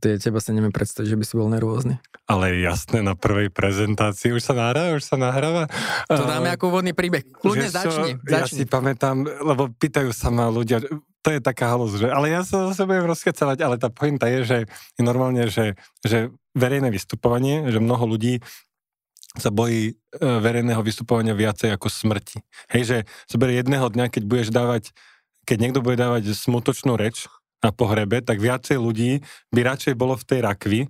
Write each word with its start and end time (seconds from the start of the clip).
Ty, 0.00 0.16
teba 0.16 0.40
sa 0.40 0.56
neviem 0.56 0.72
predstaviť, 0.72 1.12
že 1.12 1.18
by 1.20 1.24
si 1.28 1.34
bol 1.36 1.52
nervózny. 1.52 2.00
Ale 2.24 2.56
jasné, 2.64 3.04
na 3.04 3.12
prvej 3.12 3.52
prezentácii 3.52 4.32
už 4.32 4.40
sa 4.40 4.56
nahráva, 4.56 4.96
už 4.96 5.04
sa 5.04 5.20
nahráva. 5.20 5.68
To 6.08 6.24
dáme 6.24 6.48
ako 6.56 6.72
úvodný 6.72 6.96
príbeh. 6.96 7.28
Kľudne 7.28 7.68
začni, 7.68 8.16
začni. 8.24 8.32
Ja 8.32 8.48
si 8.48 8.64
pamätám, 8.64 9.28
lebo 9.28 9.68
pýtajú 9.76 10.08
sa 10.16 10.32
ma 10.32 10.48
ľudia, 10.48 10.80
to 11.20 11.28
je 11.28 11.40
taká 11.44 11.68
halus, 11.76 12.00
že, 12.00 12.08
ale 12.08 12.32
ja 12.32 12.40
sa 12.40 12.72
zase 12.72 12.88
budem 12.88 13.04
rozkecavať, 13.04 13.58
ale 13.60 13.76
tá 13.76 13.92
pointa 13.92 14.24
je, 14.24 14.40
že 14.40 14.58
je 14.96 15.02
normálne, 15.04 15.44
že, 15.52 15.76
že 16.00 16.32
verejné 16.56 16.88
vystupovanie, 16.88 17.68
že 17.68 17.76
mnoho 17.76 18.16
ľudí 18.16 18.40
sa 19.36 19.52
bojí 19.52 19.94
e, 19.94 19.94
verejného 20.18 20.82
vystupovania 20.82 21.36
viacej 21.36 21.76
ako 21.76 21.86
smrti. 21.86 22.42
Hej, 22.72 22.82
že 22.82 22.96
zober 23.30 23.54
jedného 23.54 23.86
dňa, 23.86 24.10
keď 24.10 24.22
budeš 24.26 24.48
dávať, 24.50 24.90
keď 25.46 25.56
niekto 25.60 25.80
bude 25.84 26.00
dávať 26.00 26.34
smutočnú 26.34 26.98
reč, 26.98 27.30
na 27.60 27.70
pohrebe, 27.70 28.24
tak 28.24 28.40
viacej 28.40 28.80
ľudí 28.80 29.20
by 29.52 29.60
radšej 29.64 29.94
bolo 29.96 30.16
v 30.16 30.26
tej 30.26 30.40
rakvi, 30.40 30.80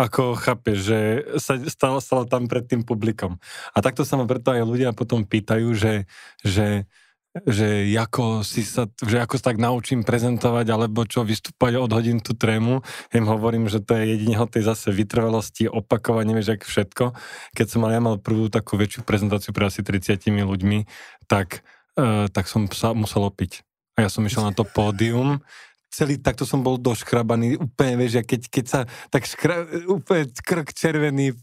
ako 0.00 0.38
chápe, 0.38 0.72
že 0.78 1.28
sa 1.36 1.60
stalo, 1.68 2.00
stalo 2.00 2.24
tam 2.24 2.48
pred 2.48 2.64
tým 2.64 2.80
publikom. 2.80 3.36
A 3.76 3.84
takto 3.84 4.08
sa 4.08 4.16
ma 4.16 4.24
preto 4.24 4.48
aj 4.54 4.64
ľudia 4.64 4.96
potom 4.96 5.28
pýtajú, 5.28 5.76
že, 5.76 6.08
že, 6.40 6.88
že, 7.44 7.84
ako 8.00 8.40
si 8.40 8.64
sa, 8.64 8.88
že 9.04 9.20
ako 9.20 9.36
sa 9.36 9.52
tak 9.52 9.60
naučím 9.60 10.00
prezentovať, 10.00 10.66
alebo 10.72 11.04
čo, 11.04 11.20
vystúpať 11.26 11.76
od 11.76 11.92
hodín 11.92 12.24
tú 12.24 12.32
trému. 12.32 12.80
Im 13.12 13.26
hovorím, 13.28 13.68
že 13.68 13.84
to 13.84 13.98
je 14.00 14.16
jedine 14.16 14.40
o 14.40 14.48
tej 14.48 14.64
zase 14.64 14.88
vytrvalosti, 14.88 15.68
opakovanie, 15.68 16.32
vieš, 16.32 16.64
všetko. 16.64 17.12
Keď 17.52 17.66
som 17.68 17.84
mal, 17.84 17.92
ja 17.92 18.00
mal 18.00 18.16
prvú 18.16 18.48
takú 18.48 18.80
väčšiu 18.80 19.04
prezentáciu 19.04 19.52
pre 19.52 19.68
asi 19.68 19.84
30 19.84 20.16
ľuďmi, 20.48 20.88
tak, 21.28 21.60
uh, 22.00 22.24
tak 22.32 22.48
som 22.48 22.64
sa 22.72 22.96
musel 22.96 23.28
opiť. 23.28 23.66
A 24.00 24.06
ja 24.06 24.08
som 24.08 24.24
išiel 24.24 24.48
na 24.48 24.56
to 24.56 24.64
pódium 24.64 25.44
celý 25.90 26.22
takto 26.22 26.46
som 26.46 26.62
bol 26.62 26.78
doškrabaný, 26.78 27.58
úplne, 27.58 27.98
vieš, 27.98 28.22
keď, 28.22 28.40
keď 28.46 28.64
sa 28.64 28.80
tak 29.10 29.26
škra, 29.26 29.66
úplne 29.90 30.30
krk 30.30 30.70
červený, 30.70 31.34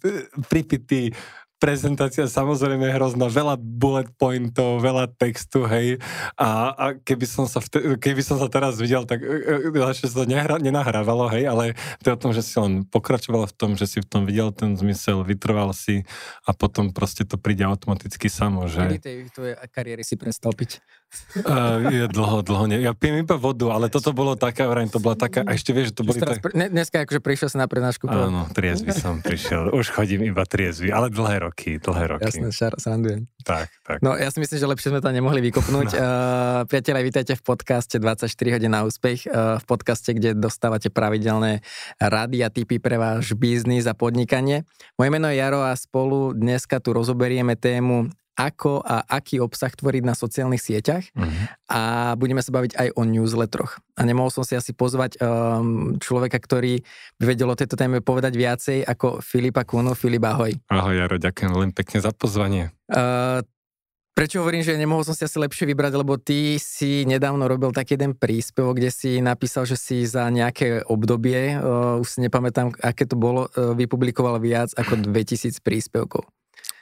pripitý, 0.48 1.12
prezentácia 1.58 2.30
samozrejme 2.30 2.86
hrozná, 2.94 3.28
veľa 3.30 3.58
bullet 3.58 4.10
pointov, 4.16 4.82
veľa 4.82 5.10
textu, 5.18 5.66
hej, 5.66 5.98
a, 6.38 6.74
a 6.74 6.86
keby, 6.98 7.26
som 7.26 7.46
sa 7.50 7.58
vte, 7.58 7.98
keby 7.98 8.22
som 8.22 8.38
sa 8.38 8.46
teraz 8.46 8.78
videl, 8.78 9.10
tak 9.10 9.26
e, 9.26 9.70
e, 9.70 9.94
že 9.98 10.10
sa 10.10 10.22
to 10.22 10.30
nehra, 10.30 10.62
nenahrávalo, 10.62 11.30
hej, 11.34 11.50
ale 11.50 11.74
to 12.06 12.10
je 12.10 12.14
o 12.14 12.22
tom, 12.22 12.32
že 12.32 12.46
si 12.46 12.56
len 12.62 12.86
pokračoval 12.86 13.50
v 13.50 13.54
tom, 13.58 13.72
že 13.74 13.90
si 13.90 13.98
v 14.02 14.08
tom 14.08 14.30
videl 14.30 14.54
ten 14.54 14.78
zmysel, 14.78 15.26
vytrval 15.26 15.74
si 15.74 16.06
a 16.46 16.54
potom 16.54 16.94
proste 16.94 17.26
to 17.26 17.42
príde 17.42 17.66
automaticky 17.66 18.30
samo, 18.30 18.70
že... 18.70 18.86
Kedy 18.86 19.02
tej 19.02 19.18
tvojej 19.34 19.56
kariéry 19.74 20.04
si 20.06 20.14
prestal 20.14 20.54
piť? 20.54 20.78
Uh, 21.48 21.88
je 21.88 22.06
dlho, 22.12 22.44
dlho, 22.44 22.68
nie. 22.68 22.84
Ja 22.84 22.92
pijem 22.92 23.24
iba 23.24 23.40
vodu, 23.40 23.72
ale 23.72 23.88
toto 23.88 24.12
bolo 24.12 24.36
taká, 24.36 24.68
vrajím, 24.68 24.92
to 24.92 25.00
bola 25.00 25.16
taká, 25.16 25.40
a 25.48 25.56
ešte 25.56 25.72
vieš, 25.72 25.96
že 25.96 26.04
to 26.04 26.04
boli... 26.04 26.20
Tak... 26.20 26.44
Dneska 26.52 27.08
akože 27.08 27.24
prišiel 27.24 27.48
si 27.48 27.56
na 27.56 27.64
prednášku. 27.64 28.12
Áno, 28.12 28.44
triezvy 28.52 28.92
som 28.92 29.24
prišiel, 29.24 29.72
už 29.72 29.96
chodím 29.96 30.28
iba 30.28 30.44
triezvy, 30.44 30.92
ale 30.92 31.08
dlhé 31.08 31.47
roky, 31.47 31.47
dlhé 31.54 32.04
roky. 32.18 32.26
Jasné, 32.28 32.50
šar, 32.52 32.74
srandujem. 32.80 33.28
Tak, 33.44 33.68
tak. 33.84 33.98
No 34.04 34.16
ja 34.16 34.28
si 34.32 34.44
myslím, 34.44 34.60
že 34.60 34.68
lepšie 34.68 34.90
sme 34.92 35.02
to 35.04 35.10
nemohli 35.12 35.40
vykopnúť. 35.52 35.90
No. 35.94 36.00
Uh, 36.08 36.64
priatelia, 36.70 37.04
vítajte 37.04 37.34
v 37.36 37.44
podcaste 37.44 37.98
24 38.00 38.30
hodín 38.54 38.72
na 38.72 38.86
úspech, 38.86 39.28
uh, 39.28 39.58
v 39.60 39.66
podcaste, 39.66 40.14
kde 40.14 40.38
dostávate 40.38 40.88
pravidelné 40.94 41.66
rady 42.00 42.46
a 42.46 42.54
tipy 42.54 42.78
pre 42.78 42.96
váš 42.96 43.34
biznis 43.34 43.90
a 43.90 43.98
podnikanie. 43.98 44.64
Moje 44.96 45.10
meno 45.10 45.28
je 45.28 45.42
Jaro 45.42 45.66
a 45.66 45.74
spolu 45.76 46.38
dneska 46.38 46.80
tu 46.80 46.94
rozoberieme 46.94 47.58
tému 47.58 48.08
ako 48.38 48.86
a 48.86 49.02
aký 49.10 49.42
obsah 49.42 49.74
tvoriť 49.74 50.04
na 50.06 50.14
sociálnych 50.14 50.62
sieťach 50.62 51.10
uh-huh. 51.18 51.44
a 51.74 51.82
budeme 52.14 52.46
sa 52.46 52.54
baviť 52.54 52.78
aj 52.78 52.88
o 52.94 53.02
newsletteroch. 53.02 53.82
A 53.98 54.06
nemohol 54.06 54.30
som 54.30 54.46
si 54.46 54.54
asi 54.54 54.78
pozvať 54.78 55.18
um, 55.18 55.98
človeka, 55.98 56.38
ktorý 56.38 56.86
by 57.18 57.24
vedel 57.34 57.50
o 57.50 57.58
tejto 57.58 57.74
téme 57.74 58.06
povedať 58.06 58.38
viacej 58.38 58.78
ako 58.86 59.26
Filipa 59.26 59.66
Kuno. 59.66 59.98
Filip, 59.98 60.22
ahoj. 60.22 60.54
Ahoj, 60.70 60.94
Jaro, 60.94 61.18
ďakujem 61.18 61.50
veľmi 61.50 61.74
pekne 61.74 61.98
za 61.98 62.14
pozvanie. 62.14 62.70
Uh, 62.94 63.42
Prečo 64.18 64.42
hovorím, 64.42 64.66
že 64.66 64.74
nemohol 64.74 65.06
som 65.06 65.14
si 65.14 65.30
asi 65.30 65.38
lepšie 65.38 65.70
vybrať, 65.70 65.94
lebo 65.94 66.18
ty 66.18 66.58
si 66.58 67.06
nedávno 67.06 67.46
robil 67.46 67.70
taký 67.70 68.02
jeden 68.02 68.18
príspevok, 68.18 68.82
kde 68.82 68.90
si 68.90 69.22
napísal, 69.22 69.70
že 69.70 69.78
si 69.78 70.10
za 70.10 70.26
nejaké 70.34 70.82
obdobie, 70.90 71.54
uh, 71.54 72.02
už 72.02 72.18
si 72.18 72.20
nepamätám, 72.26 72.74
aké 72.82 73.06
to 73.06 73.14
bolo, 73.14 73.46
uh, 73.46 73.78
vypublikoval 73.78 74.42
viac 74.42 74.74
ako 74.74 75.06
2000 75.06 75.62
príspevkov. 75.62 76.26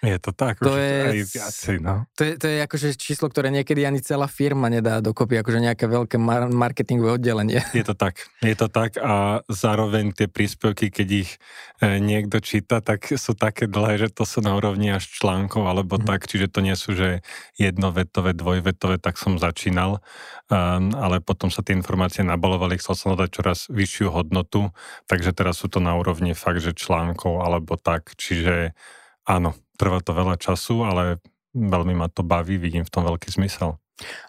Je 0.05 0.17
to 0.21 0.31
tak, 0.37 0.61
to 0.61 0.77
je, 0.77 0.93
aj 1.01 1.21
viacej, 1.33 1.75
no. 1.81 2.05
To 2.13 2.21
je, 2.21 2.31
to 2.37 2.45
je 2.45 2.57
akože 2.61 2.87
číslo, 2.93 3.25
ktoré 3.25 3.49
niekedy 3.49 3.81
ani 3.89 4.05
celá 4.05 4.29
firma 4.29 4.69
nedá 4.69 5.01
dokopy, 5.01 5.41
akože 5.41 5.57
nejaké 5.57 5.89
veľké 5.89 6.21
mar- 6.21 6.53
marketingové 6.53 7.17
oddelenie. 7.17 7.65
Je 7.73 7.81
to 7.81 7.97
tak, 7.97 8.29
je 8.45 8.53
to 8.53 8.69
tak 8.69 9.01
a 9.01 9.41
zároveň 9.49 10.13
tie 10.13 10.29
príspevky, 10.29 10.93
keď 10.93 11.07
ich 11.25 11.41
e, 11.81 11.97
niekto 11.97 12.37
číta, 12.37 12.85
tak 12.85 13.09
sú 13.17 13.33
také 13.33 13.65
dlhé, 13.65 14.05
že 14.05 14.09
to 14.13 14.29
sú 14.29 14.45
na 14.45 14.53
úrovni 14.53 14.93
až 14.93 15.09
článkov 15.09 15.65
alebo 15.65 15.97
mm. 15.97 16.05
tak, 16.05 16.29
čiže 16.29 16.53
to 16.53 16.61
nie 16.61 16.77
sú, 16.77 16.93
že 16.93 17.25
jednovetové, 17.57 18.37
dvojvetové, 18.37 19.01
tak 19.01 19.17
som 19.17 19.41
začínal, 19.41 20.05
um, 20.53 20.93
ale 20.93 21.17
potom 21.17 21.49
sa 21.49 21.65
tie 21.65 21.73
informácie 21.73 22.21
nabalovali, 22.21 22.77
chcel 22.77 22.93
som 22.93 23.17
dať 23.17 23.29
čoraz 23.33 23.59
vyššiu 23.73 24.13
hodnotu, 24.13 24.69
takže 25.09 25.33
teraz 25.33 25.65
sú 25.65 25.67
to 25.67 25.81
na 25.81 25.97
úrovni 25.97 26.37
fakt, 26.37 26.61
že 26.61 26.77
článkov 26.77 27.41
alebo 27.41 27.73
tak, 27.79 28.13
čiže 28.13 28.77
áno, 29.25 29.57
Trvá 29.75 29.99
to 29.99 30.11
veľa 30.15 30.35
času, 30.39 30.87
ale 30.87 31.19
veľmi 31.55 31.95
ma 31.95 32.11
to 32.11 32.23
baví, 32.23 32.59
vidím 32.59 32.83
v 32.83 32.91
tom 32.91 33.07
veľký 33.07 33.31
zmysel. 33.31 33.79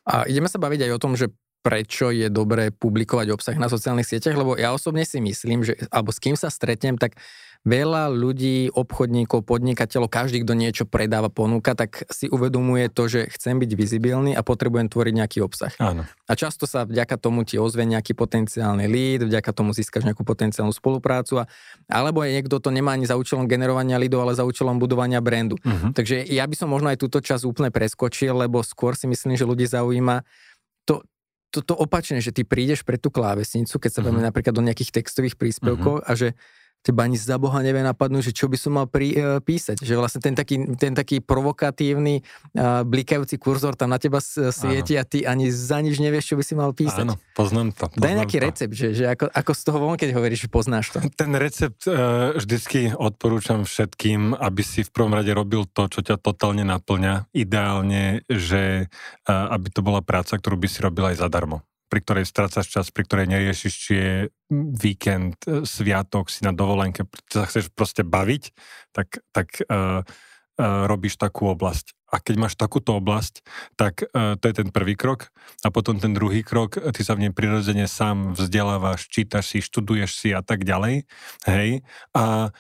A 0.07 0.27
ideme 0.31 0.47
sa 0.47 0.63
baviť 0.63 0.87
aj 0.87 0.93
o 0.95 1.03
tom, 1.03 1.19
že 1.19 1.31
prečo 1.67 2.15
je 2.15 2.31
dobré 2.31 2.71
publikovať 2.71 3.27
obsah 3.35 3.59
na 3.59 3.67
sociálnych 3.67 4.07
sieťach, 4.07 4.39
lebo 4.39 4.55
ja 4.55 4.71
osobne 4.71 5.03
si 5.03 5.19
myslím, 5.19 5.67
že, 5.67 5.75
alebo 5.91 6.15
s 6.15 6.23
kým 6.23 6.39
sa 6.39 6.47
stretnem, 6.47 6.95
tak 6.95 7.19
veľa 7.67 8.15
ľudí, 8.15 8.71
obchodníkov, 8.71 9.43
podnikateľov, 9.43 10.07
každý, 10.07 10.47
kto 10.47 10.55
niečo 10.55 10.85
predáva, 10.87 11.27
ponúka, 11.27 11.75
tak 11.75 12.07
si 12.15 12.31
uvedomuje 12.31 12.87
to, 12.87 13.11
že 13.11 13.27
chcem 13.35 13.59
byť 13.59 13.71
vizibilný 13.75 14.39
a 14.39 14.47
potrebujem 14.47 14.87
tvoriť 14.87 15.15
nejaký 15.19 15.39
obsah. 15.43 15.75
Áno. 15.83 16.07
A 16.07 16.33
často 16.39 16.71
sa 16.71 16.87
vďaka 16.87 17.19
tomu 17.19 17.43
ti 17.43 17.59
ozve 17.59 17.83
nejaký 17.83 18.15
potenciálny 18.15 18.87
lead, 18.87 19.27
vďaka 19.27 19.51
tomu 19.51 19.75
získaš 19.75 20.07
nejakú 20.07 20.23
potenciálnu 20.23 20.71
spoluprácu, 20.71 21.43
a, 21.43 21.51
alebo 21.91 22.23
aj 22.23 22.39
niekto 22.39 22.63
to 22.63 22.71
nemá 22.71 22.95
ani 22.95 23.11
za 23.11 23.19
účelom 23.19 23.51
generovania 23.51 23.99
leadov, 23.99 24.23
ale 24.23 24.39
za 24.39 24.47
účelom 24.47 24.79
budovania 24.79 25.19
brandu. 25.19 25.59
Uh-huh. 25.59 25.91
Takže 25.91 26.23
ja 26.23 26.47
by 26.47 26.55
som 26.55 26.71
možno 26.71 26.95
aj 26.95 27.03
túto 27.03 27.19
časť 27.19 27.43
úplne 27.43 27.75
preskočil, 27.75 28.31
lebo 28.31 28.63
skôr 28.63 28.95
si 28.95 29.11
myslím, 29.11 29.35
že 29.35 29.43
ľudí 29.43 29.67
zaujíma 29.67 30.23
to, 30.87 31.03
to, 31.51 31.67
to 31.67 31.75
opačne, 31.75 32.23
že 32.23 32.31
ty 32.31 32.47
prídeš 32.47 32.87
pre 32.87 32.95
tú 32.95 33.11
klávesnicu, 33.11 33.75
keď 33.75 33.91
sa 33.91 34.01
uh-huh. 34.07 34.23
napríklad 34.23 34.55
do 34.55 34.63
nejakých 34.63 35.03
textových 35.03 35.35
príspevkov 35.35 36.07
uh-huh. 36.07 36.07
a 36.07 36.15
že 36.15 36.39
teba 36.87 37.03
ani 37.03 37.19
za 37.19 37.35
Boha 37.35 37.59
nevie 37.59 37.83
napadnúť, 37.83 38.31
že 38.31 38.33
čo 38.33 38.47
by 38.47 38.55
som 38.55 38.79
mal 38.79 38.87
pri, 38.87 39.09
uh, 39.19 39.43
písať. 39.43 39.83
Že 39.83 39.95
vlastne 39.99 40.21
ten 40.23 40.39
taký, 40.39 40.63
ten 40.79 40.95
taký 40.95 41.19
provokatívny, 41.19 42.23
uh, 42.55 42.87
blikajúci 42.87 43.43
kurzor 43.43 43.75
tam 43.75 43.91
na 43.91 43.99
teba 43.99 44.23
svieti 44.23 44.95
Áno. 44.95 45.03
a 45.03 45.05
ty 45.05 45.19
ani 45.27 45.51
za 45.51 45.83
nič 45.83 45.99
nevieš, 45.99 46.31
čo 46.31 46.39
by 46.39 46.45
si 46.47 46.55
mal 46.55 46.71
písať. 46.71 47.03
Áno, 47.03 47.19
poznám 47.35 47.75
to. 47.75 47.91
Poznám 47.91 48.03
Daj 48.07 48.15
nejaký 48.23 48.39
to. 48.39 48.45
recept, 48.47 48.75
že, 48.79 48.89
že 48.95 49.05
ako, 49.11 49.27
ako 49.35 49.51
z 49.51 49.63
toho 49.67 49.79
von, 49.83 49.99
keď 49.99 50.11
hovoríš, 50.15 50.47
že 50.47 50.49
poznáš 50.49 50.87
to. 50.95 51.03
Ten 51.19 51.35
recept 51.35 51.83
uh, 51.91 52.39
vždycky 52.39 52.95
odporúčam 52.95 53.67
všetkým, 53.67 54.39
aby 54.39 54.63
si 54.63 54.87
v 54.87 54.91
prvom 54.95 55.11
rade 55.11 55.35
robil 55.35 55.67
to, 55.67 55.91
čo 55.91 56.07
ťa 56.07 56.23
totálne 56.23 56.63
naplňa. 56.63 57.35
Ideálne, 57.35 58.23
že 58.31 58.87
uh, 59.27 59.55
aby 59.57 59.69
to 59.75 59.83
bola 59.83 60.05
práca, 60.05 60.39
ktorú 60.39 60.55
by 60.55 60.69
si 60.71 60.79
robil 60.85 61.11
aj 61.11 61.19
zadarmo 61.19 61.67
pri 61.87 62.01
ktorej 62.03 62.27
strácaš 62.27 62.67
čas, 62.67 62.87
pri 62.91 63.07
ktorej 63.07 63.27
neriešiš, 63.31 63.75
či 63.75 63.93
je 63.95 64.15
víkend, 64.53 65.39
e, 65.47 65.63
sviatok, 65.63 66.31
si 66.31 66.43
na 66.43 66.51
dovolenke, 66.51 67.07
sa 67.31 67.47
chceš 67.47 67.71
proste 67.71 68.03
baviť, 68.03 68.43
tak, 68.91 69.21
tak 69.31 69.61
uh, 69.69 70.01
uh, 70.01 70.89
robíš 70.89 71.21
takú 71.21 71.53
oblasť. 71.53 71.93
A 72.09 72.23
keď 72.23 72.35
máš 72.39 72.55
takúto 72.57 72.97
oblasť, 72.97 73.45
tak 73.77 74.07
uh, 74.09 74.39
to 74.41 74.45
je 74.49 74.55
ten 74.63 74.71
prvý 74.73 74.97
krok. 74.97 75.29
A 75.67 75.69
potom 75.69 76.01
ten 76.01 76.17
druhý 76.17 76.41
krok, 76.41 76.79
ty 76.81 77.01
sa 77.05 77.13
v 77.13 77.29
nej 77.29 77.33
prirodzene 77.35 77.85
sám 77.85 78.33
vzdelávaš, 78.39 79.11
čítaš 79.13 79.53
si, 79.53 79.59
študuješ 79.61 80.11
si 80.17 80.29
a 80.33 80.41
tak 80.41 80.65
ďalej. 80.65 81.05
Hej. 81.45 81.85
A 82.17 82.55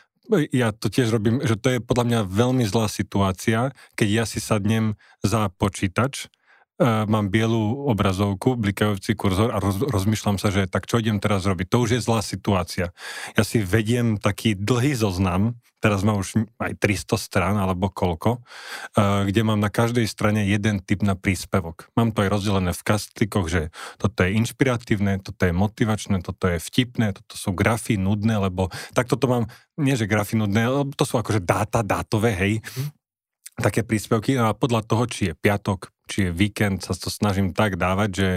ja 0.53 0.75
to 0.75 0.91
tiež 0.91 1.15
robím, 1.15 1.39
že 1.43 1.55
to 1.55 1.79
je 1.79 1.79
podľa 1.79 2.05
mňa 2.05 2.21
veľmi 2.27 2.65
zlá 2.67 2.91
situácia, 2.91 3.71
keď 3.95 4.09
ja 4.11 4.25
si 4.27 4.43
sadnem 4.43 4.99
za 5.23 5.47
počítač 5.55 6.27
mám 6.81 7.32
bielú 7.32 7.88
obrazovku, 7.88 8.61
blikajúci 8.61 9.17
kurzor 9.17 9.49
a 9.49 9.58
roz, 9.61 9.81
rozmýšľam 9.81 10.37
sa, 10.37 10.52
že 10.52 10.69
tak 10.69 10.84
čo 10.84 11.00
idem 11.00 11.17
teraz 11.17 11.49
robiť. 11.49 11.73
To 11.73 11.88
už 11.88 11.96
je 11.96 12.00
zlá 12.05 12.20
situácia. 12.20 12.93
Ja 13.32 13.43
si 13.49 13.64
vediem 13.64 14.20
taký 14.20 14.52
dlhý 14.52 14.93
zoznam, 14.93 15.56
teraz 15.81 16.05
mám 16.05 16.20
už 16.20 16.44
aj 16.61 16.76
300 16.76 17.17
strán 17.17 17.56
alebo 17.56 17.88
koľko, 17.88 18.44
uh, 18.44 19.25
kde 19.25 19.40
mám 19.40 19.56
na 19.56 19.73
každej 19.73 20.05
strane 20.05 20.44
jeden 20.44 20.84
typ 20.84 21.00
na 21.00 21.17
príspevok. 21.17 21.88
Mám 21.96 22.12
to 22.12 22.28
aj 22.28 22.32
rozdelené 22.32 22.76
v 22.76 22.82
kastikoch, 22.84 23.49
že 23.49 23.73
toto 23.96 24.28
je 24.28 24.37
inšpiratívne, 24.37 25.25
toto 25.25 25.49
je 25.49 25.56
motivačné, 25.56 26.20
toto 26.20 26.44
je 26.44 26.61
vtipné, 26.61 27.17
toto 27.17 27.40
sú 27.40 27.56
grafy 27.56 27.96
nudné, 27.96 28.37
lebo 28.37 28.69
tak 28.93 29.08
toto 29.08 29.25
mám, 29.32 29.49
nie 29.81 29.96
že 29.96 30.05
grafy 30.05 30.37
nudné, 30.37 30.93
to 30.93 31.05
sú 31.08 31.17
akože 31.17 31.40
dáta, 31.40 31.81
dátové, 31.81 32.37
hej, 32.37 32.55
mm 32.61 33.06
také 33.56 33.81
príspevky 33.81 34.37
a 34.37 34.52
podľa 34.52 34.84
toho, 34.84 35.08
či 35.08 35.32
je 35.32 35.34
piatok, 35.34 35.88
či 36.06 36.29
je 36.29 36.31
víkend, 36.31 36.87
sa 36.87 36.94
to 36.94 37.11
snažím 37.11 37.50
tak 37.50 37.75
dávať, 37.75 38.11
že, 38.14 38.31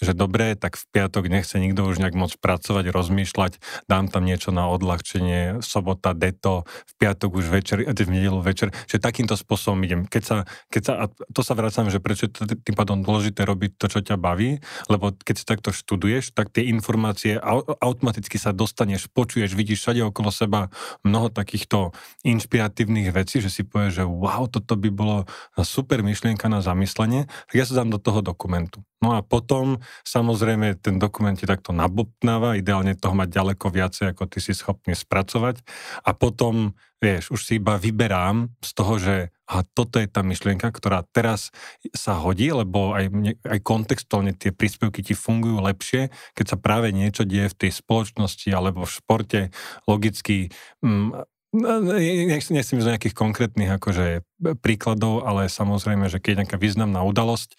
že 0.00 0.12
dobre, 0.12 0.54
tak 0.54 0.76
v 0.76 0.84
piatok 0.92 1.32
nechce 1.32 1.56
nikto 1.56 1.88
už 1.88 2.00
nejak 2.00 2.12
moc 2.12 2.32
pracovať, 2.36 2.92
rozmýšľať, 2.92 3.58
dám 3.88 4.12
tam 4.12 4.28
niečo 4.28 4.52
na 4.52 4.68
odľahčenie, 4.68 5.64
sobota, 5.64 6.12
deto, 6.12 6.68
v 6.68 6.92
piatok 7.00 7.30
už 7.40 7.48
večer, 7.48 7.80
v 7.84 8.12
nedelu 8.12 8.40
večer, 8.44 8.76
že 8.84 9.00
takýmto 9.00 9.40
spôsobom 9.40 9.80
idem. 9.88 10.04
Keď 10.04 10.22
sa, 10.22 10.36
keď 10.68 10.82
sa, 10.84 10.92
a 11.00 11.04
to 11.32 11.40
sa 11.40 11.56
vracam, 11.56 11.88
že 11.88 12.02
prečo 12.04 12.28
je 12.28 12.60
tým 12.60 12.76
pádom 12.76 13.00
dôležité 13.00 13.48
robiť 13.48 13.80
to, 13.80 13.86
čo 13.88 14.00
ťa 14.04 14.20
baví, 14.20 14.60
lebo 14.92 15.16
keď 15.16 15.34
si 15.40 15.44
takto 15.48 15.72
študuješ, 15.72 16.36
tak 16.36 16.52
tie 16.52 16.68
informácie 16.68 17.40
automaticky 17.80 18.36
sa 18.36 18.52
dostaneš, 18.52 19.08
počuješ, 19.08 19.56
vidíš 19.56 19.80
všade 19.80 20.04
okolo 20.04 20.28
seba 20.28 20.68
mnoho 21.06 21.32
takýchto 21.32 21.96
inšpiratívnych 22.26 23.14
vecí, 23.14 23.40
že 23.40 23.48
si 23.48 23.62
povieš, 23.64 24.02
že 24.02 24.04
wow, 24.04 24.44
toto 24.50 24.76
by 24.76 24.90
bolo 24.92 25.16
super 25.62 26.02
myšlienka 26.02 26.50
na 26.50 26.60
zamyslenie, 26.60 27.13
tak 27.22 27.54
ja 27.54 27.62
sa 27.62 27.78
dám 27.78 27.94
do 27.94 28.02
toho 28.02 28.18
dokumentu. 28.18 28.82
No 28.98 29.14
a 29.14 29.22
potom 29.22 29.78
samozrejme 30.02 30.82
ten 30.82 30.98
dokument 30.98 31.38
ti 31.38 31.46
takto 31.46 31.70
nabopnáva, 31.70 32.58
ideálne 32.58 32.98
toho 32.98 33.14
mať 33.14 33.30
ďaleko 33.30 33.66
viacej, 33.70 34.06
ako 34.10 34.26
ty 34.26 34.38
si 34.42 34.56
schopný 34.56 34.98
spracovať 34.98 35.62
a 36.02 36.10
potom, 36.16 36.74
vieš, 36.98 37.30
už 37.30 37.40
si 37.44 37.52
iba 37.62 37.78
vyberám 37.78 38.50
z 38.64 38.70
toho, 38.74 38.94
že 38.96 39.16
a 39.44 39.60
toto 39.60 40.00
je 40.00 40.08
tá 40.08 40.24
myšlienka, 40.24 40.72
ktorá 40.72 41.04
teraz 41.12 41.52
sa 41.92 42.16
hodí, 42.16 42.48
lebo 42.48 42.96
aj, 42.96 43.12
aj 43.44 43.58
kontextuálne 43.60 44.32
tie 44.32 44.56
príspevky 44.56 45.04
ti 45.04 45.12
fungujú 45.12 45.60
lepšie, 45.60 46.08
keď 46.32 46.46
sa 46.48 46.56
práve 46.56 46.96
niečo 46.96 47.28
deje 47.28 47.52
v 47.52 47.58
tej 47.68 47.70
spoločnosti 47.76 48.48
alebo 48.48 48.88
v 48.88 48.94
športe, 48.96 49.40
logicky 49.84 50.48
mm, 50.80 51.33
nechcem 51.54 52.58
ísť 52.58 52.84
do 52.84 52.92
nejakých 52.94 53.14
konkrétnych 53.14 53.70
akože 53.78 54.26
príkladov, 54.58 55.22
ale 55.22 55.46
samozrejme, 55.46 56.10
že 56.10 56.18
keď 56.18 56.30
je 56.30 56.40
nejaká 56.44 56.58
významná 56.58 57.06
udalosť, 57.06 57.54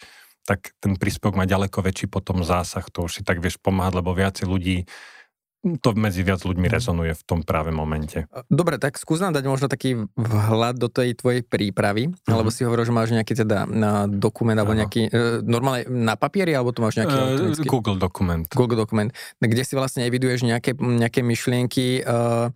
tak 0.45 0.75
ten 0.77 0.99
príspevok 0.99 1.39
má 1.39 1.45
ďaleko 1.49 1.81
väčší 1.81 2.05
potom 2.11 2.45
zásah, 2.45 2.85
to 2.91 3.09
už 3.09 3.19
si 3.19 3.21
tak 3.25 3.41
vieš 3.41 3.57
pomáhať, 3.57 4.03
lebo 4.03 4.13
viacej 4.13 4.45
ľudí 4.45 4.85
to 5.81 5.97
medzi 5.97 6.21
viac 6.21 6.45
ľuďmi 6.45 6.69
mhm. 6.69 6.73
rezonuje 6.77 7.13
v 7.17 7.23
tom 7.25 7.41
práve 7.41 7.73
momente. 7.73 8.29
Dobre, 8.53 8.77
tak 8.77 9.01
skús 9.01 9.17
nám 9.17 9.33
dať 9.33 9.49
možno 9.49 9.65
taký 9.65 10.05
vhľad 10.13 10.77
do 10.77 10.93
tej 10.93 11.17
tvojej 11.17 11.41
prípravy, 11.41 12.13
mm-hmm. 12.13 12.29
alebo 12.29 12.53
si 12.53 12.61
hovoril, 12.61 12.85
že 12.85 12.93
máš 12.93 13.09
nejaký 13.17 13.33
teda 13.33 13.65
na 13.65 14.05
dokument, 14.05 14.61
alebo 14.61 14.77
nejaký, 14.77 15.09
e, 15.09 15.41
normálne 15.41 15.89
na 15.89 16.13
papieri, 16.13 16.53
alebo 16.53 16.69
to 16.69 16.85
máš 16.85 17.01
nejaký 17.01 17.17
uh, 17.17 17.65
Google 17.65 17.97
dokument. 17.97 18.45
Google 18.53 18.77
dokument, 18.77 19.09
kde 19.41 19.63
si 19.65 19.73
vlastne 19.73 20.05
eviduješ 20.05 20.45
nejaké, 20.45 20.77
nejaké 20.77 21.25
myšlienky, 21.25 22.05
uh, 22.05 22.53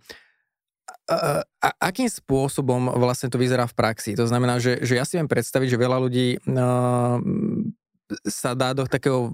a, 1.10 1.68
akým 1.82 2.06
spôsobom 2.06 2.92
vlastne 2.96 3.30
to 3.30 3.40
vyzerá 3.40 3.66
v 3.66 3.76
praxi? 3.76 4.14
To 4.14 4.26
znamená, 4.26 4.62
že, 4.62 4.78
že 4.82 4.96
ja 4.96 5.04
si 5.04 5.18
viem 5.18 5.26
predstaviť, 5.26 5.68
že 5.74 5.82
veľa 5.82 5.98
ľudí 6.00 6.38
uh, 6.38 7.18
sa 8.26 8.52
dá 8.58 8.74
do, 8.74 8.84
takého, 8.86 9.30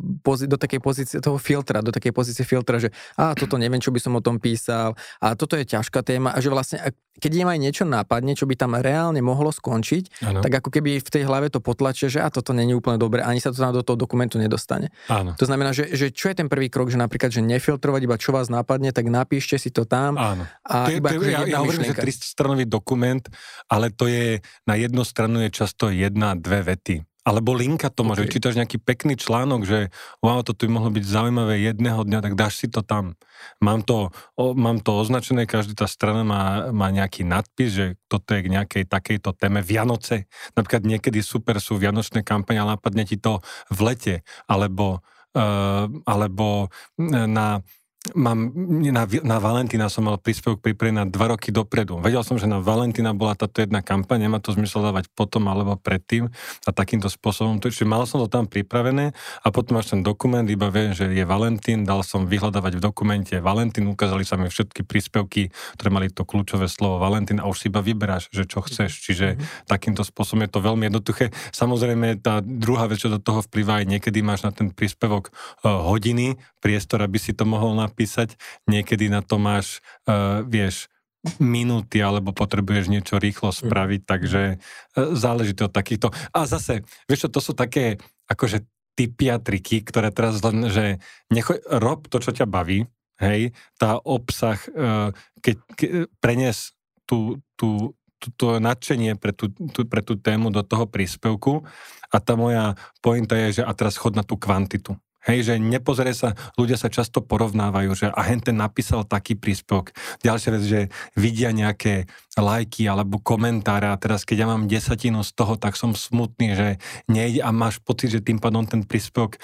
do 0.47 0.57
takej 0.57 0.81
pozície 0.81 1.19
toho 1.19 1.41
filtra, 1.41 1.81
do 1.81 1.93
takej 1.93 2.13
pozície 2.13 2.45
filtra, 2.45 2.77
že 2.77 2.93
a 3.17 3.33
toto 3.33 3.57
neviem, 3.57 3.81
čo 3.81 3.91
by 3.91 4.01
som 4.01 4.13
o 4.17 4.23
tom 4.23 4.37
písal 4.37 4.95
a 5.21 5.33
toto 5.35 5.57
je 5.57 5.65
ťažká 5.65 6.05
téma 6.05 6.33
a 6.33 6.39
že 6.39 6.53
vlastne 6.53 6.79
keď 7.17 7.33
im 7.33 7.49
aj 7.49 7.59
niečo 7.61 7.85
nápadne, 7.89 8.37
čo 8.37 8.45
by 8.45 8.55
tam 8.61 8.77
reálne 8.77 9.25
mohlo 9.25 9.49
skončiť, 9.49 10.21
ano. 10.21 10.41
tak 10.45 10.61
ako 10.61 10.69
keby 10.69 11.01
v 11.01 11.09
tej 11.09 11.25
hlave 11.25 11.49
to 11.49 11.65
potlačie, 11.65 12.13
že 12.13 12.21
a 12.21 12.29
toto 12.29 12.53
není 12.53 12.77
úplne 12.77 13.01
dobre, 13.01 13.25
ani 13.25 13.41
sa 13.41 13.53
to 13.53 13.61
tam 13.61 13.73
do 13.73 13.81
toho 13.81 13.97
dokumentu 13.97 14.37
nedostane. 14.37 14.93
Ano. 15.09 15.33
To 15.41 15.45
znamená, 15.49 15.73
že, 15.73 15.89
že 15.97 16.13
čo 16.13 16.29
je 16.29 16.37
ten 16.37 16.49
prvý 16.53 16.69
krok, 16.69 16.93
že 16.93 17.01
napríklad, 17.01 17.33
že 17.33 17.41
nefiltrovať 17.41 18.01
iba 18.05 18.21
čo 18.21 18.37
vás 18.37 18.53
nápadne, 18.53 18.93
tak 18.93 19.09
napíšte 19.09 19.57
si 19.57 19.73
to 19.73 19.89
tam. 19.89 20.21
Áno. 20.21 20.45
A 20.69 20.93
to 20.93 21.01
iba 21.01 21.09
to, 21.17 21.25
ja, 21.25 21.49
ja 21.49 21.59
hovorím, 21.65 21.89
že 21.89 21.97
300 21.97 22.37
stranový 22.37 22.69
dokument, 22.69 23.25
ale 23.73 23.89
to 23.89 24.05
je, 24.09 24.45
na 24.69 24.77
jednu 24.77 25.01
stranu 25.01 25.41
je 25.41 25.51
často 25.53 25.89
jedna, 25.89 26.37
dve 26.37 26.61
vety. 26.69 27.16
Alebo 27.27 27.59
linka 27.59 27.91
to 27.91 28.07
môže, 28.07 28.23
okay. 28.23 28.39
čítaš 28.39 28.55
nejaký 28.55 28.79
pekný 28.79 29.19
článok, 29.19 29.67
že 29.67 29.91
wow, 30.23 30.47
toto 30.47 30.63
by 30.63 30.79
mohlo 30.79 30.95
byť 30.95 31.03
zaujímavé 31.03 31.59
jedného 31.59 32.07
dňa, 32.07 32.23
tak 32.23 32.39
dáš 32.39 32.63
si 32.63 32.71
to 32.71 32.87
tam. 32.87 33.19
Mám 33.59 33.83
to, 33.83 34.15
o, 34.39 34.55
mám 34.55 34.79
to 34.79 34.95
označené, 34.95 35.43
každá 35.51 35.75
tá 35.75 35.87
strana 35.91 36.23
má, 36.23 36.71
má 36.71 36.95
nejaký 36.95 37.27
nadpis, 37.27 37.75
že 37.75 37.87
toto 38.07 38.31
je 38.31 38.47
k 38.47 38.53
nejakej 38.55 38.85
takejto 38.87 39.35
téme 39.35 39.59
Vianoce. 39.59 40.31
Napríklad 40.55 40.87
niekedy 40.87 41.19
super 41.19 41.59
sú 41.59 41.75
vianočné 41.75 42.23
kampane, 42.23 42.63
ale 42.63 42.79
napadne 42.79 43.03
ti 43.03 43.19
to 43.19 43.43
v 43.75 43.79
lete, 43.83 44.15
alebo, 44.47 45.03
uh, 45.35 45.91
alebo 46.07 46.71
na 46.95 47.67
Mám, 48.15 48.55
na, 48.87 49.09
na 49.09 49.39
Valentína 49.43 49.91
som 49.91 50.07
mal 50.07 50.21
príspevok 50.21 50.63
pripravený 50.63 51.03
na 51.03 51.07
dva 51.09 51.35
roky 51.35 51.51
dopredu. 51.51 51.99
Vedel 51.99 52.23
som, 52.23 52.39
že 52.39 52.47
na 52.47 52.63
Valentína 52.63 53.17
bola 53.17 53.35
táto 53.35 53.65
jedna 53.65 53.83
kampaň, 53.83 54.29
nemá 54.29 54.39
to 54.39 54.55
zmysel 54.55 54.85
dávať 54.85 55.11
potom 55.17 55.49
alebo 55.51 55.75
predtým 55.75 56.31
a 56.63 56.71
takýmto 56.71 57.11
spôsobom. 57.11 57.59
Čiže 57.59 57.89
mal 57.89 58.07
som 58.07 58.23
to 58.23 58.29
tam 58.31 58.47
pripravené 58.47 59.17
a 59.43 59.47
potom 59.51 59.81
máš 59.81 59.91
ten 59.97 60.05
dokument, 60.07 60.47
iba 60.47 60.71
viem, 60.71 60.95
že 60.95 61.11
je 61.11 61.25
Valentín, 61.27 61.83
dal 61.83 62.07
som 62.07 62.29
vyhľadávať 62.29 62.79
v 62.79 62.85
dokumente 62.85 63.35
Valentín, 63.43 63.91
ukázali 63.91 64.23
sa 64.23 64.39
mi 64.39 64.47
všetky 64.53 64.87
príspevky, 64.87 65.51
ktoré 65.75 65.89
mali 65.91 66.07
to 66.13 66.23
kľúčové 66.23 66.71
slovo 66.71 67.03
Valentín 67.03 67.43
a 67.43 67.49
už 67.49 67.67
si 67.67 67.67
iba 67.73 67.83
vyberáš, 67.83 68.31
že 68.31 68.47
čo 68.47 68.63
chceš. 68.63 69.03
Čiže 69.03 69.27
mm-hmm. 69.35 69.67
takýmto 69.67 70.05
spôsobom 70.05 70.45
je 70.45 70.51
to 70.53 70.61
veľmi 70.61 70.93
jednoduché. 70.93 71.33
Samozrejme, 71.51 72.21
tá 72.21 72.45
druhá 72.45 72.87
vec, 72.87 73.01
čo 73.01 73.09
do 73.09 73.19
toho 73.19 73.41
vplyvá, 73.41 73.81
aj 73.83 73.89
niekedy 73.89 74.21
máš 74.21 74.45
na 74.45 74.53
ten 74.53 74.69
príspevok 74.71 75.33
uh, 75.33 75.81
hodiny, 75.81 76.37
priestor, 76.61 76.99
aby 77.07 77.17
si 77.17 77.31
to 77.31 77.47
mohol 77.47 77.79
napísať 77.79 77.96
napísať, 77.97 78.37
niekedy 78.69 79.09
na 79.09 79.25
to 79.25 79.41
máš, 79.41 79.81
uh, 80.05 80.45
vieš, 80.45 80.93
minúty, 81.41 82.05
alebo 82.05 82.37
potrebuješ 82.37 82.93
niečo 82.93 83.17
rýchlo 83.17 83.49
mm. 83.49 83.57
spraviť, 83.65 84.01
takže 84.05 84.43
uh, 84.61 85.17
záleží 85.17 85.57
to 85.57 85.73
od 85.73 85.73
takýchto. 85.73 86.13
A 86.37 86.45
zase, 86.45 86.85
vieš 87.09 87.25
čo, 87.25 87.33
to 87.33 87.41
sú 87.41 87.57
také, 87.57 87.97
akože 88.29 88.69
typy 88.93 89.33
a 89.33 89.41
triky, 89.41 89.81
ktoré 89.81 90.13
teraz 90.13 90.45
len, 90.45 90.69
že 90.69 91.01
nechoj, 91.33 91.57
rob 91.81 92.05
to, 92.13 92.21
čo 92.21 92.37
ťa 92.37 92.45
baví, 92.45 92.85
hej, 93.17 93.57
tá 93.81 93.97
obsah, 93.97 94.61
uh, 94.77 95.17
keď, 95.41 95.57
keď 95.73 95.89
prenies 96.21 96.77
tú, 97.09 97.41
tú, 97.57 97.97
to 98.37 98.61
nadšenie 98.61 99.17
pre 99.17 99.33
tú, 99.33 99.49
tú, 99.73 99.89
pre 99.89 100.05
tú 100.05 100.21
tému 100.21 100.53
do 100.53 100.61
toho 100.61 100.85
príspevku 100.85 101.65
a 102.13 102.17
tá 102.21 102.37
moja 102.37 102.77
pointa 103.01 103.37
je, 103.37 103.61
že 103.61 103.63
a 103.65 103.73
teraz 103.73 103.97
chod 103.97 104.17
na 104.17 104.25
tú 104.25 104.37
kvantitu. 104.37 104.97
Hej, 105.27 105.51
že 105.51 105.55
nepozrie 105.59 106.15
sa, 106.15 106.39
ľudia 106.55 106.79
sa 106.79 106.87
často 106.87 107.19
porovnávajú, 107.19 107.91
že 107.99 108.07
a 108.15 108.21
hen 108.23 108.39
ten 108.39 108.55
napísal 108.55 109.03
taký 109.03 109.35
príspevok. 109.35 109.91
Ďalšia 110.23 110.51
vec, 110.55 110.63
že 110.63 110.81
vidia 111.19 111.51
nejaké 111.51 112.07
lajky 112.39 112.87
alebo 112.87 113.19
komentáre 113.19 113.91
a 113.91 113.99
teraz 113.99 114.23
keď 114.23 114.45
ja 114.45 114.47
mám 114.47 114.71
desatinu 114.71 115.27
z 115.27 115.33
toho, 115.35 115.59
tak 115.59 115.75
som 115.75 115.99
smutný, 115.99 116.55
že 116.55 116.69
nejde 117.11 117.43
a 117.43 117.51
máš 117.51 117.83
pocit, 117.83 118.13
že 118.15 118.23
tým 118.23 118.39
pádom 118.39 118.69
ten 118.69 118.87
príspevok 118.87 119.41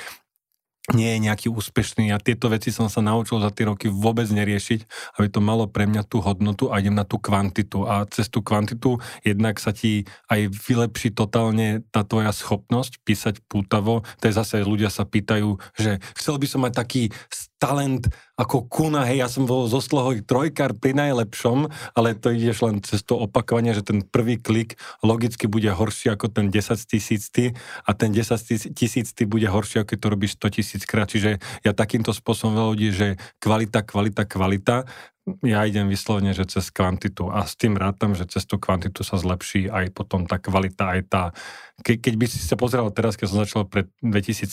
nie 0.90 1.14
je 1.14 1.18
nejaký 1.22 1.46
úspešný 1.46 2.10
a 2.10 2.18
tieto 2.18 2.50
veci 2.50 2.74
som 2.74 2.90
sa 2.90 2.98
naučil 2.98 3.38
za 3.38 3.54
tie 3.54 3.70
roky 3.70 3.86
vôbec 3.86 4.26
neriešiť, 4.26 4.80
aby 5.14 5.30
to 5.30 5.38
malo 5.38 5.70
pre 5.70 5.86
mňa 5.86 6.02
tú 6.10 6.18
hodnotu 6.18 6.74
a 6.74 6.82
idem 6.82 6.98
na 6.98 7.06
tú 7.06 7.22
kvantitu 7.22 7.86
a 7.86 8.02
cez 8.10 8.26
tú 8.26 8.42
kvantitu 8.42 8.98
jednak 9.22 9.62
sa 9.62 9.70
ti 9.70 10.10
aj 10.26 10.50
vylepší 10.50 11.14
totálne 11.14 11.86
tá 11.94 12.02
tvoja 12.02 12.34
schopnosť 12.34 12.98
písať 13.06 13.34
pútavo. 13.46 14.02
To 14.02 14.24
je 14.26 14.34
zase, 14.34 14.66
ľudia 14.66 14.90
sa 14.90 15.06
pýtajú, 15.06 15.54
že 15.78 16.02
chcel 16.18 16.42
by 16.42 16.46
som 16.50 16.66
mať 16.66 16.74
taký 16.74 17.02
talent 17.62 18.10
ako 18.34 18.66
kuna, 18.66 19.06
hej, 19.06 19.22
ja 19.22 19.28
som 19.30 19.46
bol 19.46 19.70
zo 19.70 19.78
sloho 19.78 20.18
trojkár 20.18 20.74
pri 20.74 20.98
najlepšom, 20.98 21.70
ale 21.94 22.18
to 22.18 22.34
ideš 22.34 22.66
len 22.66 22.82
cez 22.82 23.06
to 23.06 23.14
opakovanie, 23.14 23.70
že 23.70 23.86
ten 23.86 24.02
prvý 24.02 24.42
klik 24.42 24.74
logicky 25.06 25.46
bude 25.46 25.70
horší 25.70 26.10
ako 26.10 26.26
ten 26.26 26.50
10 26.50 26.74
tisícty 26.82 27.54
a 27.86 27.90
ten 27.94 28.10
10 28.10 28.74
tisícty 28.74 29.22
bude 29.30 29.46
horší, 29.46 29.86
ako 29.86 29.94
keď 29.94 29.98
to 30.02 30.08
robíš 30.10 30.32
100 30.42 30.56
tisíc 30.58 30.82
krát. 30.82 31.06
Čiže 31.06 31.38
ja 31.62 31.70
takýmto 31.70 32.10
spôsobom 32.10 32.58
veľa 32.58 32.68
ľudí, 32.74 32.88
že 32.90 33.08
kvalita, 33.38 33.86
kvalita, 33.86 34.26
kvalita 34.26 34.76
ja 35.46 35.62
idem 35.62 35.86
vyslovene, 35.86 36.34
že 36.34 36.50
cez 36.50 36.74
kvantitu 36.74 37.30
a 37.30 37.46
s 37.46 37.54
tým 37.54 37.78
rátam, 37.78 38.18
že 38.18 38.26
cez 38.26 38.42
tú 38.42 38.58
kvantitu 38.58 39.06
sa 39.06 39.14
zlepší 39.14 39.70
aj 39.70 39.94
potom 39.94 40.26
tá 40.26 40.42
kvalita, 40.42 40.98
aj 40.98 41.00
tá... 41.06 41.22
Ke, 41.86 41.94
keď 41.94 42.14
by 42.18 42.26
si 42.26 42.42
sa 42.42 42.58
pozeral 42.58 42.90
teraz, 42.90 43.14
keď 43.14 43.26
som 43.30 43.38
začal 43.46 43.62
pred 43.70 43.86
2017 44.02 44.50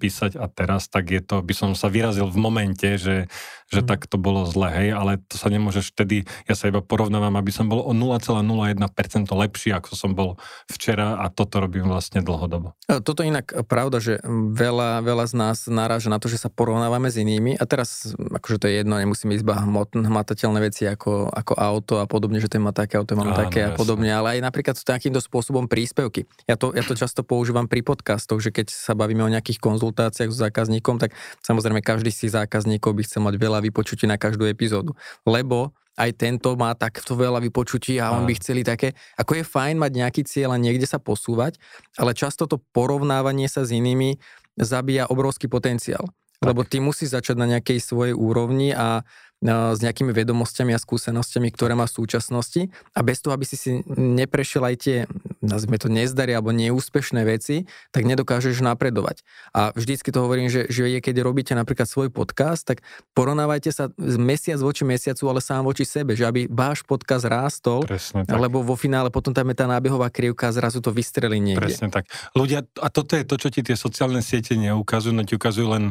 písať 0.00 0.40
a 0.40 0.48
teraz, 0.48 0.88
tak 0.88 1.12
je 1.12 1.20
to, 1.20 1.44
by 1.44 1.52
som 1.52 1.76
sa 1.76 1.92
vyrazil 1.92 2.32
v 2.32 2.38
momente, 2.40 2.96
že, 2.96 3.28
že 3.70 3.80
mm. 3.82 3.86
tak 3.86 4.10
to 4.10 4.18
bolo 4.18 4.42
zle, 4.50 4.66
hej, 4.68 4.90
ale 4.90 5.22
to 5.30 5.38
sa 5.38 5.46
nemôžeš 5.46 5.94
vtedy, 5.94 6.26
ja 6.50 6.58
sa 6.58 6.66
iba 6.66 6.82
porovnávam, 6.82 7.38
aby 7.38 7.54
som 7.54 7.70
bol 7.70 7.86
o 7.86 7.94
0,01% 7.94 8.82
lepší, 9.30 9.70
ako 9.70 9.94
som 9.94 10.10
bol 10.12 10.34
včera 10.66 11.22
a 11.22 11.30
toto 11.30 11.62
robím 11.62 11.86
vlastne 11.86 12.20
dlhodobo. 12.20 12.74
Toto 13.06 13.22
inak 13.22 13.64
pravda, 13.70 14.02
že 14.02 14.18
veľa, 14.26 15.06
veľa 15.06 15.24
z 15.30 15.34
nás 15.38 15.58
naráža 15.70 16.10
na 16.10 16.18
to, 16.18 16.26
že 16.26 16.42
sa 16.42 16.50
porovnávame 16.50 17.06
s 17.06 17.16
inými 17.22 17.54
a 17.54 17.64
teraz, 17.64 18.10
akože 18.18 18.58
to 18.58 18.66
je 18.66 18.74
jedno, 18.82 18.98
nemusíme 18.98 19.38
ísť 19.38 19.46
hmot 19.46 19.94
hmatateľné 19.94 20.58
veci 20.58 20.90
ako, 20.90 21.30
ako 21.30 21.52
auto 21.54 21.94
a 22.02 22.06
podobne, 22.10 22.42
že 22.42 22.50
ten 22.50 22.58
má 22.58 22.74
také 22.74 22.98
auto, 22.98 23.14
mám 23.14 23.32
také 23.38 23.70
a 23.70 23.70
podobne, 23.78 24.10
ale 24.10 24.38
aj 24.38 24.40
napríklad 24.42 24.74
takýmto 24.74 25.22
spôsobom 25.22 25.70
príspevky. 25.70 26.26
Ja 26.50 26.58
to, 26.58 26.74
ja 26.74 26.82
to 26.82 26.98
často 26.98 27.22
používam 27.22 27.70
pri 27.70 27.86
podcastoch, 27.86 28.42
že 28.42 28.50
keď 28.50 28.74
sa 28.74 28.98
bavíme 28.98 29.22
o 29.22 29.30
nejakých 29.30 29.62
konzultáciách 29.62 30.30
s 30.34 30.38
zákazníkom, 30.42 30.98
tak 30.98 31.14
samozrejme 31.46 31.78
každý 31.84 32.10
si 32.10 32.26
zákazníkov 32.26 32.98
by 32.98 33.02
chcel 33.06 33.22
mať 33.22 33.34
veľa 33.38 33.59
vypočutí 33.60 34.08
na 34.08 34.16
každú 34.16 34.48
epizódu. 34.48 34.96
Lebo 35.24 35.72
aj 36.00 36.10
tento 36.16 36.56
má 36.56 36.72
takto 36.72 37.12
veľa 37.12 37.44
vypočutí 37.44 38.00
a 38.00 38.16
on 38.16 38.24
by 38.24 38.32
chceli 38.40 38.64
také. 38.64 38.96
Ako 39.20 39.36
je 39.36 39.44
fajn 39.44 39.76
mať 39.76 39.92
nejaký 40.00 40.22
cieľ 40.24 40.56
a 40.56 40.62
niekde 40.62 40.88
sa 40.88 40.96
posúvať, 40.96 41.60
ale 42.00 42.16
často 42.16 42.48
to 42.48 42.56
porovnávanie 42.72 43.50
sa 43.52 43.68
s 43.68 43.74
inými 43.74 44.16
zabíja 44.56 45.12
obrovský 45.12 45.52
potenciál. 45.52 46.08
Tak. 46.40 46.56
Lebo 46.56 46.64
ty 46.64 46.80
musíš 46.80 47.12
začať 47.12 47.36
na 47.36 47.44
nejakej 47.44 47.84
svojej 47.84 48.14
úrovni 48.16 48.72
a 48.72 49.04
s 49.40 49.78
nejakými 49.80 50.12
vedomosťami 50.12 50.76
a 50.76 50.78
skúsenostiami, 50.78 51.48
ktoré 51.48 51.72
má 51.72 51.88
v 51.88 51.96
súčasnosti 51.96 52.68
a 52.92 53.00
bez 53.00 53.24
toho, 53.24 53.32
aby 53.32 53.48
si 53.48 53.56
si 53.56 53.80
neprešiel 53.96 54.62
aj 54.68 54.76
tie, 54.76 54.96
nazvime 55.40 55.80
to 55.80 55.88
nezdary 55.88 56.36
alebo 56.36 56.52
neúspešné 56.52 57.24
veci, 57.24 57.64
tak 57.88 58.04
nedokážeš 58.04 58.60
napredovať. 58.60 59.24
A 59.56 59.72
vždycky 59.72 60.12
to 60.12 60.20
hovorím, 60.20 60.52
že, 60.52 60.68
že 60.68 60.92
je, 60.92 61.00
keď 61.00 61.24
robíte 61.24 61.56
napríklad 61.56 61.88
svoj 61.88 62.12
podcast, 62.12 62.68
tak 62.68 62.84
porovnávajte 63.16 63.72
sa 63.72 63.88
mesiac 63.96 64.60
voči 64.60 64.84
mesiacu, 64.84 65.24
ale 65.32 65.40
sám 65.40 65.64
voči 65.64 65.88
sebe, 65.88 66.12
že 66.12 66.28
aby 66.28 66.44
váš 66.44 66.84
podcast 66.84 67.24
rástol, 67.24 67.88
Presne 67.88 68.28
tak. 68.28 68.36
lebo 68.36 68.60
vo 68.60 68.76
finále 68.76 69.08
potom 69.08 69.32
tam 69.32 69.48
je 69.48 69.56
tá 69.56 69.64
nábehová 69.64 70.12
krivka 70.12 70.52
a 70.52 70.54
zrazu 70.54 70.84
to 70.84 70.92
vystrelí 70.92 71.40
niekde. 71.40 71.64
Presne 71.64 71.88
tak. 71.88 72.12
Ľudia, 72.36 72.68
a 72.76 72.92
toto 72.92 73.16
je 73.16 73.24
to, 73.24 73.40
čo 73.40 73.48
ti 73.48 73.64
tie 73.64 73.72
sociálne 73.72 74.20
siete 74.20 74.52
neukazujú, 74.52 75.16
no 75.16 75.24
ti 75.24 75.40
ukazujú 75.40 75.66
len 75.72 75.84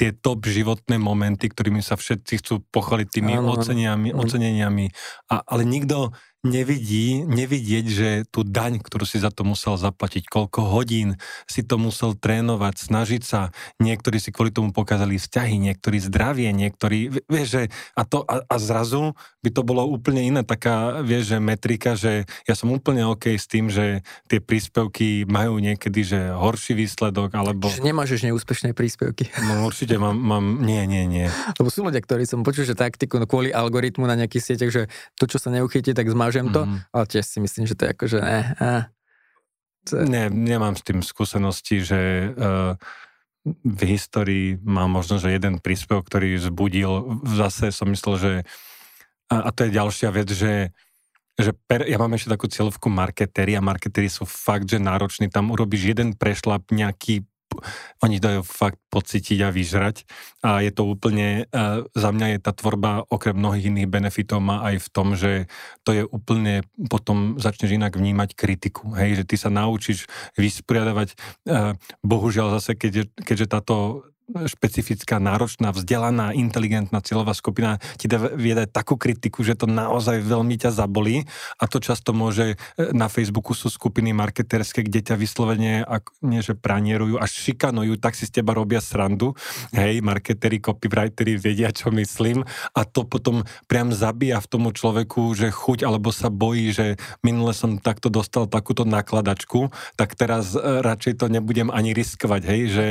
tie 0.00 0.16
top 0.16 0.48
životné 0.48 0.96
momenty, 0.96 1.52
ktorými 1.52 1.84
sa 1.84 2.00
všetci 2.00 2.40
chcú 2.40 2.64
pochváliť 2.72 2.93
pochváliť 2.94 3.08
tými 3.10 3.34
áno, 3.34 3.58
oceneniami, 3.58 4.08
oceneniami. 4.14 4.86
A, 5.34 5.34
ale 5.42 5.62
nikto 5.66 6.14
nevidí, 6.44 7.24
nevidieť, 7.24 7.86
že 7.88 8.08
tú 8.28 8.44
daň, 8.44 8.78
ktorú 8.78 9.08
si 9.08 9.16
za 9.16 9.32
to 9.32 9.48
musel 9.48 9.80
zaplatiť, 9.80 10.28
koľko 10.28 10.60
hodín 10.68 11.16
si 11.48 11.64
to 11.64 11.80
musel 11.80 12.12
trénovať, 12.12 12.74
snažiť 12.92 13.22
sa. 13.24 13.48
Niektorí 13.80 14.20
si 14.20 14.28
kvôli 14.28 14.52
tomu 14.52 14.70
pokázali 14.76 15.16
vzťahy, 15.16 15.56
niektorí 15.56 15.98
zdravie, 16.04 16.52
niektorí, 16.52 17.24
vieš, 17.24 17.48
že 17.48 17.62
a, 17.96 18.04
to, 18.04 18.22
a, 18.28 18.44
a 18.44 18.56
zrazu 18.60 19.16
by 19.40 19.50
to 19.50 19.64
bolo 19.64 19.88
úplne 19.88 20.20
iná 20.20 20.44
taká, 20.44 21.00
vieš, 21.00 21.32
že 21.32 21.38
metrika, 21.40 21.96
že 21.96 22.28
ja 22.44 22.54
som 22.54 22.68
úplne 22.68 23.08
OK 23.08 23.32
s 23.34 23.48
tým, 23.48 23.72
že 23.72 24.04
tie 24.28 24.38
príspevky 24.44 25.24
majú 25.24 25.56
niekedy, 25.56 26.00
že 26.04 26.20
horší 26.36 26.76
výsledok, 26.76 27.32
alebo... 27.32 27.72
Že 27.72 27.88
nemáš 27.88 28.20
neúspešné 28.20 28.76
príspevky. 28.76 29.32
No 29.48 29.64
určite 29.64 29.96
mám, 29.96 30.16
mám, 30.16 30.60
nie, 30.60 30.84
nie, 30.84 31.08
nie. 31.08 31.26
Lebo 31.56 31.72
sú 31.72 31.84
ľudia, 31.84 32.04
ktorí 32.04 32.28
som 32.28 32.44
počul, 32.44 32.68
že 32.68 32.76
taktiku 32.76 33.16
no, 33.16 33.24
kvôli 33.24 33.52
algoritmu 33.52 34.04
na 34.04 34.16
nejakých 34.20 34.44
sieťach, 34.52 34.72
že 34.72 34.82
to, 35.16 35.24
čo 35.24 35.40
sa 35.40 35.48
neuchytí, 35.48 35.96
tak 35.96 36.08
zmáš 36.08 36.33
ukážem 36.34 36.50
to, 36.50 36.62
mm-hmm. 36.66 36.80
ale 36.90 37.04
tiež 37.06 37.24
si 37.26 37.38
myslím, 37.38 37.64
že 37.70 37.74
to 37.78 37.82
je 37.86 37.90
ako, 37.94 38.04
že 38.10 38.18
ne, 38.18 38.40
eh, 38.58 38.82
to... 39.86 39.92
Ne, 40.02 40.24
nemám 40.32 40.74
s 40.74 40.82
tým 40.82 41.00
skúsenosti, 41.04 41.84
že 41.84 42.32
uh, 42.34 42.74
v 43.44 43.80
histórii 43.84 44.56
mám 44.64 44.90
možno, 44.90 45.20
že 45.20 45.30
jeden 45.30 45.60
príspevok, 45.60 46.08
ktorý 46.08 46.40
vzbudil, 46.40 47.20
zase 47.36 47.70
som 47.70 47.92
myslel, 47.92 48.14
že 48.16 48.32
a, 49.28 49.46
a 49.46 49.50
to 49.52 49.68
je 49.68 49.76
ďalšia 49.76 50.08
vec, 50.10 50.28
že 50.32 50.74
že 51.34 51.50
per, 51.66 51.82
ja 51.82 51.98
mám 51.98 52.14
ešte 52.14 52.30
takú 52.30 52.46
cieľovku 52.46 52.86
marketéri 52.86 53.58
a 53.58 53.64
marketéri 53.64 54.06
sú 54.06 54.22
fakt, 54.22 54.70
že 54.70 54.78
nároční. 54.78 55.26
Tam 55.34 55.50
urobíš 55.50 55.90
jeden 55.90 56.14
prešlap, 56.14 56.62
nejaký 56.70 57.26
oni 58.04 58.16
dajú 58.22 58.46
fakt 58.46 58.78
pocítiť 58.88 59.38
a 59.44 59.50
vyžrať. 59.50 60.06
A 60.46 60.62
je 60.62 60.70
to 60.70 60.86
úplne, 60.86 61.50
za 61.92 62.10
mňa 62.14 62.36
je 62.36 62.38
tá 62.38 62.52
tvorba 62.54 63.02
okrem 63.10 63.34
mnohých 63.34 63.68
iných 63.68 63.90
benefitov 63.90 64.38
má 64.38 64.62
aj 64.70 64.76
v 64.84 64.88
tom, 64.94 65.08
že 65.18 65.50
to 65.82 65.90
je 65.92 66.02
úplne, 66.06 66.62
potom 66.88 67.36
začneš 67.40 67.74
inak 67.74 67.98
vnímať 67.98 68.38
kritiku, 68.38 68.94
hej, 68.94 69.22
že 69.22 69.24
ty 69.26 69.36
sa 69.40 69.50
naučíš 69.50 70.06
vysporiadavať, 70.38 71.18
bohužiaľ 72.04 72.60
zase, 72.60 72.78
keďže, 72.78 73.10
keďže 73.18 73.46
táto 73.50 73.74
špecifická, 74.24 75.20
náročná, 75.20 75.68
vzdelaná, 75.68 76.32
inteligentná 76.32 77.04
cieľová 77.04 77.36
skupina 77.36 77.76
ti 78.00 78.08
dá 78.08 78.16
viedať 78.16 78.72
takú 78.72 78.96
kritiku, 78.96 79.44
že 79.44 79.52
to 79.52 79.68
naozaj 79.68 80.24
veľmi 80.24 80.56
ťa 80.56 80.72
zabolí 80.72 81.28
a 81.60 81.64
to 81.68 81.76
často 81.76 82.16
môže, 82.16 82.56
e, 82.80 82.92
na 82.96 83.12
Facebooku 83.12 83.52
sú 83.52 83.68
skupiny 83.68 84.16
marketerské, 84.16 84.80
kde 84.80 85.12
ťa 85.12 85.14
vyslovene, 85.20 85.84
ak, 85.84 86.16
nie 86.24 86.40
že 86.40 86.56
pranierujú, 86.56 87.20
až 87.20 87.36
šikanujú, 87.36 88.00
tak 88.00 88.16
si 88.16 88.24
z 88.24 88.40
teba 88.40 88.56
robia 88.56 88.80
srandu. 88.80 89.36
Hej, 89.76 90.00
marketeri, 90.00 90.56
copywriteri 90.56 91.36
vedia, 91.36 91.68
čo 91.68 91.92
myslím 91.92 92.48
a 92.72 92.80
to 92.88 93.04
potom 93.04 93.44
priam 93.68 93.92
zabíja 93.92 94.40
v 94.40 94.48
tomu 94.48 94.68
človeku, 94.72 95.36
že 95.36 95.52
chuť 95.52 95.84
alebo 95.84 96.08
sa 96.08 96.32
bojí, 96.32 96.72
že 96.72 96.96
minule 97.20 97.52
som 97.52 97.76
takto 97.76 98.08
dostal 98.08 98.48
takúto 98.48 98.88
nakladačku, 98.88 99.68
tak 100.00 100.16
teraz 100.16 100.56
e, 100.56 100.60
radšej 100.80 101.20
to 101.20 101.26
nebudem 101.28 101.68
ani 101.68 101.92
riskovať, 101.92 102.42
hej, 102.48 102.60
že... 102.72 102.84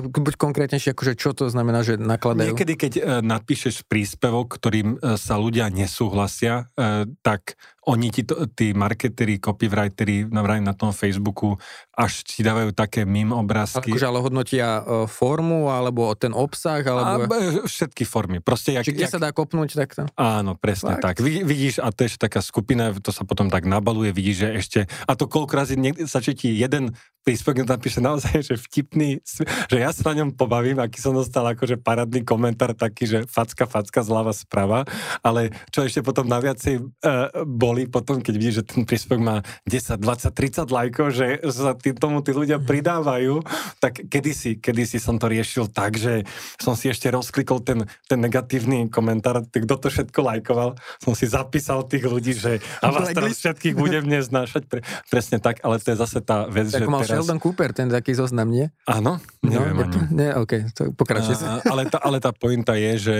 Buď 0.00 0.34
konkrétnejšie, 0.60 0.92
akože 0.92 1.14
čo 1.16 1.32
to 1.32 1.48
znamená, 1.48 1.80
že 1.80 1.96
nakladajú? 1.96 2.52
Niekedy, 2.52 2.74
keď 2.76 2.92
uh, 3.00 3.04
napíšeš 3.24 3.88
príspevok, 3.88 4.60
ktorým 4.60 5.00
uh, 5.00 5.16
sa 5.16 5.40
ľudia 5.40 5.72
nesúhlasia, 5.72 6.68
uh, 6.76 7.08
tak 7.24 7.56
oni 7.90 8.08
ti 8.14 8.22
to, 8.22 8.46
tí 8.54 8.70
marketeri, 8.70 9.42
copywriteri 9.42 10.30
na, 10.30 10.72
tom 10.78 10.94
Facebooku 10.94 11.58
až 11.90 12.22
ti 12.22 12.46
dávajú 12.46 12.70
také 12.70 13.02
mím 13.02 13.34
obrázky. 13.34 13.90
Akože 13.90 14.06
ale 14.06 14.22
hodnotia 14.22 14.80
uh, 14.80 15.04
formu, 15.10 15.66
alebo 15.66 16.14
ten 16.14 16.30
obsah, 16.30 16.80
alebo... 16.86 17.26
A, 17.26 17.66
všetky 17.66 18.06
formy. 18.06 18.38
Proste, 18.38 18.78
jak, 18.78 18.86
Či 18.86 18.94
kde 18.94 19.06
jak... 19.10 19.12
sa 19.12 19.20
dá 19.20 19.34
kopnúť 19.34 19.74
takto? 19.74 20.06
Áno, 20.14 20.54
presne 20.54 20.96
Fakt? 20.96 21.02
tak. 21.02 21.14
Vid, 21.18 21.42
vidíš, 21.42 21.82
a 21.82 21.90
to 21.90 22.06
je 22.06 22.14
taká 22.14 22.38
skupina, 22.40 22.94
to 22.94 23.10
sa 23.10 23.26
potom 23.26 23.50
tak 23.50 23.66
nabaluje, 23.66 24.14
vidíš, 24.14 24.36
že 24.38 24.48
ešte... 24.54 24.78
A 25.10 25.18
to 25.18 25.26
koľko 25.26 25.52
razy 25.58 25.74
sa 26.06 26.22
ti 26.22 26.54
jeden 26.56 26.94
príspevok 27.20 27.68
napíše 27.68 28.00
naozaj, 28.00 28.40
že 28.40 28.54
vtipný, 28.56 29.20
že 29.68 29.76
ja 29.76 29.92
sa 29.92 30.12
na 30.12 30.24
ňom 30.24 30.32
pobavím, 30.32 30.80
aký 30.80 30.98
som 31.04 31.12
dostal 31.12 31.44
akože 31.44 31.76
paradný 31.76 32.24
komentár 32.24 32.72
taký, 32.72 33.04
že 33.04 33.18
facka, 33.28 33.68
facka, 33.68 34.00
zľava, 34.00 34.32
sprava, 34.32 34.88
ale 35.20 35.52
čo 35.68 35.84
ešte 35.84 36.00
potom 36.00 36.24
naviacej 36.24 36.80
uh, 36.80 37.44
boli 37.44 37.79
potom, 37.86 38.20
keď 38.20 38.34
vidíš, 38.36 38.56
že 38.60 38.64
ten 38.66 38.82
príspevok 38.84 39.22
má 39.22 39.36
10, 39.64 40.00
20, 40.00 40.32
30 40.32 40.68
lajkov, 40.68 41.06
že 41.14 41.26
sa 41.48 41.72
tý, 41.76 41.94
tomu 41.96 42.20
tí 42.20 42.34
ľudia 42.34 42.58
pridávajú, 42.60 43.40
tak 43.78 44.04
kedysi, 44.08 44.58
kedysi 44.58 44.98
som 44.98 45.16
to 45.16 45.30
riešil 45.30 45.70
tak, 45.70 45.96
že 45.96 46.26
som 46.60 46.74
si 46.76 46.90
ešte 46.90 47.08
rozklikol 47.08 47.62
ten, 47.62 47.86
ten 48.10 48.18
negatívny 48.18 48.90
komentár, 48.90 49.44
kto 49.46 49.74
to 49.76 49.88
všetko 49.88 50.20
lajkoval, 50.20 50.76
som 50.98 51.12
si 51.14 51.30
zapísal 51.30 51.86
tých 51.86 52.04
ľudí, 52.04 52.32
že 52.36 52.58
a 52.82 52.90
vás 52.90 53.12
teraz 53.12 53.36
všetkých 53.38 53.74
budem 53.76 54.04
dnes 54.04 54.28
znášať. 54.28 54.66
Pre, 54.66 54.80
presne 55.08 55.38
tak, 55.38 55.62
ale 55.62 55.78
to 55.78 55.92
je 55.92 55.98
zase 55.98 56.18
tá 56.24 56.48
vec, 56.48 56.68
tak 56.72 56.82
že 56.82 56.86
teraz 56.86 57.08
Sheldon 57.08 57.40
Cooper, 57.40 57.70
ten 57.76 57.88
taký 57.92 58.16
zoznam, 58.16 58.48
nie? 58.50 58.72
Áno, 58.88 59.20
neviem 59.44 59.76
no, 59.76 59.84
ani. 59.84 59.98
Nie, 60.10 60.30
OK, 60.36 60.72
to 60.72 60.90
pokračuj 60.96 61.36
si. 61.36 61.44
Ale 61.44 61.86
tá, 61.86 61.98
ale 62.00 62.18
tá 62.18 62.32
pointa 62.32 62.74
je, 62.74 62.92
že 62.96 63.16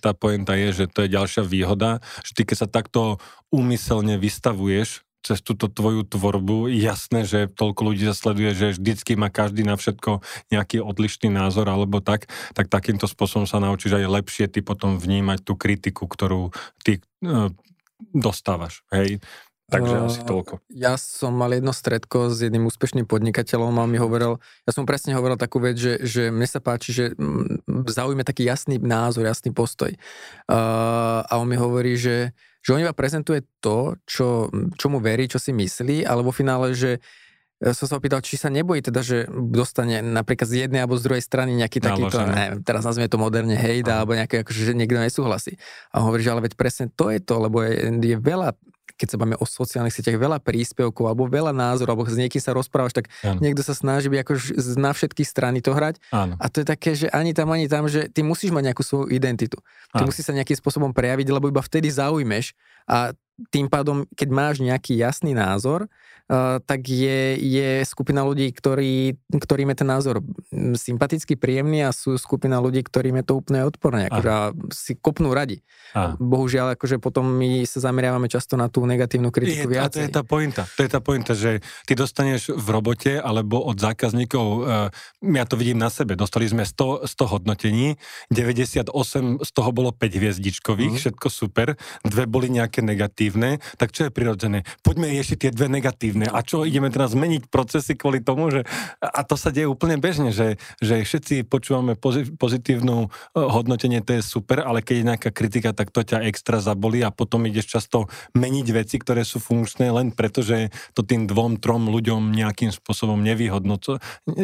tá 0.00 0.16
pointa 0.16 0.56
je, 0.56 0.84
že 0.84 0.84
to 0.88 1.04
je 1.04 1.08
ďalšia 1.12 1.42
výhoda, 1.44 2.02
že 2.22 2.32
ty 2.32 2.42
keď 2.48 2.56
sa 2.64 2.68
takto 2.68 3.20
úmyselne 3.92 4.16
vystavuješ 4.16 5.04
cez 5.22 5.38
túto 5.38 5.70
tvoju 5.70 6.02
tvorbu, 6.02 6.66
jasné, 6.72 7.22
že 7.22 7.46
toľko 7.46 7.92
ľudí 7.92 8.08
sa 8.08 8.16
sleduje, 8.16 8.56
že 8.56 8.74
vždycky 8.74 9.14
má 9.14 9.30
každý 9.30 9.62
na 9.62 9.78
všetko 9.78 10.18
nejaký 10.50 10.82
odlišný 10.82 11.30
názor 11.30 11.68
alebo 11.70 12.02
tak, 12.02 12.26
tak 12.58 12.66
takýmto 12.66 13.06
spôsobom 13.06 13.46
sa 13.46 13.62
naučíš 13.62 14.02
aj 14.02 14.10
lepšie 14.18 14.50
ty 14.50 14.64
potom 14.64 14.98
vnímať 14.98 15.46
tú 15.46 15.54
kritiku, 15.54 16.10
ktorú 16.10 16.50
ty 16.82 16.98
uh, 17.22 17.54
dostávaš, 18.10 18.82
hej. 18.90 19.22
Takže 19.70 19.94
uh, 19.94 20.10
asi 20.10 20.20
toľko. 20.26 20.58
Ja 20.74 20.98
som 20.98 21.38
mal 21.38 21.54
jedno 21.54 21.70
stredko 21.70 22.34
s 22.34 22.42
jedným 22.42 22.66
úspešným 22.66 23.06
podnikateľom 23.06 23.78
a 23.78 23.86
mi 23.86 24.02
hovoril, 24.02 24.42
ja 24.66 24.72
som 24.74 24.82
presne 24.90 25.14
hovoril 25.14 25.38
takú 25.38 25.62
vec, 25.62 25.78
že, 25.78 26.02
že 26.02 26.34
mne 26.34 26.50
sa 26.50 26.58
páči, 26.58 26.90
že 26.90 27.04
zaujíme 27.70 28.26
taký 28.26 28.42
jasný 28.42 28.82
názor, 28.82 29.22
jasný 29.22 29.54
postoj. 29.54 29.94
Uh, 30.50 31.22
a 31.22 31.38
on 31.38 31.46
mi 31.46 31.54
hovorí, 31.54 31.94
že, 31.94 32.34
že 32.62 32.72
on 32.72 32.82
iba 32.82 32.94
prezentuje 32.94 33.42
to, 33.58 33.98
čo, 34.06 34.48
mu 34.86 34.98
verí, 35.02 35.26
čo 35.26 35.42
si 35.42 35.50
myslí, 35.50 36.06
ale 36.06 36.22
vo 36.22 36.30
finále, 36.30 36.72
že 36.72 37.02
som 37.62 37.86
sa 37.86 37.94
opýtal, 38.02 38.18
či 38.18 38.34
sa 38.34 38.50
nebojí 38.50 38.82
teda, 38.82 39.06
že 39.06 39.30
dostane 39.30 40.02
napríklad 40.02 40.50
z 40.50 40.66
jednej 40.66 40.82
alebo 40.82 40.98
z 40.98 41.06
druhej 41.06 41.22
strany 41.22 41.54
nejaký 41.54 41.78
takýto, 41.78 42.18
neviem, 42.26 42.58
teraz 42.66 42.82
nazvime 42.82 43.06
to 43.06 43.22
moderne 43.22 43.54
hejda, 43.54 44.02
alebo 44.02 44.18
nejaké, 44.18 44.42
akože, 44.42 44.66
že 44.66 44.74
niekto 44.74 44.98
nesúhlasí. 44.98 45.54
A 45.94 46.02
on 46.02 46.10
hovorí, 46.10 46.26
že 46.26 46.34
ale 46.34 46.42
veď 46.42 46.58
presne 46.58 46.90
to 46.90 47.14
je 47.14 47.22
to, 47.22 47.38
lebo 47.38 47.62
je, 47.62 47.86
je 48.02 48.18
veľa 48.18 48.58
keď 49.02 49.08
sa 49.10 49.18
bavíme 49.18 49.34
o 49.34 49.42
sociálnych 49.42 49.90
sieťach, 49.90 50.14
veľa 50.14 50.38
príspevkov 50.38 51.10
alebo 51.10 51.26
veľa 51.26 51.50
názorov, 51.50 51.98
alebo 51.98 52.06
s 52.06 52.14
niekým 52.14 52.38
sa 52.38 52.54
rozprávaš, 52.54 52.94
tak 52.94 53.10
ano. 53.26 53.42
niekto 53.42 53.66
sa 53.66 53.74
snaží 53.74 54.06
byť 54.06 54.20
ako 54.22 54.32
na 54.78 54.94
všetky 54.94 55.26
strany 55.26 55.58
to 55.58 55.74
hrať. 55.74 55.98
Ano. 56.14 56.38
A 56.38 56.46
to 56.46 56.62
je 56.62 56.66
také, 56.70 56.94
že 56.94 57.10
ani 57.10 57.34
tam, 57.34 57.50
ani 57.50 57.66
tam, 57.66 57.90
že 57.90 58.06
ty 58.06 58.22
musíš 58.22 58.54
mať 58.54 58.70
nejakú 58.70 58.86
svoju 58.86 59.10
identitu. 59.10 59.58
Ty 59.90 60.06
ano. 60.06 60.14
musíš 60.14 60.30
sa 60.30 60.38
nejakým 60.38 60.54
spôsobom 60.54 60.94
prejaviť, 60.94 61.34
lebo 61.34 61.50
iba 61.50 61.58
vtedy 61.58 61.90
zaujmeš 61.90 62.54
a 62.86 63.10
tým 63.50 63.66
pádom, 63.66 64.04
keď 64.14 64.28
máš 64.30 64.56
nejaký 64.62 64.94
jasný 64.94 65.34
názor, 65.34 65.90
Uh, 66.30 66.62
tak 66.64 66.86
je, 66.86 67.34
je 67.36 67.82
skupina 67.82 68.22
ľudí, 68.22 68.54
ktorí, 68.54 69.18
ktorým 69.26 69.74
je 69.74 69.76
ten 69.82 69.88
názor 69.90 70.22
sympatický, 70.54 71.34
príjemný 71.34 71.82
a 71.82 71.90
sú 71.90 72.14
skupina 72.14 72.62
ľudí, 72.62 72.86
ktorým 72.86 73.18
je 73.20 73.24
to 73.26 73.34
úplne 73.42 73.66
odporné, 73.66 74.06
akože 74.06 74.54
si 74.70 74.94
kopnú 74.94 75.34
radi. 75.34 75.66
Aha. 75.92 76.14
Bohužiaľ, 76.22 76.78
akože 76.78 77.02
potom 77.02 77.26
my 77.26 77.66
sa 77.66 77.82
zameriavame 77.82 78.30
často 78.30 78.54
na 78.54 78.70
tú 78.70 78.86
negatívnu 78.86 79.34
kritiku 79.34 79.66
je, 79.66 79.72
viacej. 79.76 79.84
A 79.84 79.92
to 79.92 80.00
je 80.06 80.12
tá 80.14 80.22
pointa. 80.22 80.62
To 80.78 80.80
je 80.86 80.90
tá 80.94 81.00
pointa, 81.02 81.32
že 81.34 81.58
ty 81.90 81.98
dostaneš 81.98 82.54
v 82.54 82.68
robote 82.70 83.18
alebo 83.18 83.58
od 83.58 83.82
zákazníkov, 83.82 84.46
uh, 84.62 84.88
ja 85.26 85.44
to 85.44 85.58
vidím 85.58 85.82
na 85.82 85.90
sebe, 85.90 86.14
dostali 86.14 86.46
sme 86.46 86.62
100, 86.62 87.12
100 87.12 87.34
hodnotení, 87.34 87.98
98 88.30 88.88
z 89.42 89.50
toho 89.50 89.70
bolo 89.74 89.90
5 89.90 90.00
hviezdičkových, 90.06 90.94
mm. 90.96 91.00
všetko 91.02 91.26
super, 91.28 91.74
dve 92.06 92.24
boli 92.30 92.46
nejaké 92.46 92.78
negatívne, 92.78 93.31
tak 93.80 93.94
čo 93.94 94.08
je 94.08 94.10
prirodzené? 94.12 94.66
Poďme 94.82 95.08
riešiť 95.12 95.36
tie 95.36 95.50
dve 95.54 95.70
negatívne. 95.70 96.28
A 96.28 96.44
čo, 96.44 96.66
ideme 96.66 96.92
teraz 96.92 97.14
zmeniť 97.16 97.48
procesy 97.48 97.96
kvôli 97.96 98.20
tomu, 98.20 98.52
že... 98.52 98.66
A 99.00 99.22
to 99.24 99.38
sa 99.38 99.48
deje 99.54 99.70
úplne 99.70 99.96
bežne, 99.96 100.34
že, 100.34 100.60
že 100.82 101.04
všetci 101.04 101.48
počúvame 101.48 101.94
pozitívnu 102.36 103.06
e, 103.06 103.08
hodnotenie, 103.36 104.02
to 104.02 104.18
je 104.18 104.22
super, 104.24 104.64
ale 104.64 104.82
keď 104.82 104.94
je 104.98 105.08
nejaká 105.08 105.30
kritika, 105.30 105.70
tak 105.72 105.94
to 105.94 106.02
ťa 106.02 106.24
extra 106.28 106.58
zabolí 106.58 107.04
a 107.04 107.14
potom 107.14 107.44
ideš 107.46 107.78
často 107.78 108.10
meniť 108.36 108.66
veci, 108.72 108.96
ktoré 108.98 109.22
sú 109.22 109.38
funkčné 109.38 109.92
len 109.92 110.10
preto, 110.12 110.40
že 110.40 110.72
to 110.96 111.04
tým 111.04 111.28
dvom, 111.28 111.60
trom 111.60 111.88
ľuďom 111.88 112.32
nejakým 112.32 112.72
spôsobom 112.72 113.20
nevýhodno. 113.20 113.78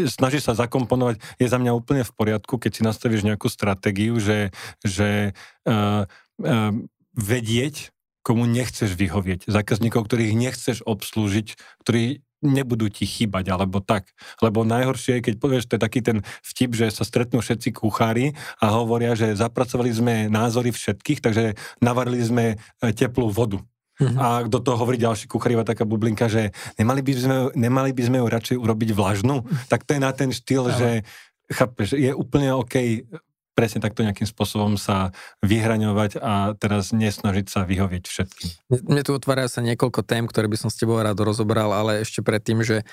Snaží 0.08 0.40
sa 0.40 0.56
zakomponovať, 0.56 1.20
je 1.40 1.46
za 1.46 1.58
mňa 1.60 1.72
úplne 1.76 2.02
v 2.04 2.12
poriadku, 2.14 2.56
keď 2.56 2.70
si 2.72 2.82
nastavíš 2.86 3.26
nejakú 3.26 3.50
stratégiu, 3.50 4.16
že, 4.18 4.54
že 4.82 5.36
uh, 5.68 6.04
uh, 6.42 6.72
vedieť, 7.14 7.90
komu 8.28 8.44
nechceš 8.44 8.92
vyhovieť, 8.92 9.48
zákazníkov, 9.48 10.04
ktorých 10.04 10.36
nechceš 10.36 10.84
obslúžiť, 10.84 11.56
ktorí 11.80 12.20
nebudú 12.44 12.86
ti 12.92 13.08
chýbať, 13.08 13.50
alebo 13.50 13.80
tak. 13.80 14.12
Lebo 14.44 14.62
najhoršie 14.62 15.18
je, 15.18 15.24
keď 15.24 15.34
povieš, 15.40 15.64
to 15.66 15.74
je 15.74 15.82
taký 15.82 16.00
ten 16.04 16.20
vtip, 16.44 16.76
že 16.76 16.92
sa 16.92 17.02
stretnú 17.02 17.42
všetci 17.42 17.74
kuchári 17.74 18.36
a 18.62 18.78
hovoria, 18.78 19.18
že 19.18 19.34
zapracovali 19.34 19.90
sme 19.90 20.14
názory 20.30 20.70
všetkých, 20.70 21.24
takže 21.24 21.58
navarili 21.82 22.20
sme 22.22 22.44
e, 22.54 22.56
teplú 22.94 23.32
vodu. 23.32 23.58
Mm-hmm. 23.98 24.18
A 24.22 24.46
do 24.46 24.62
toho 24.62 24.78
hovorí 24.78 24.94
ďalší 24.94 25.26
kuchár, 25.26 25.50
taká 25.66 25.82
bublinka, 25.82 26.30
že 26.30 26.54
nemali 26.78 27.02
by 27.02 27.12
sme, 27.18 27.36
nemali 27.58 27.90
by 27.90 28.02
sme 28.06 28.22
ju 28.22 28.26
radšej 28.30 28.56
urobiť 28.62 28.94
vlažnú. 28.94 29.42
Tak 29.66 29.82
to 29.82 29.98
je 29.98 30.00
na 30.04 30.14
ten 30.14 30.30
štýl, 30.30 30.70
Ale. 30.70 30.78
že 30.78 30.90
chápeš, 31.50 31.98
je 31.98 32.14
úplne 32.14 32.54
OK 32.54 33.02
presne 33.58 33.82
takto 33.82 34.06
nejakým 34.06 34.30
spôsobom 34.30 34.78
sa 34.78 35.10
vyhraňovať 35.42 36.22
a 36.22 36.54
teraz 36.54 36.94
nesnažiť 36.94 37.50
sa 37.50 37.66
vyhovieť 37.66 38.06
všetkým. 38.06 38.48
Mne 38.86 39.02
tu 39.02 39.18
otvára 39.18 39.50
sa 39.50 39.58
niekoľko 39.66 40.06
tém, 40.06 40.30
ktoré 40.30 40.46
by 40.46 40.54
som 40.54 40.70
s 40.70 40.78
tebou 40.78 41.02
rád 41.02 41.18
rozobral, 41.18 41.74
ale 41.74 42.06
ešte 42.06 42.22
predtým, 42.22 42.62
že 42.62 42.86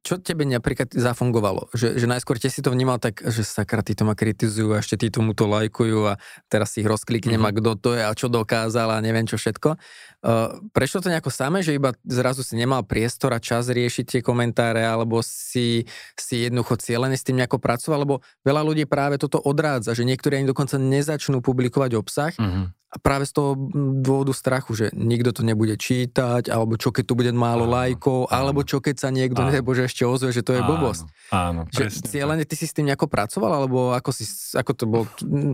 čo 0.00 0.16
tebe 0.16 0.48
napríklad 0.48 0.96
zafungovalo? 0.96 1.68
Že, 1.76 2.00
že 2.00 2.06
najskôr 2.08 2.40
te 2.40 2.48
si 2.48 2.64
to 2.64 2.72
vnímal 2.72 2.96
tak, 2.96 3.20
že 3.20 3.44
sakra, 3.44 3.84
tí 3.84 3.92
to 3.92 4.08
ma 4.08 4.16
kritizujú 4.16 4.72
a 4.72 4.80
ešte 4.80 4.96
tí 4.96 5.12
tomu 5.12 5.36
to 5.36 5.44
lajkujú 5.44 6.08
a 6.08 6.16
teraz 6.48 6.72
si 6.72 6.80
ich 6.80 6.88
rozkliknem 6.88 7.36
mm-hmm. 7.36 7.52
a 7.52 7.58
kto 7.60 7.70
to 7.76 7.90
je 7.92 8.02
a 8.08 8.12
čo 8.16 8.32
dokázal 8.32 8.96
a 8.96 9.04
neviem 9.04 9.28
čo 9.28 9.36
všetko. 9.36 9.76
Uh, 10.20 10.56
prešlo 10.72 11.04
to 11.04 11.12
nejako 11.12 11.28
samé, 11.28 11.60
že 11.60 11.76
iba 11.76 11.92
zrazu 12.04 12.40
si 12.40 12.56
nemal 12.56 12.84
priestor 12.88 13.36
a 13.36 13.40
čas 13.40 13.68
riešiť 13.68 14.04
tie 14.08 14.20
komentáre 14.24 14.80
alebo 14.80 15.20
si, 15.20 15.84
si 16.16 16.48
jednoducho 16.48 16.80
cieľene 16.80 17.16
s 17.16 17.24
tým 17.24 17.36
nejako 17.36 17.60
pracoval, 17.60 18.08
lebo 18.08 18.24
veľa 18.40 18.64
ľudí 18.64 18.88
práve 18.88 19.20
toto 19.20 19.36
odrádza, 19.36 19.92
že 19.92 20.08
niektorí 20.08 20.40
ani 20.40 20.48
dokonca 20.48 20.80
nezačnú 20.80 21.44
publikovať 21.44 21.90
obsah, 21.96 22.32
mm-hmm 22.36 22.79
a 22.90 22.96
práve 22.98 23.22
z 23.22 23.38
toho 23.38 23.54
dôvodu 24.02 24.34
strachu, 24.34 24.74
že 24.74 24.86
nikto 24.90 25.30
to 25.30 25.46
nebude 25.46 25.78
čítať, 25.78 26.50
alebo 26.50 26.74
čo 26.74 26.90
keď 26.90 27.04
tu 27.06 27.14
bude 27.14 27.30
málo 27.30 27.70
áno, 27.70 27.78
lajkov, 27.78 28.26
áno. 28.26 28.34
alebo 28.34 28.66
čo 28.66 28.82
keď 28.82 28.96
sa 28.98 29.08
niekto, 29.14 29.38
že 29.46 29.86
ešte 29.86 30.02
ozve, 30.02 30.34
že 30.34 30.42
to 30.42 30.58
je 30.58 30.62
blbosť. 30.66 31.06
Áno, 31.30 31.70
že 31.70 31.86
cieľene 31.86 32.42
ty 32.42 32.58
si 32.58 32.66
s 32.66 32.74
tým 32.74 32.90
nejako 32.90 33.06
pracoval, 33.06 33.62
alebo 33.62 33.94
ako, 33.94 34.10
si, 34.10 34.26
ako 34.58 34.72
to 34.74 34.84
bolo, 34.90 35.04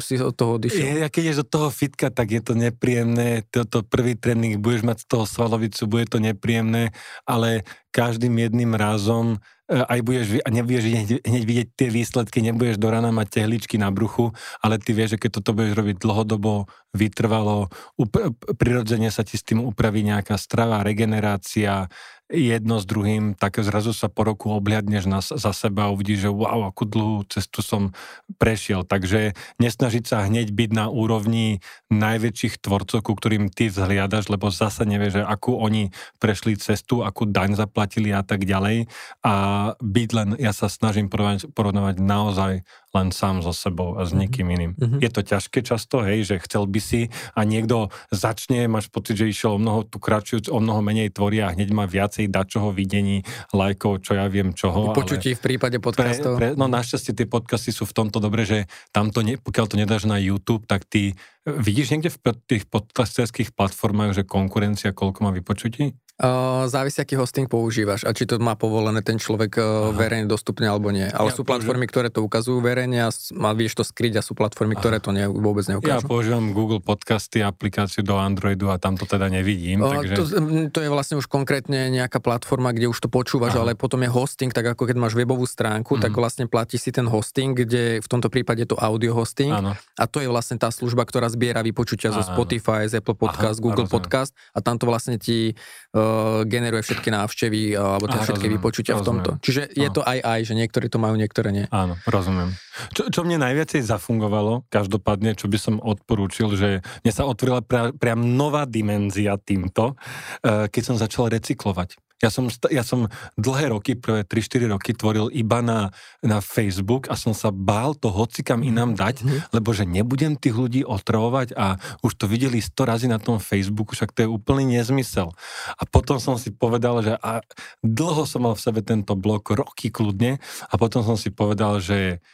si 0.00 0.16
od 0.16 0.33
toho 0.33 0.57
odišiel? 0.57 1.05
Je, 1.05 1.12
keď 1.12 1.23
ješ 1.28 1.38
do 1.45 1.47
toho 1.47 1.69
fitka, 1.69 2.09
tak 2.09 2.33
je 2.33 2.40
to 2.40 2.57
nepríjemné, 2.57 3.45
toto 3.52 3.85
prvý 3.85 4.16
tréning, 4.16 4.57
budeš 4.57 4.88
mať 4.88 5.05
z 5.05 5.07
toho 5.12 5.25
svalovicu, 5.28 5.85
bude 5.85 6.09
to 6.09 6.16
nepríjemné, 6.16 6.97
ale 7.28 7.69
každým 7.93 8.33
jedným 8.33 8.73
razom 8.73 9.45
aj 9.66 10.00
budeš, 10.06 10.26
nebudeš 10.46 10.85
hneď, 10.87 11.08
hneď 11.26 11.42
vidieť 11.42 11.68
tie 11.75 11.88
výsledky, 11.90 12.38
nebudeš 12.38 12.78
do 12.78 12.87
rana 12.87 13.11
mať 13.11 13.42
tehličky 13.42 13.76
na 13.82 13.90
bruchu, 13.90 14.30
ale 14.62 14.78
ty 14.78 14.94
vieš, 14.94 15.18
že 15.18 15.26
keď 15.26 15.30
toto 15.42 15.58
budeš 15.58 15.75
robiť 15.75 15.96
dlhodobo, 15.99 16.70
vytrvalo, 16.94 17.68
up- 17.99 18.35
prirodzene 18.56 19.11
sa 19.11 19.26
ti 19.26 19.35
s 19.35 19.42
tým 19.42 19.61
upraví 19.61 20.06
nejaká 20.06 20.38
strava, 20.38 20.87
regenerácia, 20.87 21.90
jedno 22.26 22.83
s 22.83 22.87
druhým, 22.87 23.38
tak 23.38 23.62
zrazu 23.62 23.95
sa 23.95 24.11
po 24.11 24.26
roku 24.26 24.50
obhľadneš 24.50 25.04
na, 25.06 25.23
za 25.23 25.52
seba 25.54 25.87
a 25.87 25.95
uvidíš, 25.95 26.26
že 26.26 26.30
wow, 26.30 26.66
akú 26.66 26.83
dlhú 26.83 27.23
cestu 27.30 27.62
som 27.62 27.95
prešiel. 28.42 28.83
Takže 28.83 29.38
nesnažiť 29.62 30.04
sa 30.04 30.26
hneď 30.26 30.50
byť 30.50 30.71
na 30.75 30.90
úrovni 30.90 31.62
najväčších 31.90 32.59
tvorcov, 32.59 32.99
ku 33.06 33.12
ktorým 33.14 33.47
ty 33.47 33.71
vzhliadaš, 33.71 34.26
lebo 34.26 34.50
zase 34.50 34.83
nevieš, 34.83 35.23
že 35.23 35.23
akú 35.23 35.54
oni 35.54 35.95
prešli 36.18 36.59
cestu, 36.59 37.07
akú 37.07 37.31
daň 37.31 37.55
zaplatili 37.55 38.11
a 38.11 38.27
tak 38.27 38.42
ďalej. 38.42 38.90
A 39.22 39.35
byť 39.79 40.09
len, 40.11 40.29
ja 40.42 40.51
sa 40.51 40.66
snažím 40.66 41.07
porovnať, 41.07 41.46
porovnávať 41.55 42.03
naozaj 42.03 42.53
len 42.96 43.12
sám 43.12 43.44
so 43.44 43.52
sebou 43.52 44.00
a 44.00 44.09
s 44.09 44.16
mhm. 44.16 44.18
nikým 44.24 44.46
iným. 44.48 44.72
Mm-hmm. 44.76 45.00
Je 45.04 45.11
to 45.12 45.20
ťažké 45.20 45.61
často, 45.61 46.00
hej, 46.00 46.24
že 46.24 46.40
chcel 46.40 46.64
by 46.64 46.80
si 46.80 47.12
a 47.37 47.44
niekto 47.44 47.92
začne, 48.09 48.64
máš 48.66 48.88
pocit, 48.88 49.20
že 49.20 49.28
išiel 49.28 49.56
o 49.56 49.61
mnoho 49.61 49.85
tu 49.85 50.00
kratšiu, 50.00 50.48
o 50.48 50.59
mnoho 50.59 50.80
menej 50.80 51.12
tvoria 51.12 51.50
a 51.50 51.54
hneď 51.54 51.68
má 51.76 51.85
viacej 51.85 52.32
dačoho 52.32 52.72
videní, 52.72 53.22
lajkov, 53.52 54.00
čo 54.00 54.16
ja 54.16 54.26
viem 54.32 54.56
čoho. 54.56 54.96
Počutí 54.96 55.37
v 55.37 55.40
prípade 55.40 55.76
podcastov. 55.76 56.40
Pre, 56.40 56.56
pre, 56.56 56.59
no 56.59 56.66
našťastie 56.66 57.12
tie 57.12 57.28
podcasty 57.28 57.70
sú 57.70 57.85
v 57.85 57.92
tomto 57.92 58.18
dobre, 58.18 58.48
že 58.48 58.64
tamto, 58.90 59.20
ne, 59.20 59.37
pokiaľ 59.37 59.66
to 59.68 59.76
nedáš 59.76 60.09
na 60.09 60.16
YouTube, 60.16 60.64
tak 60.64 60.88
ty 60.88 61.12
vidíš 61.46 61.94
niekde 61.94 62.11
v 62.11 62.18
tých 62.48 62.64
podcasterských 62.66 63.54
platformách, 63.54 64.18
že 64.18 64.22
konkurencia 64.26 64.90
koľko 64.90 65.18
má 65.22 65.30
vypočutí? 65.30 65.94
Uh, 66.16 66.64
závisí, 66.64 66.96
aký 67.05 67.12
hosting 67.12 67.44
používaš 67.44 68.09
a 68.09 68.16
či 68.16 68.24
to 68.24 68.40
má 68.40 68.57
povolené 68.57 69.05
ten 69.05 69.20
človek 69.20 69.61
uh, 69.61 69.92
verejne 69.92 70.24
dostupne 70.24 70.64
alebo 70.64 70.88
nie. 70.88 71.05
Ale 71.12 71.29
ja 71.29 71.37
sú 71.37 71.44
platformy, 71.44 71.85
ktoré 71.85 72.09
to 72.09 72.24
ukazujú 72.24 72.64
verejne 72.64 73.05
a 73.05 73.12
má, 73.37 73.52
vieš 73.52 73.76
to 73.76 73.85
skryť 73.85 74.16
a 74.16 74.22
sú 74.24 74.33
platformy, 74.33 74.72
Aha. 74.72 74.81
ktoré 74.81 74.96
to 74.96 75.12
ne, 75.12 75.29
vôbec 75.29 75.68
neukážu. 75.68 76.00
Ja 76.00 76.00
používam 76.00 76.57
Google 76.57 76.81
Podcasty, 76.81 77.44
aplikáciu 77.44 78.00
do 78.00 78.16
Androidu 78.16 78.72
a 78.72 78.81
tam 78.81 78.96
to 78.96 79.05
teda 79.05 79.29
nevidím. 79.29 79.85
Uh, 79.85 79.92
takže... 79.92 80.16
to, 80.16 80.24
to 80.72 80.79
je 80.81 80.88
vlastne 80.88 81.20
už 81.20 81.29
konkrétne 81.29 81.92
nejaká 81.92 82.16
platforma, 82.24 82.72
kde 82.72 82.88
už 82.88 82.96
to 82.96 83.12
počúvaš, 83.12 83.61
Aha. 83.61 83.68
ale 83.68 83.70
potom 83.76 84.00
je 84.00 84.09
hosting, 84.09 84.48
tak 84.57 84.72
ako 84.72 84.88
keď 84.88 84.96
máš 84.96 85.12
webovú 85.12 85.44
stránku, 85.44 86.00
mm. 86.00 86.00
tak 86.00 86.16
mhm. 86.16 86.18
vlastne 86.24 86.44
platíš 86.48 86.88
si 86.88 86.96
ten 86.96 87.05
hosting, 87.05 87.52
kde 87.52 88.00
v 88.00 88.09
tomto 88.09 88.33
prípade 88.33 88.64
je 88.64 88.72
to 88.72 88.81
audio 88.81 89.12
hosting 89.12 89.52
Áno. 89.52 89.76
a 89.76 90.05
to 90.09 90.24
je 90.24 90.33
vlastne 90.33 90.57
tá 90.57 90.72
služba, 90.72 91.05
ktorá 91.05 91.29
zbiera 91.29 91.61
vypočutia 91.61 92.09
zo 92.09 92.24
Spotify, 92.24 92.88
z 92.88 93.05
Apple 93.05 93.20
Podcast, 93.20 93.61
Aha, 93.61 93.64
Google 93.68 93.85
Podcast 93.85 94.33
a 94.57 94.64
tam 94.64 94.81
to 94.81 94.88
vlastne 94.88 95.20
ti 95.20 95.52
uh, 95.92 96.06
generuje 96.47 96.83
všetky 96.83 97.09
návštevy 97.12 97.75
uh, 97.75 97.97
alebo 97.99 98.07
teda 98.09 98.23
všetky 98.23 98.47
rozumiem, 98.47 98.57
vypočutia 98.61 98.95
rozumiem. 98.97 99.03
v 99.03 99.09
tomto. 99.09 99.31
Čiže 99.42 99.62
je 99.75 99.88
to 99.92 100.01
aj 100.03 100.19
aj, 100.23 100.40
že 100.47 100.55
niektorí 100.55 100.87
to 100.88 100.99
majú, 100.99 101.14
niektoré 101.19 101.49
nie. 101.53 101.64
Áno, 101.69 101.99
rozumiem. 102.07 102.55
Čo, 102.92 103.09
čo 103.09 103.21
mne 103.25 103.40
najviacej 103.40 103.85
zafungovalo, 103.85 104.69
každopádne, 104.69 105.37
čo 105.37 105.49
by 105.49 105.59
som 105.59 105.75
odporúčil, 105.81 106.53
že 106.55 106.85
mne 107.05 107.12
sa 107.12 107.25
otvorila 107.25 107.64
pra, 107.64 107.90
priam 107.97 108.21
nová 108.37 108.64
dimenzia 108.69 109.37
týmto, 109.40 109.97
uh, 109.97 110.69
keď 110.71 110.83
som 110.83 110.97
začal 110.97 111.33
recyklovať. 111.33 111.99
Ja 112.24 112.33
som, 112.33 112.48
ja 112.72 112.81
som 112.81 113.12
dlhé 113.37 113.76
roky, 113.76 113.92
prvé 113.92 114.24
3-4 114.24 114.72
roky 114.72 114.96
tvoril 114.96 115.29
iba 115.37 115.61
na, 115.61 115.92
na 116.24 116.40
Facebook 116.40 117.12
a 117.12 117.14
som 117.14 117.37
sa 117.37 117.52
bál 117.52 117.92
to 117.92 118.09
hocikam 118.09 118.64
inám 118.64 118.96
dať, 118.96 119.20
mm-hmm. 119.20 119.52
lebo 119.52 119.76
že 119.76 119.85
nebudem 119.85 120.33
tých 120.40 120.57
ľudí 120.57 120.81
otravovať 120.81 121.52
a 121.52 121.76
už 122.00 122.16
to 122.16 122.24
videli 122.24 122.64
100 122.64 122.72
razy 122.88 123.07
na 123.12 123.20
tom 123.20 123.37
Facebooku, 123.37 123.92
však 123.92 124.16
to 124.16 124.24
je 124.24 124.33
úplný 124.33 124.81
nezmysel. 124.81 125.29
A 125.76 125.83
potom 125.85 126.16
som 126.16 126.40
si 126.40 126.48
povedal, 126.48 127.05
že 127.05 127.20
a 127.20 127.44
dlho 127.85 128.24
som 128.24 128.48
mal 128.48 128.57
v 128.57 128.64
sebe 128.64 128.81
tento 128.81 129.12
blok, 129.12 129.52
roky 129.52 129.92
kľudne, 129.92 130.40
a 130.72 130.74
potom 130.81 131.05
som 131.05 131.20
si 131.20 131.29
povedal, 131.29 131.85
že 131.85 132.24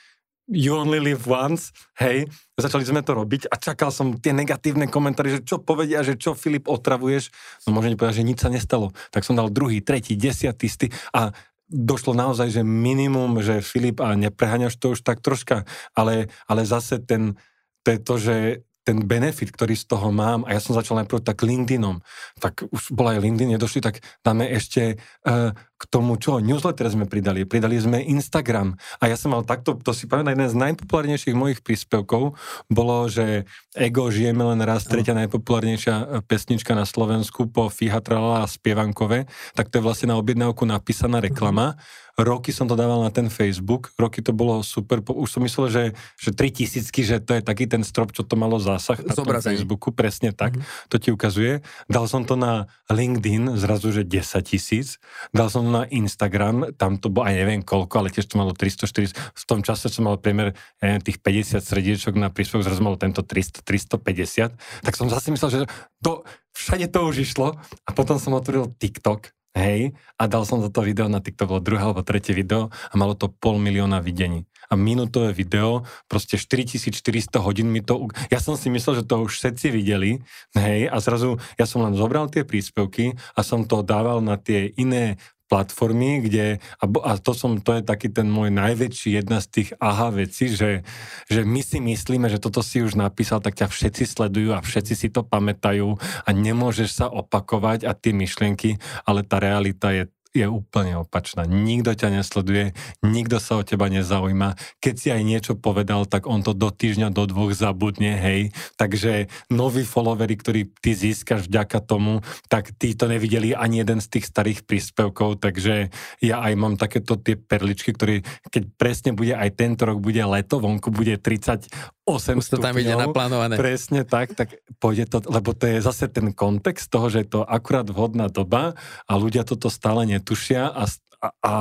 you 0.52 0.76
only 0.76 1.00
live 1.00 1.24
once, 1.24 1.72
hej, 1.96 2.28
začali 2.60 2.84
sme 2.84 3.00
to 3.00 3.16
robiť 3.16 3.48
a 3.48 3.56
čakal 3.56 3.88
som 3.88 4.20
tie 4.20 4.36
negatívne 4.36 4.86
komentáre, 4.86 5.40
že 5.40 5.40
čo 5.42 5.58
povedia, 5.64 6.04
že 6.04 6.20
čo 6.20 6.36
Filip 6.36 6.68
otravuješ, 6.68 7.32
no 7.66 7.74
môžem 7.74 7.96
povedať, 7.96 8.20
že 8.20 8.28
nič 8.28 8.38
sa 8.44 8.52
nestalo. 8.52 8.92
Tak 9.08 9.24
som 9.24 9.34
dal 9.34 9.48
druhý, 9.48 9.80
tretí, 9.80 10.14
desiatý 10.14 10.68
sty 10.68 10.86
a 11.16 11.32
došlo 11.72 12.12
naozaj, 12.12 12.52
že 12.52 12.62
minimum, 12.62 13.40
že 13.40 13.64
Filip 13.64 14.04
a 14.04 14.12
nepreháňaš 14.12 14.76
to 14.76 14.92
už 14.92 15.00
tak 15.00 15.24
troška, 15.24 15.64
ale, 15.96 16.28
ale 16.44 16.68
zase 16.68 17.00
ten, 17.00 17.40
to 17.80 17.88
je 17.96 17.98
to, 17.98 18.14
že 18.20 18.36
ten 18.82 18.98
benefit, 19.06 19.54
ktorý 19.54 19.78
z 19.78 19.86
toho 19.86 20.10
mám, 20.10 20.42
a 20.46 20.54
ja 20.54 20.60
som 20.62 20.74
začal 20.74 20.98
najprv 21.02 21.22
tak 21.22 21.42
LinkedInom, 21.42 22.02
tak 22.42 22.66
už 22.66 22.90
bola 22.90 23.14
aj 23.14 23.22
LinkedIn, 23.22 23.54
nedošli, 23.54 23.78
tak 23.78 24.02
dáme 24.26 24.50
ešte 24.50 24.98
uh, 25.26 25.54
k 25.54 25.84
tomu, 25.90 26.14
čo, 26.14 26.38
newsletter 26.38 26.86
sme 26.86 27.10
pridali, 27.10 27.42
pridali 27.42 27.74
sme 27.74 28.06
Instagram. 28.06 28.78
A 29.02 29.10
ja 29.10 29.18
som 29.18 29.34
mal 29.34 29.42
takto, 29.42 29.74
to 29.82 29.90
si 29.90 30.06
pamätám, 30.06 30.38
jeden 30.38 30.50
z 30.50 30.60
najpopulárnejších 30.62 31.34
mojich 31.34 31.58
príspevkov 31.66 32.38
bolo, 32.70 33.10
že 33.10 33.50
Ego 33.74 34.06
žijeme 34.06 34.46
len 34.46 34.62
raz, 34.62 34.86
tretia 34.86 35.18
najpopulárnejšia 35.18 35.94
e, 35.98 36.04
pesnička 36.22 36.78
na 36.78 36.86
Slovensku 36.86 37.50
po 37.50 37.66
Fiha 37.66 37.98
a 37.98 38.46
Spievankové, 38.46 39.26
tak 39.58 39.74
to 39.74 39.82
je 39.82 39.86
vlastne 39.86 40.14
na 40.14 40.16
objednávku 40.22 40.62
napísaná 40.62 41.18
reklama. 41.18 41.74
Roky 42.20 42.52
som 42.52 42.68
to 42.68 42.76
dával 42.76 43.00
na 43.00 43.08
ten 43.08 43.32
Facebook, 43.32 43.96
roky 43.96 44.20
to 44.20 44.36
bolo 44.36 44.60
super, 44.60 45.00
už 45.00 45.28
som 45.32 45.40
myslel, 45.40 45.66
že, 45.72 45.84
že 46.20 46.30
3000, 46.36 46.92
že 46.92 47.16
to 47.24 47.32
je 47.38 47.42
taký 47.42 47.64
ten 47.64 47.80
strop, 47.80 48.12
čo 48.12 48.20
to 48.20 48.36
malo 48.36 48.60
zásah 48.60 49.00
na 49.00 49.16
tom 49.16 49.24
Facebooku, 49.24 49.96
presne 49.96 50.36
tak, 50.36 50.60
mm-hmm. 50.60 50.92
to 50.92 50.96
ti 51.00 51.08
ukazuje. 51.08 51.64
Dal 51.88 52.04
som 52.04 52.28
to 52.28 52.36
na 52.36 52.68
LinkedIn, 52.92 53.56
zrazu, 53.56 53.96
že 53.96 54.04
10 54.04 54.44
tisíc, 54.44 55.00
dal 55.32 55.48
som 55.48 55.64
to 55.64 55.72
na 55.72 55.84
Instagram, 55.88 56.76
tam 56.76 57.00
to 57.00 57.08
bolo, 57.08 57.32
aj 57.32 57.34
neviem 57.36 57.64
koľko, 57.64 58.04
ale 58.04 58.12
tiež 58.12 58.28
to 58.28 58.36
malo 58.36 58.52
300, 58.52 59.16
400, 59.16 59.16
v 59.16 59.44
tom 59.48 59.64
čase 59.64 59.88
som 59.88 60.04
mal 60.04 60.20
priemer 60.20 60.52
neviem, 60.84 61.00
tých 61.00 61.16
50 61.16 61.64
srdiečok 61.64 62.14
na 62.20 62.28
príspevok, 62.28 62.68
zrazu 62.68 62.84
malo 62.84 63.00
tento 63.00 63.24
300, 63.24 63.64
350, 63.64 64.84
tak 64.84 64.94
som 65.00 65.08
zase 65.08 65.32
myslel, 65.32 65.48
že 65.48 65.58
to, 66.04 66.28
všade 66.52 66.92
to 66.92 67.00
už 67.08 67.24
išlo. 67.24 67.56
A 67.88 67.90
potom 67.96 68.20
som 68.20 68.36
otvoril 68.36 68.68
TikTok 68.76 69.32
Hej, 69.52 69.92
a 70.16 70.24
dal 70.32 70.48
som 70.48 70.64
toto 70.64 70.80
video 70.80 71.12
na 71.12 71.20
TikTok, 71.20 71.44
bolo 71.44 71.60
druhé 71.60 71.84
alebo 71.84 72.00
tretie 72.00 72.32
video 72.32 72.72
a 72.72 72.94
malo 72.96 73.12
to 73.12 73.28
pol 73.28 73.60
milióna 73.60 74.00
videní. 74.00 74.48
A 74.72 74.80
minútové 74.80 75.36
video, 75.36 75.84
proste 76.08 76.40
4400 76.40 77.36
hodín 77.36 77.68
mi 77.68 77.84
to... 77.84 78.08
Ja 78.32 78.40
som 78.40 78.56
si 78.56 78.72
myslel, 78.72 79.04
že 79.04 79.08
to 79.12 79.28
už 79.28 79.36
všetci 79.36 79.68
videli, 79.68 80.24
hej, 80.56 80.88
a 80.88 80.96
zrazu 81.04 81.36
ja 81.60 81.68
som 81.68 81.84
len 81.84 81.92
zobral 81.92 82.32
tie 82.32 82.48
príspevky 82.48 83.20
a 83.36 83.44
som 83.44 83.68
to 83.68 83.84
dával 83.84 84.24
na 84.24 84.40
tie 84.40 84.72
iné 84.80 85.20
platformy, 85.52 86.24
kde, 86.24 86.64
a, 86.80 87.12
to, 87.20 87.36
som, 87.36 87.60
to 87.60 87.76
je 87.76 87.82
taký 87.84 88.08
ten 88.08 88.24
môj 88.24 88.48
najväčší 88.48 89.20
jedna 89.20 89.44
z 89.44 89.46
tých 89.52 89.68
aha 89.76 90.08
vecí, 90.08 90.48
že, 90.48 90.80
že 91.28 91.44
my 91.44 91.60
si 91.60 91.76
myslíme, 91.76 92.32
že 92.32 92.40
toto 92.40 92.64
si 92.64 92.80
už 92.80 92.96
napísal, 92.96 93.44
tak 93.44 93.60
ťa 93.60 93.68
všetci 93.68 94.08
sledujú 94.08 94.56
a 94.56 94.64
všetci 94.64 94.94
si 94.96 95.08
to 95.12 95.20
pamätajú 95.20 96.00
a 96.24 96.28
nemôžeš 96.32 97.04
sa 97.04 97.06
opakovať 97.12 97.84
a 97.84 97.92
tie 97.92 98.16
myšlienky, 98.16 98.80
ale 99.04 99.28
tá 99.28 99.36
realita 99.36 99.92
je 99.92 100.08
je 100.32 100.48
úplne 100.48 100.96
opačná. 100.96 101.44
Nikto 101.44 101.92
ťa 101.92 102.08
nesleduje, 102.08 102.72
nikto 103.04 103.36
sa 103.36 103.60
o 103.60 103.62
teba 103.62 103.92
nezaujíma. 103.92 104.56
Keď 104.80 104.94
si 104.96 105.08
aj 105.12 105.22
niečo 105.22 105.52
povedal, 105.56 106.08
tak 106.08 106.24
on 106.24 106.40
to 106.40 106.56
do 106.56 106.72
týždňa, 106.72 107.12
do 107.12 107.28
dvoch 107.28 107.52
zabudne, 107.52 108.16
hej. 108.16 108.50
Takže 108.80 109.28
noví 109.52 109.84
followery, 109.84 110.34
ktorí 110.40 110.60
ty 110.80 110.96
získaš 110.96 111.52
vďaka 111.52 111.84
tomu, 111.84 112.24
tak 112.48 112.72
tí 112.80 112.96
to 112.96 113.06
nevideli 113.12 113.52
ani 113.52 113.84
jeden 113.84 114.00
z 114.00 114.18
tých 114.18 114.32
starých 114.32 114.64
príspevkov, 114.64 115.44
takže 115.44 115.92
ja 116.24 116.40
aj 116.40 116.52
mám 116.56 116.74
takéto 116.80 117.20
tie 117.20 117.36
perličky, 117.36 117.92
ktoré 117.92 118.24
keď 118.48 118.62
presne 118.80 119.10
bude 119.12 119.36
aj 119.36 119.52
tento 119.52 119.84
rok, 119.84 120.00
bude 120.00 120.24
leto, 120.24 120.58
vonku 120.58 120.88
bude 120.88 121.20
38 121.20 122.01
Už 122.02 122.50
to 122.50 122.58
tam 122.58 122.74
ide 122.74 122.98
naplánované. 122.98 123.54
Presne 123.54 124.02
tak, 124.02 124.34
tak 124.34 124.58
pôjde 124.82 125.06
to, 125.06 125.22
lebo 125.30 125.54
to 125.54 125.70
je 125.70 125.78
zase 125.78 126.10
ten 126.10 126.34
kontext 126.34 126.90
toho, 126.90 127.06
že 127.06 127.22
je 127.22 127.38
to 127.38 127.40
akurát 127.46 127.86
vhodná 127.86 128.26
doba 128.26 128.74
a 129.06 129.12
ľudia 129.14 129.46
toto 129.46 129.70
stále 129.70 130.02
netušia 130.10 130.66
a, 130.66 130.84
a, 131.22 131.28
a 131.46 131.52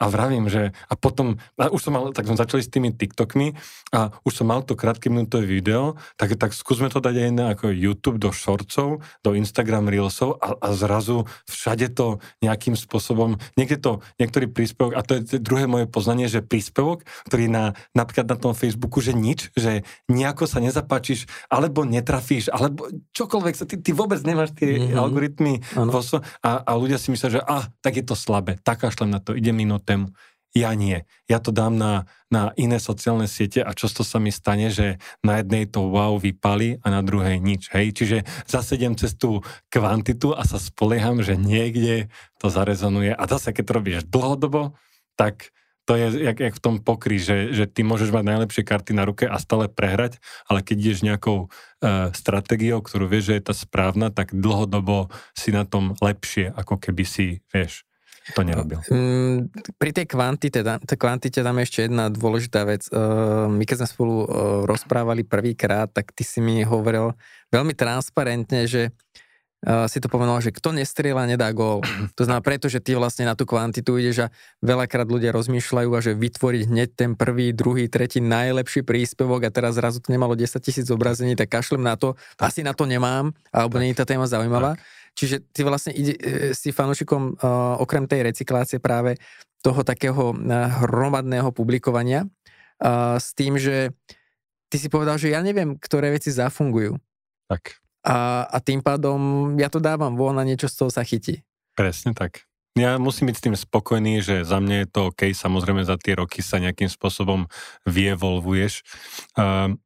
a 0.00 0.04
vravím, 0.10 0.50
že 0.50 0.74
a 0.90 0.94
potom, 0.98 1.38
a 1.54 1.70
už 1.70 1.80
som 1.88 1.92
mal, 1.94 2.10
tak 2.10 2.26
sme 2.26 2.36
začali 2.36 2.62
s 2.64 2.72
tými 2.72 2.90
TikTokmi 2.90 3.54
a 3.94 4.10
už 4.26 4.42
som 4.42 4.50
mal 4.50 4.66
to 4.66 4.74
krátke 4.74 5.06
minútové 5.06 5.46
video, 5.46 5.94
tak, 6.18 6.34
tak 6.34 6.50
skúsme 6.50 6.90
to 6.90 6.98
dať 6.98 7.14
aj 7.14 7.30
na 7.30 7.46
ako 7.54 7.70
YouTube 7.70 8.18
do 8.18 8.34
shortcov, 8.34 9.00
do 9.22 9.30
Instagram 9.38 9.86
Reelsov 9.86 10.42
a, 10.42 10.58
a 10.58 10.68
zrazu 10.74 11.30
všade 11.46 11.94
to 11.94 12.18
nejakým 12.42 12.74
spôsobom, 12.74 13.38
niekde 13.54 13.78
to, 13.78 14.02
niektorý 14.18 14.50
príspevok, 14.50 14.98
a 14.98 15.06
to 15.06 15.22
je 15.22 15.38
druhé 15.38 15.70
moje 15.70 15.86
poznanie, 15.86 16.26
že 16.26 16.42
príspevok, 16.42 17.06
ktorý 17.30 17.46
na, 17.46 17.78
napríklad 17.94 18.26
na 18.26 18.34
tom 18.34 18.52
Facebooku, 18.52 18.98
že 18.98 19.14
nič, 19.14 19.54
že 19.54 19.86
nejako 20.10 20.50
sa 20.50 20.58
nezapáčiš, 20.58 21.30
alebo 21.46 21.86
netrafíš, 21.86 22.50
alebo 22.50 22.90
čokoľvek, 23.14 23.54
ty, 23.62 23.76
ty 23.78 23.90
vôbec 23.94 24.18
nemáš 24.26 24.50
tie 24.58 24.80
mm-hmm. 24.80 24.98
algoritmy 24.98 25.54
a, 26.42 26.50
a 26.66 26.70
ľudia 26.74 26.98
si 26.98 27.14
myslia, 27.14 27.38
že 27.38 27.42
ah, 27.44 27.70
tak 27.78 28.00
je 28.00 28.04
to 28.04 28.18
slabé, 28.18 28.58
tak 28.60 28.82
kašlem 28.82 29.12
na 29.12 29.22
to, 29.22 29.36
ide 29.36 29.54
minút 29.54 29.83
tému. 29.84 30.08
Ja 30.54 30.70
nie. 30.78 31.02
Ja 31.26 31.42
to 31.42 31.50
dám 31.50 31.74
na, 31.74 32.06
na 32.30 32.54
iné 32.54 32.78
sociálne 32.78 33.26
siete 33.26 33.58
a 33.58 33.74
často 33.74 34.06
sa 34.06 34.22
mi 34.22 34.30
stane, 34.30 34.70
že 34.70 35.02
na 35.18 35.42
jednej 35.42 35.66
to 35.66 35.90
wow 35.90 36.14
vypali 36.14 36.78
a 36.86 36.94
na 36.94 37.02
druhej 37.02 37.42
nič. 37.42 37.74
Hej? 37.74 37.98
Čiže 37.98 38.16
zasedem 38.46 38.94
cez 38.94 39.18
tú 39.18 39.42
kvantitu 39.66 40.30
a 40.30 40.46
sa 40.46 40.62
spolieham, 40.62 41.26
že 41.26 41.34
niekde 41.34 42.06
to 42.38 42.54
zarezonuje. 42.54 43.10
A 43.18 43.26
zase, 43.26 43.50
keď 43.50 43.64
to 43.66 43.76
robíš 43.82 43.98
dlhodobo, 44.06 44.78
tak 45.18 45.50
to 45.84 45.98
je 45.98 46.22
jak, 46.22 46.38
jak 46.40 46.54
v 46.56 46.64
tom 46.64 46.76
pokry, 46.80 47.20
že, 47.20 47.52
že 47.52 47.66
ty 47.68 47.84
môžeš 47.84 48.08
mať 48.08 48.24
najlepšie 48.24 48.62
karty 48.64 48.96
na 48.96 49.04
ruke 49.04 49.28
a 49.28 49.36
stále 49.36 49.68
prehrať, 49.68 50.16
ale 50.48 50.64
keď 50.64 50.76
ideš 50.80 51.04
nejakou 51.04 51.38
e, 51.44 51.46
stratégiou, 52.16 52.80
ktorú 52.80 53.04
vieš, 53.04 53.34
že 53.34 53.36
je 53.36 53.44
tá 53.44 53.54
správna, 53.58 54.08
tak 54.08 54.32
dlhodobo 54.32 55.12
si 55.36 55.52
na 55.52 55.68
tom 55.68 55.92
lepšie, 56.00 56.56
ako 56.56 56.80
keby 56.80 57.04
si, 57.04 57.44
vieš, 57.52 57.84
to 58.32 58.40
nerobil. 58.40 58.80
Mm, 58.88 59.52
pri 59.76 59.90
tej 59.92 60.08
kvantite, 60.08 60.64
tej 60.64 60.96
kvantite 60.96 61.44
tam 61.44 61.60
je 61.60 61.64
ešte 61.68 61.80
jedna 61.84 62.08
dôležitá 62.08 62.64
vec. 62.64 62.88
Uh, 62.88 63.52
my 63.52 63.68
keď 63.68 63.84
sme 63.84 63.88
spolu 63.92 64.14
uh, 64.24 64.26
rozprávali 64.64 65.28
prvýkrát, 65.28 65.92
tak 65.92 66.16
ty 66.16 66.24
si 66.24 66.40
mi 66.40 66.64
hovoril 66.64 67.12
veľmi 67.52 67.76
transparentne, 67.76 68.64
že 68.64 68.96
uh, 69.68 69.84
si 69.92 70.00
to 70.00 70.08
povedal, 70.08 70.40
že 70.40 70.56
kto 70.56 70.72
nestrieľa, 70.72 71.28
nedá 71.28 71.52
gól. 71.52 71.84
To 72.16 72.24
znamená 72.24 72.40
preto, 72.40 72.72
že 72.72 72.80
ty 72.80 72.96
vlastne 72.96 73.28
na 73.28 73.36
tú 73.36 73.44
kvantitu 73.44 74.00
ideš 74.00 74.24
a 74.24 74.32
veľakrát 74.64 75.04
ľudia 75.04 75.28
rozmýšľajú 75.36 75.90
a 75.92 76.00
že 76.00 76.16
vytvoriť 76.16 76.62
hneď 76.72 76.88
ten 76.96 77.12
prvý, 77.12 77.52
druhý, 77.52 77.92
tretí 77.92 78.24
najlepší 78.24 78.88
príspevok 78.88 79.44
a 79.44 79.50
teraz 79.52 79.76
zrazu 79.76 80.00
to 80.00 80.08
nemalo 80.08 80.32
10 80.32 80.48
tisíc 80.64 80.88
zobrazení, 80.88 81.36
tak 81.36 81.52
kašlem 81.52 81.84
na 81.84 82.00
to, 82.00 82.16
asi 82.40 82.64
na 82.64 82.72
to 82.72 82.88
nemám, 82.88 83.36
alebo 83.52 83.76
nie 83.76 83.92
je 83.92 84.00
tá 84.00 84.08
téma 84.08 84.24
zaujímavá. 84.24 84.80
Tak. 84.80 85.03
Čiže 85.14 85.46
ty 85.54 85.62
vlastne 85.62 85.94
ide, 85.94 86.14
e, 86.18 86.50
si 86.52 86.74
fanúšikom 86.74 87.38
uh, 87.38 87.78
okrem 87.78 88.10
tej 88.10 88.26
recyklácie 88.26 88.82
práve 88.82 89.14
toho 89.62 89.86
takého 89.86 90.34
uh, 90.34 90.38
hromadného 90.84 91.54
publikovania 91.54 92.26
uh, 92.26 93.16
s 93.16 93.30
tým, 93.32 93.54
že 93.54 93.94
ty 94.68 94.76
si 94.76 94.90
povedal, 94.90 95.14
že 95.16 95.30
ja 95.30 95.38
neviem, 95.38 95.78
ktoré 95.78 96.10
veci 96.10 96.34
zafungujú. 96.34 96.98
Tak. 97.46 97.78
A, 98.04 98.44
a 98.50 98.58
tým 98.58 98.82
pádom 98.82 99.54
ja 99.56 99.70
to 99.70 99.78
dávam 99.78 100.18
von 100.18 100.36
a 100.36 100.44
niečo 100.44 100.66
z 100.66 100.76
toho 100.82 100.90
sa 100.90 101.06
chytí. 101.06 101.40
Presne 101.78 102.12
tak. 102.12 102.44
Ja 102.74 102.98
musím 102.98 103.30
byť 103.30 103.36
s 103.38 103.44
tým 103.46 103.54
spokojný, 103.54 104.18
že 104.18 104.42
za 104.42 104.58
mňa 104.58 104.76
je 104.82 104.88
to 104.90 105.00
OK, 105.14 105.30
samozrejme 105.30 105.86
za 105.86 105.94
tie 105.94 106.18
roky 106.18 106.42
sa 106.42 106.58
nejakým 106.58 106.90
spôsobom 106.90 107.46
vyevolvuješ. 107.86 108.82
Uh, 109.38 109.78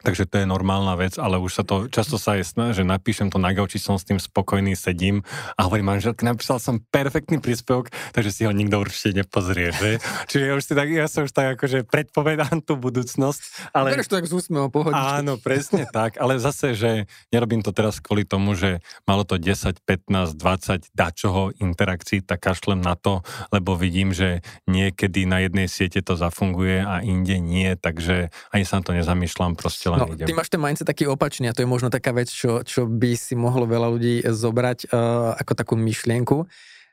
Takže 0.00 0.24
to 0.24 0.40
je 0.40 0.46
normálna 0.48 0.96
vec, 0.96 1.20
ale 1.20 1.36
už 1.36 1.60
sa 1.60 1.64
to, 1.64 1.92
často 1.92 2.16
sa 2.16 2.40
je 2.40 2.44
sná, 2.44 2.72
že 2.72 2.88
napíšem 2.88 3.28
to 3.28 3.36
na 3.36 3.52
gauči, 3.52 3.76
som 3.76 4.00
s 4.00 4.08
tým 4.08 4.16
spokojný, 4.16 4.72
sedím 4.72 5.20
a 5.60 5.68
hovorím 5.68 5.92
manželke, 5.92 6.24
napísal 6.24 6.56
som 6.56 6.80
perfektný 6.88 7.36
príspevok, 7.36 7.92
takže 8.16 8.32
si 8.32 8.42
ho 8.48 8.52
nikto 8.56 8.80
určite 8.80 9.20
nepozrie, 9.20 9.76
že? 9.76 10.00
Čiže 10.32 10.44
ja 10.48 10.52
už 10.56 10.64
si 10.64 10.72
tak, 10.72 10.88
ja 10.88 11.04
som 11.04 11.28
už 11.28 11.32
tak 11.36 11.60
akože 11.60 11.84
predpovedám 11.84 12.64
tú 12.64 12.80
budúcnosť. 12.80 13.72
Ale... 13.76 13.92
Bereš 13.92 14.08
to 14.08 14.16
tak 14.16 14.28
z 14.28 14.32
úsmevom, 14.40 14.72
pohodičky. 14.72 15.20
Áno, 15.20 15.36
presne 15.36 15.84
tak, 15.84 16.16
ale 16.16 16.40
zase, 16.40 16.72
že 16.72 17.04
nerobím 17.28 17.60
to 17.60 17.76
teraz 17.76 18.00
kvôli 18.00 18.24
tomu, 18.24 18.56
že 18.56 18.80
malo 19.04 19.28
to 19.28 19.36
10, 19.36 19.84
15, 19.84 20.32
20 20.32 20.96
dačoho 20.96 21.52
interakcií, 21.60 22.24
tak 22.24 22.40
kašlem 22.40 22.80
na 22.80 22.96
to, 22.96 23.20
lebo 23.52 23.76
vidím, 23.76 24.16
že 24.16 24.40
niekedy 24.64 25.28
na 25.28 25.44
jednej 25.44 25.68
siete 25.68 26.00
to 26.00 26.16
zafunguje 26.16 26.80
a 26.80 27.04
inde 27.04 27.36
nie, 27.36 27.76
takže 27.76 28.32
ani 28.48 28.64
sa 28.64 28.80
na 28.80 28.84
to 28.88 28.96
nezamýšľam, 28.96 29.60
proste 29.60 29.89
len 29.94 30.00
no, 30.00 30.06
idem. 30.14 30.26
Ty 30.26 30.34
máš 30.36 30.48
ten 30.52 30.60
mindset 30.60 30.86
taký 30.86 31.04
opačný 31.10 31.50
a 31.50 31.56
to 31.56 31.62
je 31.62 31.68
možno 31.68 31.90
taká 31.90 32.14
vec, 32.14 32.30
čo, 32.30 32.62
čo 32.62 32.86
by 32.86 33.14
si 33.18 33.34
mohlo 33.34 33.66
veľa 33.66 33.88
ľudí 33.90 34.14
zobrať 34.24 34.90
uh, 34.90 35.36
ako 35.38 35.52
takú 35.56 35.74
myšlienku. 35.78 36.46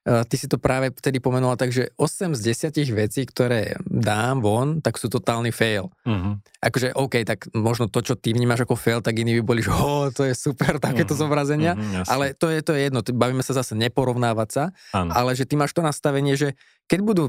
Uh, 0.07 0.23
ty 0.23 0.39
si 0.39 0.47
to 0.47 0.55
práve 0.55 0.87
vtedy 0.95 1.19
pomenoval 1.19 1.59
tak, 1.59 1.75
že 1.75 1.91
8 1.99 2.31
z 2.31 2.71
10 2.71 2.95
vecí, 2.95 3.27
ktoré 3.27 3.75
dám 3.83 4.39
von, 4.39 4.79
tak 4.79 4.95
sú 4.95 5.11
totálny 5.11 5.51
fail. 5.51 5.91
Uh-huh. 6.07 6.39
Akože 6.63 6.95
OK, 6.95 7.27
tak 7.27 7.51
možno 7.51 7.91
to, 7.91 7.99
čo 7.99 8.15
ty 8.15 8.31
vnímaš 8.31 8.63
ako 8.63 8.79
fail, 8.79 9.03
tak 9.03 9.19
iní 9.19 9.35
by 9.39 9.43
boli, 9.43 9.59
že 9.59 9.67
oh, 9.67 10.07
to 10.15 10.23
je 10.23 10.31
super, 10.31 10.79
takéto 10.79 11.11
uh-huh. 11.11 11.27
zobrazenia. 11.27 11.75
Uh-huh, 11.75 12.07
ale 12.07 12.31
to 12.31 12.47
je, 12.47 12.63
to 12.63 12.71
je 12.71 12.87
jedno, 12.87 13.03
bavíme 13.03 13.43
sa 13.43 13.51
zase 13.51 13.75
neporovnávať 13.75 14.49
sa, 14.49 14.63
ano. 14.95 15.11
ale 15.11 15.35
že 15.35 15.43
ty 15.43 15.59
máš 15.59 15.75
to 15.75 15.83
nastavenie, 15.83 16.39
že 16.39 16.55
keď 16.87 16.99
budú 17.03 17.23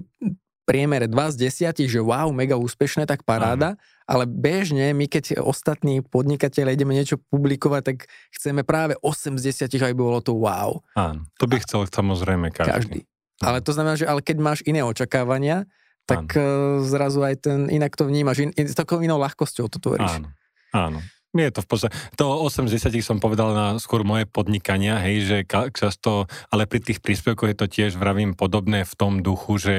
priemere 0.63 1.11
2 1.11 1.35
z 1.35 1.51
10, 1.75 1.83
že 1.89 1.99
wow, 1.99 2.31
mega 2.31 2.55
úspešné, 2.55 3.11
tak 3.11 3.27
paráda, 3.27 3.75
uh-huh. 3.75 3.98
Ale 4.09 4.25
bežne 4.25 4.97
my 4.97 5.05
keď 5.05 5.45
ostatní 5.45 6.01
podnikateľe 6.01 6.73
ideme 6.73 6.97
niečo 6.97 7.21
publikovať, 7.29 7.83
tak 7.85 7.97
chceme 8.33 8.65
práve 8.65 8.97
8 9.05 9.37
z 9.37 9.69
10, 9.69 9.85
aby 9.85 9.93
bolo 9.93 10.25
to 10.25 10.33
wow. 10.33 10.81
Áno, 10.97 11.29
to 11.37 11.45
by 11.45 11.61
chcel 11.61 11.85
samozrejme 11.85 12.49
každý. 12.49 12.73
každý. 12.73 13.01
Ale 13.45 13.61
to 13.61 13.71
znamená, 13.77 13.95
že 14.01 14.09
ale 14.09 14.25
keď 14.25 14.37
máš 14.41 14.61
iné 14.65 14.83
očakávania, 14.83 15.69
tak 16.09 16.33
Áno. 16.33 16.41
Eh, 16.41 16.89
zrazu 16.89 17.21
aj 17.21 17.35
ten, 17.45 17.59
inak 17.69 17.93
to 17.93 18.09
vnímaš, 18.09 18.49
in, 18.49 18.51
in, 18.57 18.67
s 18.67 18.75
takou 18.75 19.05
inou 19.05 19.21
ľahkosťou 19.21 19.69
to 19.69 19.79
tvoríš. 19.79 20.25
Áno, 20.25 20.33
áno. 20.73 20.99
je 21.37 21.53
to 21.53 21.61
v 21.61 21.69
podstate, 21.69 21.93
to 22.17 22.25
8 22.25 22.67
z 22.73 22.81
10 22.89 23.05
som 23.05 23.21
povedal 23.21 23.53
na 23.53 23.77
skôr 23.77 24.03
moje 24.09 24.25
podnikania, 24.25 24.97
hej, 25.05 25.29
že 25.29 25.37
často, 25.77 26.25
ale 26.49 26.65
pri 26.65 26.81
tých 26.81 27.05
príspevkoch 27.05 27.53
je 27.53 27.59
to 27.61 27.69
tiež, 27.69 28.01
vravím, 28.01 28.33
podobné 28.33 28.89
v 28.89 28.95
tom 28.97 29.21
duchu, 29.21 29.61
že, 29.61 29.79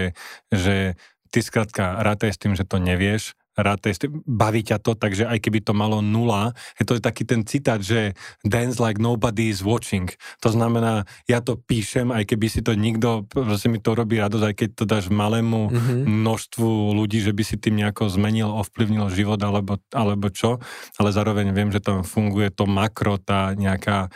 že 0.54 0.94
ty 1.34 1.42
skrátka 1.42 1.98
rátaj 2.00 2.38
s 2.38 2.40
tým, 2.40 2.54
že 2.54 2.64
to 2.64 2.78
nevieš, 2.78 3.34
rátaj, 3.62 4.10
baví 4.26 4.62
ťa 4.64 4.80
to, 4.80 4.96
takže 4.96 5.28
aj 5.28 5.40
keby 5.44 5.60
to 5.64 5.76
malo 5.76 6.00
nula, 6.00 6.56
je 6.80 6.84
to 6.88 6.98
taký 6.98 7.24
ten 7.28 7.44
citát, 7.44 7.80
že 7.80 8.16
dance 8.42 8.80
like 8.80 8.98
nobody 8.98 9.52
is 9.52 9.62
watching. 9.62 10.10
To 10.42 10.50
znamená, 10.50 11.04
ja 11.28 11.44
to 11.44 11.60
píšem, 11.60 12.10
aj 12.10 12.24
keby 12.30 12.48
si 12.48 12.62
to 12.64 12.74
nikto, 12.74 13.28
proste 13.28 13.68
mi 13.68 13.80
to 13.80 13.96
robí 13.96 14.18
radosť, 14.20 14.46
aj 14.46 14.56
keď 14.56 14.70
to 14.76 14.84
dáš 14.88 15.06
malému 15.12 15.70
mm-hmm. 15.70 16.02
množstvu 16.08 16.70
ľudí, 16.96 17.20
že 17.20 17.36
by 17.36 17.44
si 17.44 17.56
tým 17.60 17.80
nejako 17.80 18.10
zmenil, 18.10 18.50
ovplyvnil 18.50 19.12
život 19.12 19.40
alebo, 19.44 19.78
alebo 19.92 20.32
čo, 20.32 20.58
ale 20.98 21.10
zároveň 21.12 21.52
viem, 21.52 21.70
že 21.70 21.84
tam 21.84 22.02
funguje 22.02 22.50
to 22.54 22.66
makro, 22.66 23.20
tá 23.20 23.54
nejaká 23.54 24.12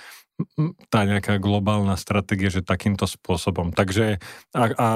tá 0.89 1.05
nejaká 1.05 1.37
globálna 1.37 1.93
stratégia, 1.93 2.49
že 2.49 2.65
takýmto 2.65 3.05
spôsobom. 3.05 3.69
Takže 3.69 4.17
a, 4.51 4.63
a 4.73 4.89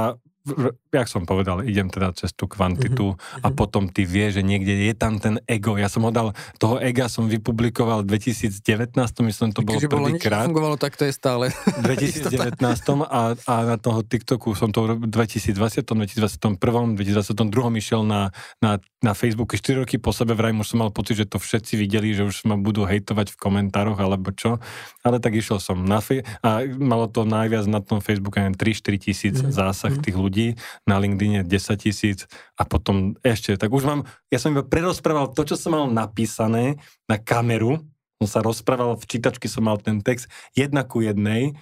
jak 0.94 1.08
som 1.12 1.28
povedal, 1.28 1.62
idem 1.68 1.92
teda 1.92 2.16
cez 2.16 2.32
tú 2.32 2.48
kvantitu 2.48 3.14
mm-hmm. 3.14 3.44
a 3.44 3.48
potom 3.52 3.92
ty 3.92 4.08
vieš, 4.08 4.40
že 4.40 4.44
niekde 4.44 4.74
je 4.88 4.96
tam 4.96 5.20
ten 5.20 5.40
ego. 5.46 5.76
Ja 5.76 5.92
som 5.92 6.08
ho 6.08 6.12
dal, 6.12 6.32
toho 6.58 6.80
ega 6.80 7.12
som 7.12 7.28
vypublikoval 7.28 8.08
v 8.08 8.18
2019, 8.18 8.96
myslím, 9.00 9.50
to 9.52 9.62
bolo 9.62 9.80
prvýkrát. 9.80 10.48
fungovalo, 10.48 10.80
tak 10.80 10.96
to 10.96 11.06
je 11.06 11.14
stále. 11.14 11.52
V 11.52 11.82
2019 11.92 12.60
a, 13.08 13.36
a 13.36 13.56
na 13.68 13.78
toho 13.78 14.02
TikToku 14.02 14.56
som 14.56 14.72
to 14.72 14.96
v 14.96 15.08
2020, 15.10 15.84
2021, 15.84 16.58
2022 16.58 17.82
išiel 17.82 18.02
na, 18.08 18.32
na, 18.64 18.80
na 19.04 19.12
Facebooku 19.12 19.60
4 19.60 19.84
roky 19.84 20.00
po 20.00 20.16
sebe, 20.16 20.34
vraj 20.34 20.56
už 20.56 20.76
som 20.76 20.82
mal 20.82 20.92
pocit, 20.94 21.20
že 21.20 21.30
to 21.30 21.38
všetci 21.38 21.78
videli, 21.78 22.16
že 22.16 22.26
už 22.26 22.48
ma 22.48 22.56
budú 22.58 22.88
hejtovať 22.88 23.34
v 23.34 23.38
komentároch 23.38 24.00
alebo 24.00 24.32
čo, 24.34 24.58
ale 25.04 25.20
tak 25.22 25.38
išiel 25.38 25.62
som 25.62 25.84
na 25.84 26.00
fe- 26.02 26.26
a 26.42 26.64
malo 26.66 27.06
to 27.12 27.28
najviac 27.28 27.66
na 27.70 27.84
tom 27.84 28.00
Facebooku 28.02 28.40
3-4 28.40 28.58
tisíc 28.98 29.36
mm-hmm. 29.38 29.54
zásah 29.54 29.92
mm-hmm. 29.94 30.06
tých 30.06 30.18
ľudí 30.18 30.37
ľudí, 30.38 30.62
na 30.86 31.02
LinkedIne 31.02 31.42
10 31.42 31.82
tisíc 31.82 32.30
a 32.54 32.62
potom 32.62 33.18
ešte, 33.26 33.58
tak 33.58 33.74
už 33.74 33.84
mám, 33.90 34.06
ja 34.30 34.38
som 34.38 34.54
iba 34.54 34.62
prerozprával 34.62 35.34
to, 35.34 35.42
čo 35.42 35.58
som 35.58 35.74
mal 35.74 35.86
napísané 35.90 36.78
na 37.10 37.18
kameru, 37.18 37.82
som 38.22 38.28
sa 38.30 38.40
rozprával, 38.46 39.02
v 39.02 39.10
čítačky 39.10 39.50
som 39.50 39.66
mal 39.66 39.82
ten 39.82 40.06
text 40.06 40.30
jedna 40.54 40.86
ku 40.86 41.02
jednej 41.02 41.58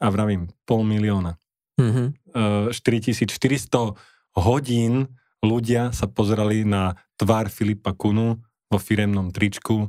a 0.00 0.12
vravím, 0.12 0.52
pol 0.68 0.84
milióna. 0.84 1.40
Mm-hmm. 1.80 2.06
Uh, 2.36 2.68
4400 2.72 3.96
hodín 4.36 5.08
ľudia 5.40 5.96
sa 5.96 6.04
pozerali 6.04 6.68
na 6.68 7.00
tvár 7.16 7.48
Filipa 7.48 7.96
Kunu 7.96 8.36
vo 8.68 8.78
firemnom 8.78 9.32
tričku, 9.32 9.88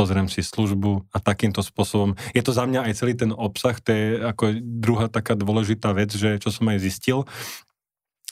pozriem 0.00 0.32
si 0.32 0.40
službu 0.40 1.12
a 1.12 1.20
takýmto 1.20 1.60
spôsobom. 1.60 2.16
Je 2.32 2.40
to 2.40 2.56
za 2.56 2.64
mňa 2.64 2.88
aj 2.88 2.96
celý 2.96 3.12
ten 3.12 3.36
obsah, 3.36 3.76
to 3.76 3.92
je 3.92 4.04
ako 4.24 4.56
druhá 4.64 5.12
taká 5.12 5.36
dôležitá 5.36 5.92
vec, 5.92 6.16
že 6.16 6.40
čo 6.40 6.48
som 6.48 6.64
aj 6.72 6.80
zistil, 6.80 7.28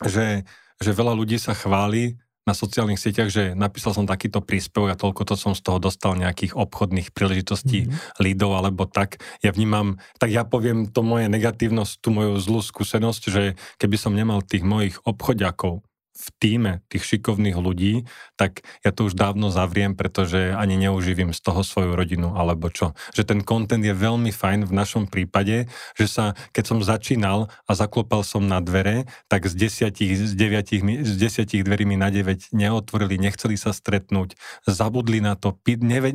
že, 0.01 0.49
že 0.81 0.91
veľa 0.97 1.13
ľudí 1.13 1.37
sa 1.37 1.53
chváli 1.53 2.17
na 2.49 2.57
sociálnych 2.57 2.97
sieťach, 2.97 3.29
že 3.29 3.53
napísal 3.53 3.93
som 3.93 4.09
takýto 4.09 4.41
príspevok 4.41 4.97
a 4.97 4.97
toľko 4.97 5.29
to 5.29 5.35
som 5.37 5.53
z 5.53 5.61
toho 5.61 5.77
dostal 5.77 6.17
nejakých 6.17 6.57
obchodných 6.57 7.13
príležitostí, 7.13 7.85
mm-hmm. 7.85 8.25
lídov 8.25 8.57
alebo 8.57 8.89
tak. 8.89 9.21
Ja 9.45 9.53
vnímam, 9.53 10.01
tak 10.17 10.33
ja 10.33 10.49
poviem 10.49 10.89
to 10.89 11.05
moje 11.05 11.29
negatívnosť, 11.29 12.01
tú 12.01 12.09
moju 12.09 12.41
zlú 12.41 12.65
skúsenosť, 12.65 13.23
že 13.29 13.43
keby 13.77 14.01
som 14.01 14.17
nemal 14.17 14.41
tých 14.41 14.65
mojich 14.65 14.97
obchodiakov, 15.05 15.85
v 16.19 16.27
týme 16.43 16.73
tých 16.91 17.07
šikovných 17.07 17.55
ľudí, 17.55 18.03
tak 18.35 18.67
ja 18.83 18.91
to 18.91 19.07
už 19.07 19.15
dávno 19.15 19.55
zavriem, 19.55 19.95
pretože 19.95 20.51
ani 20.51 20.75
neuživím 20.75 21.31
z 21.31 21.39
toho 21.39 21.63
svoju 21.63 21.95
rodinu 21.95 22.35
alebo 22.35 22.67
čo. 22.75 22.99
Že 23.15 23.23
ten 23.35 23.41
kontent 23.47 23.87
je 23.87 23.95
veľmi 23.95 24.35
fajn 24.35 24.67
v 24.67 24.73
našom 24.75 25.07
prípade, 25.07 25.71
že 25.95 26.07
sa, 26.11 26.35
keď 26.51 26.65
som 26.67 26.79
začínal 26.83 27.47
a 27.71 27.73
zaklopal 27.79 28.27
som 28.27 28.43
na 28.51 28.59
dvere, 28.59 29.07
tak 29.31 29.47
z 29.47 29.55
desiatich, 29.55 30.19
z 30.19 30.35
deviatich, 30.35 30.83
z 30.83 31.15
desiatich 31.15 31.63
dverí 31.63 31.87
mi 31.87 31.95
na 31.95 32.11
9 32.11 32.51
neotvorili, 32.51 33.23
nechceli 33.23 33.55
sa 33.55 33.71
stretnúť, 33.71 34.35
zabudli 34.67 35.23
na 35.23 35.39
to, 35.39 35.55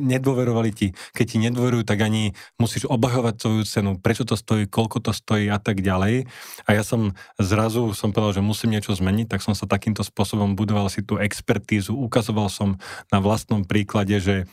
nedôverovali 0.04 0.70
ti. 0.76 0.92
Keď 1.16 1.24
ti 1.24 1.36
nedôverujú, 1.48 1.88
tak 1.88 2.04
ani 2.04 2.36
musíš 2.60 2.84
obhajovať 2.92 3.34
svoju 3.40 3.62
cenu, 3.64 3.90
prečo 3.96 4.28
to 4.28 4.36
stojí, 4.36 4.68
koľko 4.68 5.00
to 5.00 5.16
stojí 5.16 5.48
a 5.48 5.56
tak 5.56 5.80
ďalej. 5.80 6.28
A 6.68 6.70
ja 6.76 6.84
som 6.84 7.16
zrazu 7.40 7.96
som 7.96 8.12
povedal, 8.12 8.42
že 8.42 8.42
musím 8.44 8.76
niečo 8.76 8.92
zmeniť, 8.92 9.32
tak 9.32 9.40
som 9.40 9.56
sa 9.56 9.64
takým 9.64 9.93
takýmto 9.94 10.10
spôsobom 10.10 10.58
budoval 10.58 10.90
si 10.90 11.06
tú 11.06 11.22
expertízu, 11.22 11.94
ukazoval 11.94 12.50
som 12.50 12.74
na 13.14 13.22
vlastnom 13.22 13.62
príklade, 13.62 14.18
že 14.18 14.50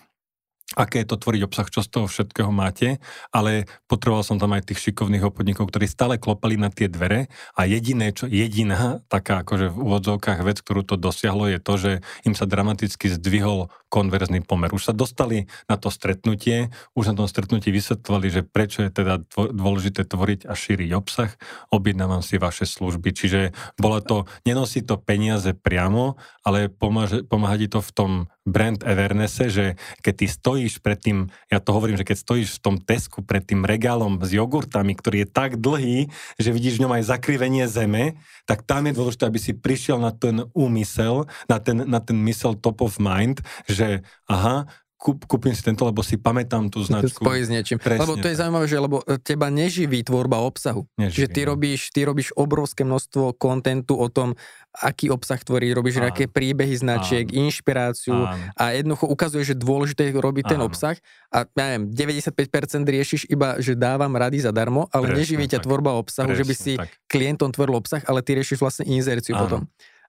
aké 0.75 1.03
je 1.03 1.09
to 1.11 1.19
tvoriť 1.19 1.41
obsah, 1.43 1.67
čo 1.67 1.83
z 1.83 1.89
toho 1.91 2.07
všetkého 2.07 2.51
máte, 2.51 3.03
ale 3.35 3.67
potreboval 3.91 4.23
som 4.23 4.39
tam 4.39 4.55
aj 4.55 4.71
tých 4.71 4.91
šikovných 4.91 5.27
obchodníkov, 5.27 5.67
ktorí 5.67 5.85
stále 5.87 6.15
klopali 6.15 6.55
na 6.55 6.71
tie 6.71 6.87
dvere 6.87 7.27
a 7.55 7.67
jediné, 7.67 8.15
čo, 8.15 8.27
jediná 8.27 9.03
taká 9.11 9.43
akože 9.43 9.71
v 9.71 9.77
úvodzovkách 9.77 10.39
vec, 10.47 10.63
ktorú 10.63 10.87
to 10.87 10.95
dosiahlo, 10.95 11.51
je 11.51 11.59
to, 11.59 11.73
že 11.75 11.91
im 12.23 12.35
sa 12.37 12.47
dramaticky 12.47 13.11
zdvihol 13.11 13.67
konverzný 13.91 14.47
pomer. 14.47 14.71
Už 14.71 14.87
sa 14.87 14.95
dostali 14.95 15.51
na 15.67 15.75
to 15.75 15.91
stretnutie, 15.91 16.71
už 16.95 17.11
na 17.11 17.15
tom 17.19 17.27
stretnutí 17.27 17.67
vysvetlovali, 17.75 18.27
že 18.31 18.41
prečo 18.47 18.87
je 18.87 18.91
teda 18.91 19.27
dôležité 19.35 20.07
tvoriť 20.07 20.47
a 20.47 20.55
šíriť 20.55 20.89
obsah, 20.95 21.35
objednávam 21.67 22.23
si 22.23 22.39
vaše 22.39 22.63
služby. 22.63 23.11
Čiže 23.11 23.51
bola 23.75 23.99
to, 23.99 24.23
nenosí 24.47 24.79
to 24.79 24.95
peniaze 24.95 25.51
priamo, 25.51 26.15
ale 26.47 26.71
pomáha, 26.71 27.27
pomáha 27.27 27.59
ti 27.59 27.67
to 27.67 27.83
v 27.83 27.91
tom 27.91 28.11
brand 28.41 28.81
awarenesse, 28.81 29.53
že 29.53 29.65
keď 30.01 30.13
ty 30.17 30.25
stojíš 30.25 30.73
pred 30.81 30.97
tým, 30.97 31.29
ja 31.53 31.61
to 31.61 31.77
hovorím, 31.77 31.97
že 31.97 32.07
keď 32.07 32.17
stojíš 32.17 32.49
v 32.57 32.63
tom 32.63 32.75
Tesku 32.81 33.21
pred 33.21 33.45
tým 33.45 33.63
regálom 33.63 34.17
s 34.21 34.33
jogurtami, 34.33 34.97
ktorý 34.97 35.25
je 35.25 35.29
tak 35.29 35.61
dlhý, 35.61 36.09
že 36.41 36.49
vidíš 36.49 36.81
v 36.81 36.83
ňom 36.87 36.95
aj 36.97 37.07
zakrivenie 37.07 37.65
zeme, 37.69 38.17
tak 38.49 38.65
tam 38.65 38.89
je 38.89 38.97
dôležité, 38.97 39.29
aby 39.29 39.39
si 39.39 39.53
prišiel 39.53 40.01
na 40.01 40.09
ten 40.09 40.41
úmysel, 40.57 41.29
na 41.45 41.61
ten, 41.61 41.85
na 41.85 42.01
ten 42.01 42.17
mysel 42.25 42.57
top 42.57 42.81
of 42.81 42.97
mind, 42.97 43.45
že 43.69 44.01
aha, 44.25 44.65
kúp, 45.01 45.25
kúpim 45.25 45.49
si 45.57 45.65
tento, 45.65 45.81
lebo 45.81 46.05
si 46.05 46.13
pamätám 46.13 46.69
tú 46.69 46.85
značku. 46.85 47.25
Spojí 47.25 47.41
s 47.41 47.49
niečím. 47.49 47.81
Presne, 47.81 48.05
lebo 48.05 48.21
to 48.21 48.29
je 48.29 48.37
zaujímavé, 48.37 48.65
že 48.69 48.77
lebo 48.77 49.01
e, 49.01 49.17
teba 49.17 49.49
neživí 49.49 50.05
tvorba 50.05 50.45
obsahu. 50.45 50.85
Neživí, 51.01 51.17
že 51.17 51.25
ty, 51.25 51.41
no. 51.41 51.57
robíš, 51.57 51.89
ty 51.89 52.05
robíš 52.05 52.29
obrovské 52.37 52.85
množstvo 52.85 53.33
kontentu 53.41 53.97
o 53.97 54.05
tom, 54.13 54.37
aký 54.77 55.09
obsah 55.09 55.41
tvorí, 55.41 55.73
robíš 55.73 55.97
áno. 55.97 56.07
nejaké 56.07 56.29
príbehy 56.29 56.77
značiek, 56.77 57.25
áno. 57.25 57.49
inšpiráciu 57.49 58.13
áno. 58.13 58.53
a 58.53 58.63
jednoducho 58.77 59.09
ukazuje, 59.09 59.43
že 59.43 59.55
dôležité 59.57 60.13
robiť 60.13 60.45
áno. 60.47 60.51
ten 60.53 60.61
obsah 60.61 60.95
a 61.33 61.49
ja 61.49 61.65
neviem, 61.73 61.89
95% 61.89 62.85
riešiš 62.85 63.21
iba, 63.33 63.57
že 63.57 63.73
dávam 63.73 64.13
rady 64.13 64.45
zadarmo, 64.45 64.85
ale 64.93 65.11
Presne, 65.11 65.17
neživí 65.17 65.45
ťa 65.49 65.59
tak. 65.59 65.65
tvorba 65.65 65.97
obsahu, 65.97 66.29
Presne, 66.29 66.39
že 66.39 66.45
by 66.45 66.55
si 66.55 66.73
tak. 66.77 66.93
klientom 67.09 67.49
tvoril 67.49 67.81
obsah, 67.81 68.05
ale 68.05 68.21
ty 68.21 68.37
riešiš 68.37 68.61
vlastne 68.61 68.85
inzerciu 68.85 69.33
áno. 69.33 69.41
potom. 69.43 69.61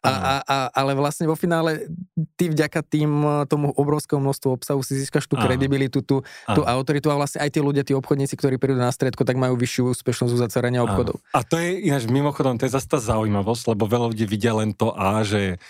A, 0.03 0.11
a, 0.11 0.35
a, 0.43 0.57
ale 0.75 0.99
vlastne 0.99 1.31
vo 1.31 1.39
finále 1.39 1.87
ty 2.35 2.51
vďaka 2.51 2.83
tým 2.83 3.47
tomu 3.47 3.71
obrovskému 3.71 4.19
množstvu 4.19 4.59
obsahu 4.59 4.83
si 4.83 4.99
získaš 4.99 5.31
tú 5.31 5.39
kredibilitu, 5.39 6.03
tú, 6.03 6.27
tú 6.27 6.63
autoritu 6.67 7.07
a 7.07 7.15
vlastne 7.15 7.39
aj 7.39 7.55
tí 7.55 7.63
ľudia, 7.63 7.87
tí 7.87 7.95
obchodníci, 7.95 8.35
ktorí 8.35 8.59
prídu 8.59 8.83
na 8.83 8.91
stredko, 8.91 9.23
tak 9.23 9.39
majú 9.39 9.55
vyššiu 9.55 9.95
úspešnosť 9.95 10.33
u 10.35 10.39
zatvorenia 10.43 10.83
obchodov. 10.83 11.23
A 11.31 11.47
to 11.47 11.55
je 11.55 11.87
ináč 11.87 12.11
mimochodom, 12.11 12.59
to 12.59 12.67
je 12.67 12.75
zase 12.75 12.91
tá 12.91 12.99
zaujímavosť, 12.99 13.79
lebo 13.79 13.87
veľa 13.87 14.11
ľudí 14.11 14.27
vidia 14.27 14.59
len 14.59 14.75
to 14.75 14.91
A, 14.91 15.23
že 15.23 15.63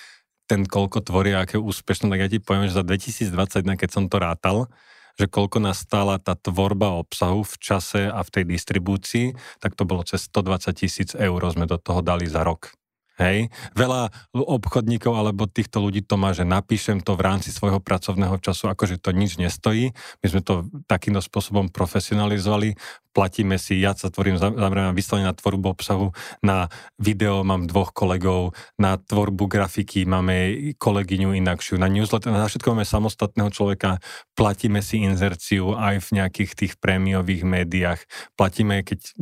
ten 0.49 0.65
koľko 0.65 1.05
tvoria, 1.05 1.45
aké 1.45 1.61
úspešné, 1.61 2.09
tak 2.09 2.21
ja 2.25 2.29
ti 2.33 2.39
poviem, 2.41 2.73
že 2.73 2.77
za 2.77 2.85
2021, 2.85 3.81
keď 3.81 3.91
som 3.93 4.05
to 4.09 4.17
rátal, 4.17 4.73
že 5.21 5.29
koľko 5.29 5.61
nás 5.61 5.85
stála 5.85 6.17
tá 6.17 6.33
tvorba 6.33 6.97
obsahu 6.97 7.45
v 7.45 7.55
čase 7.61 8.09
a 8.09 8.21
v 8.25 8.33
tej 8.33 8.45
distribúcii, 8.49 9.37
tak 9.61 9.77
to 9.77 9.85
bolo 9.85 10.05
cez 10.09 10.25
120 10.29 10.73
tisíc 10.73 11.11
eur 11.13 11.41
sme 11.53 11.69
do 11.69 11.77
toho 11.77 12.01
dali 12.01 12.25
za 12.25 12.41
rok. 12.45 12.73
Hej. 13.21 13.53
Veľa 13.77 14.09
obchodníkov 14.33 15.13
alebo 15.13 15.45
týchto 15.45 15.85
ľudí 15.85 16.01
to 16.01 16.17
má, 16.17 16.33
že 16.33 16.49
napíšem 16.49 17.05
to 17.05 17.13
v 17.13 17.25
rámci 17.29 17.53
svojho 17.53 17.79
pracovného 17.79 18.41
času, 18.41 18.73
akože 18.73 18.97
to 18.97 19.13
nič 19.13 19.37
nestojí. 19.37 19.93
My 20.25 20.27
sme 20.27 20.41
to 20.41 20.65
takýmto 20.89 21.21
spôsobom 21.21 21.69
profesionalizovali 21.69 22.77
platíme 23.13 23.61
si, 23.61 23.79
ja 23.79 23.93
sa 23.93 24.09
tvorím, 24.09 24.41
zameriavam 24.41 24.97
vyslovene 24.97 25.29
na 25.29 25.37
tvorbu 25.37 25.77
obsahu, 25.77 26.17
na 26.41 26.73
video 26.97 27.45
mám 27.45 27.69
dvoch 27.69 27.93
kolegov, 27.93 28.57
na 28.81 28.97
tvorbu 28.97 29.47
grafiky 29.47 30.09
máme 30.09 30.73
kolegyňu 30.81 31.37
inakšiu, 31.37 31.77
na 31.77 31.93
newsletter, 31.93 32.33
na 32.33 32.49
všetko 32.49 32.73
máme 32.73 32.89
samostatného 32.89 33.53
človeka, 33.53 34.01
platíme 34.33 34.81
si 34.81 35.05
inzerciu 35.05 35.77
aj 35.77 36.09
v 36.09 36.25
nejakých 36.25 36.53
tých 36.57 36.73
prémiových 36.81 37.45
médiách, 37.45 38.01
platíme, 38.35 38.81
keď 38.81 39.13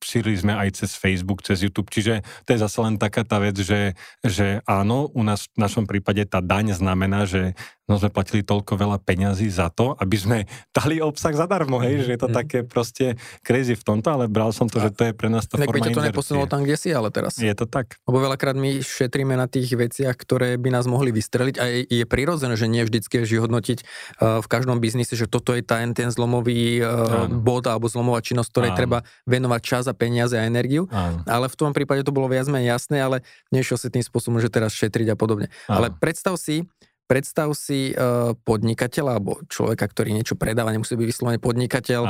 šírili 0.00 0.38
sme 0.38 0.54
aj 0.54 0.86
cez 0.86 0.94
Facebook, 0.94 1.42
cez 1.42 1.66
YouTube, 1.66 1.90
čiže 1.90 2.22
to 2.46 2.54
je 2.54 2.62
zase 2.62 2.78
len 2.78 2.96
taká 2.96 3.26
tá 3.32 3.40
vec, 3.40 3.56
že, 3.56 3.96
že 4.20 4.60
áno, 4.68 5.08
u 5.16 5.24
nás 5.24 5.48
v 5.56 5.64
našom 5.64 5.88
prípade 5.88 6.20
tá 6.28 6.44
daň 6.44 6.76
znamená, 6.76 7.24
že 7.24 7.56
no 7.88 7.96
sme 7.96 8.12
platili 8.12 8.44
toľko 8.44 8.76
veľa 8.76 8.98
peňazí 9.00 9.48
za 9.48 9.72
to, 9.72 9.96
aby 9.96 10.16
sme 10.20 10.38
dali 10.76 11.00
obsah 11.00 11.32
zadarmo, 11.32 11.80
hej, 11.80 12.04
že 12.04 12.12
je 12.12 12.20
to 12.20 12.28
mm. 12.28 12.36
také 12.36 12.58
proste 12.64 13.16
crazy 13.40 13.72
v 13.72 13.84
tomto, 13.84 14.12
ale 14.12 14.28
bral 14.28 14.52
som 14.52 14.68
to, 14.68 14.76
že 14.84 14.92
to 14.92 15.08
je 15.08 15.12
pre 15.16 15.32
nás 15.32 15.48
tá 15.48 15.56
forma 15.56 15.88
to 15.88 16.04
neposunulo 16.04 16.44
tam, 16.44 16.60
kde 16.64 16.76
si, 16.76 16.92
ale 16.92 17.08
teraz. 17.08 17.40
Je 17.40 17.52
to 17.56 17.64
tak. 17.64 17.96
Lebo 18.04 18.20
veľakrát 18.20 18.52
my 18.52 18.84
šetríme 18.84 19.32
na 19.32 19.48
tých 19.48 19.72
veciach, 19.72 20.14
ktoré 20.14 20.60
by 20.60 20.68
nás 20.68 20.84
mohli 20.84 21.08
vystreliť 21.08 21.54
a 21.56 21.64
je, 21.68 21.80
je 21.88 22.04
prirodzené, 22.04 22.54
že 22.60 22.68
nie 22.68 22.84
vždycky 22.84 23.24
je 23.24 23.40
hodnotiť 23.40 23.78
uh, 23.80 24.40
v 24.44 24.46
každom 24.46 24.76
biznise, 24.78 25.16
že 25.16 25.24
toto 25.24 25.56
je 25.56 25.64
ten, 25.64 25.96
ten 25.96 26.12
zlomový 26.12 26.84
uh, 26.84 27.28
bod 27.28 27.64
alebo 27.64 27.88
zlomová 27.88 28.20
činnosť, 28.20 28.50
ktorej 28.52 28.70
Áno. 28.74 28.78
treba 28.78 28.98
venovať 29.24 29.60
čas 29.64 29.84
a 29.88 29.94
peniaze 29.96 30.36
a 30.36 30.44
energiu. 30.44 30.86
Áno. 30.92 31.24
Ale 31.24 31.48
v 31.48 31.56
tom 31.56 31.72
prípade 31.72 32.04
to 32.04 32.12
bolo 32.12 32.28
viac 32.28 32.46
menej 32.46 32.76
jasné, 32.76 33.00
ale 33.00 33.21
nešiel 33.54 33.78
si 33.78 33.88
tým 33.88 34.04
spôsobom, 34.04 34.42
že 34.42 34.52
teraz 34.52 34.74
šetriť 34.74 35.12
a 35.12 35.16
podobne. 35.16 35.48
Áno. 35.66 35.82
Ale 35.82 35.86
predstav 35.94 36.36
si, 36.38 36.66
Predstav 37.12 37.52
si 37.52 37.92
uh, 37.92 38.32
podnikateľa 38.46 39.20
alebo 39.20 39.36
človeka, 39.44 39.84
ktorý 39.84 40.16
niečo 40.16 40.32
predáva, 40.32 40.72
nemusí 40.72 40.96
byť 40.96 41.04
vyslovene 41.04 41.36
podnikateľ. 41.42 42.02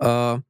Uh, 0.00 0.40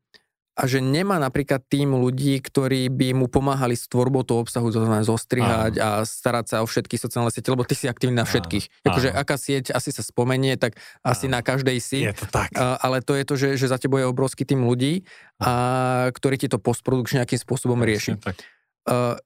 a 0.57 0.63
že 0.65 0.81
nemá 0.81 1.21
napríklad 1.21 1.61
tým 1.69 1.93
ľudí, 1.93 2.41
ktorí 2.41 2.89
by 2.89 3.13
mu 3.13 3.27
pomáhali 3.29 3.77
s 3.77 3.93
tvorbou 3.93 4.25
toho 4.25 4.41
obsahu, 4.41 4.73
to 4.73 4.81
znamená 4.81 5.05
zostrihať 5.05 5.77
Áno. 5.77 5.85
a 5.85 5.89
starať 6.09 6.45
sa 6.49 6.57
o 6.65 6.67
všetky 6.71 6.97
sociálne 6.97 7.29
siete, 7.29 7.53
lebo 7.53 7.67
ty 7.69 7.77
si 7.77 7.91
aktívny 7.91 8.17
na 8.17 8.25
všetkých. 8.25 8.89
Akože 8.89 9.13
aká 9.13 9.37
sieť 9.37 9.77
asi 9.77 9.93
sa 9.93 10.01
spomenie, 10.01 10.57
tak 10.57 10.81
asi 11.05 11.29
Áno. 11.29 11.37
na 11.37 11.41
každej 11.45 11.77
si. 11.83 12.09
Je 12.09 12.17
to 12.17 12.25
tak. 12.33 12.57
Uh, 12.57 12.81
ale 12.81 13.05
to 13.05 13.13
je 13.13 13.25
to, 13.29 13.35
že, 13.37 13.49
že 13.61 13.67
za 13.69 13.77
tebou 13.77 14.01
je 14.01 14.09
obrovský 14.09 14.49
tým 14.49 14.65
ľudí, 14.65 15.05
a, 15.37 16.09
ktorí 16.17 16.41
ti 16.41 16.49
to 16.49 16.57
postprodukčne 16.57 17.21
nejakým 17.21 17.37
spôsobom 17.37 17.77
rieši. 17.85 18.17
Tak. 18.17 18.41
Uh, 18.89 19.21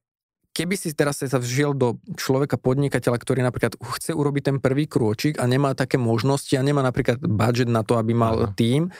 keby 0.50 0.74
si 0.74 0.90
teraz 0.92 1.22
sa 1.22 1.38
vžil 1.38 1.72
do 1.72 1.96
človeka 2.18 2.58
podnikateľa, 2.58 3.18
ktorý 3.22 3.40
napríklad 3.46 3.78
chce 3.78 4.12
urobiť 4.12 4.42
ten 4.50 4.56
prvý 4.58 4.90
krôčik 4.90 5.38
a 5.38 5.46
nemá 5.46 5.72
také 5.78 5.96
možnosti 5.96 6.52
a 6.58 6.62
nemá 6.66 6.82
napríklad 6.82 7.22
budget 7.22 7.70
na 7.70 7.86
to, 7.86 7.96
aby 7.96 8.12
mal 8.12 8.50
Aha. 8.50 8.52
tým, 8.58 8.90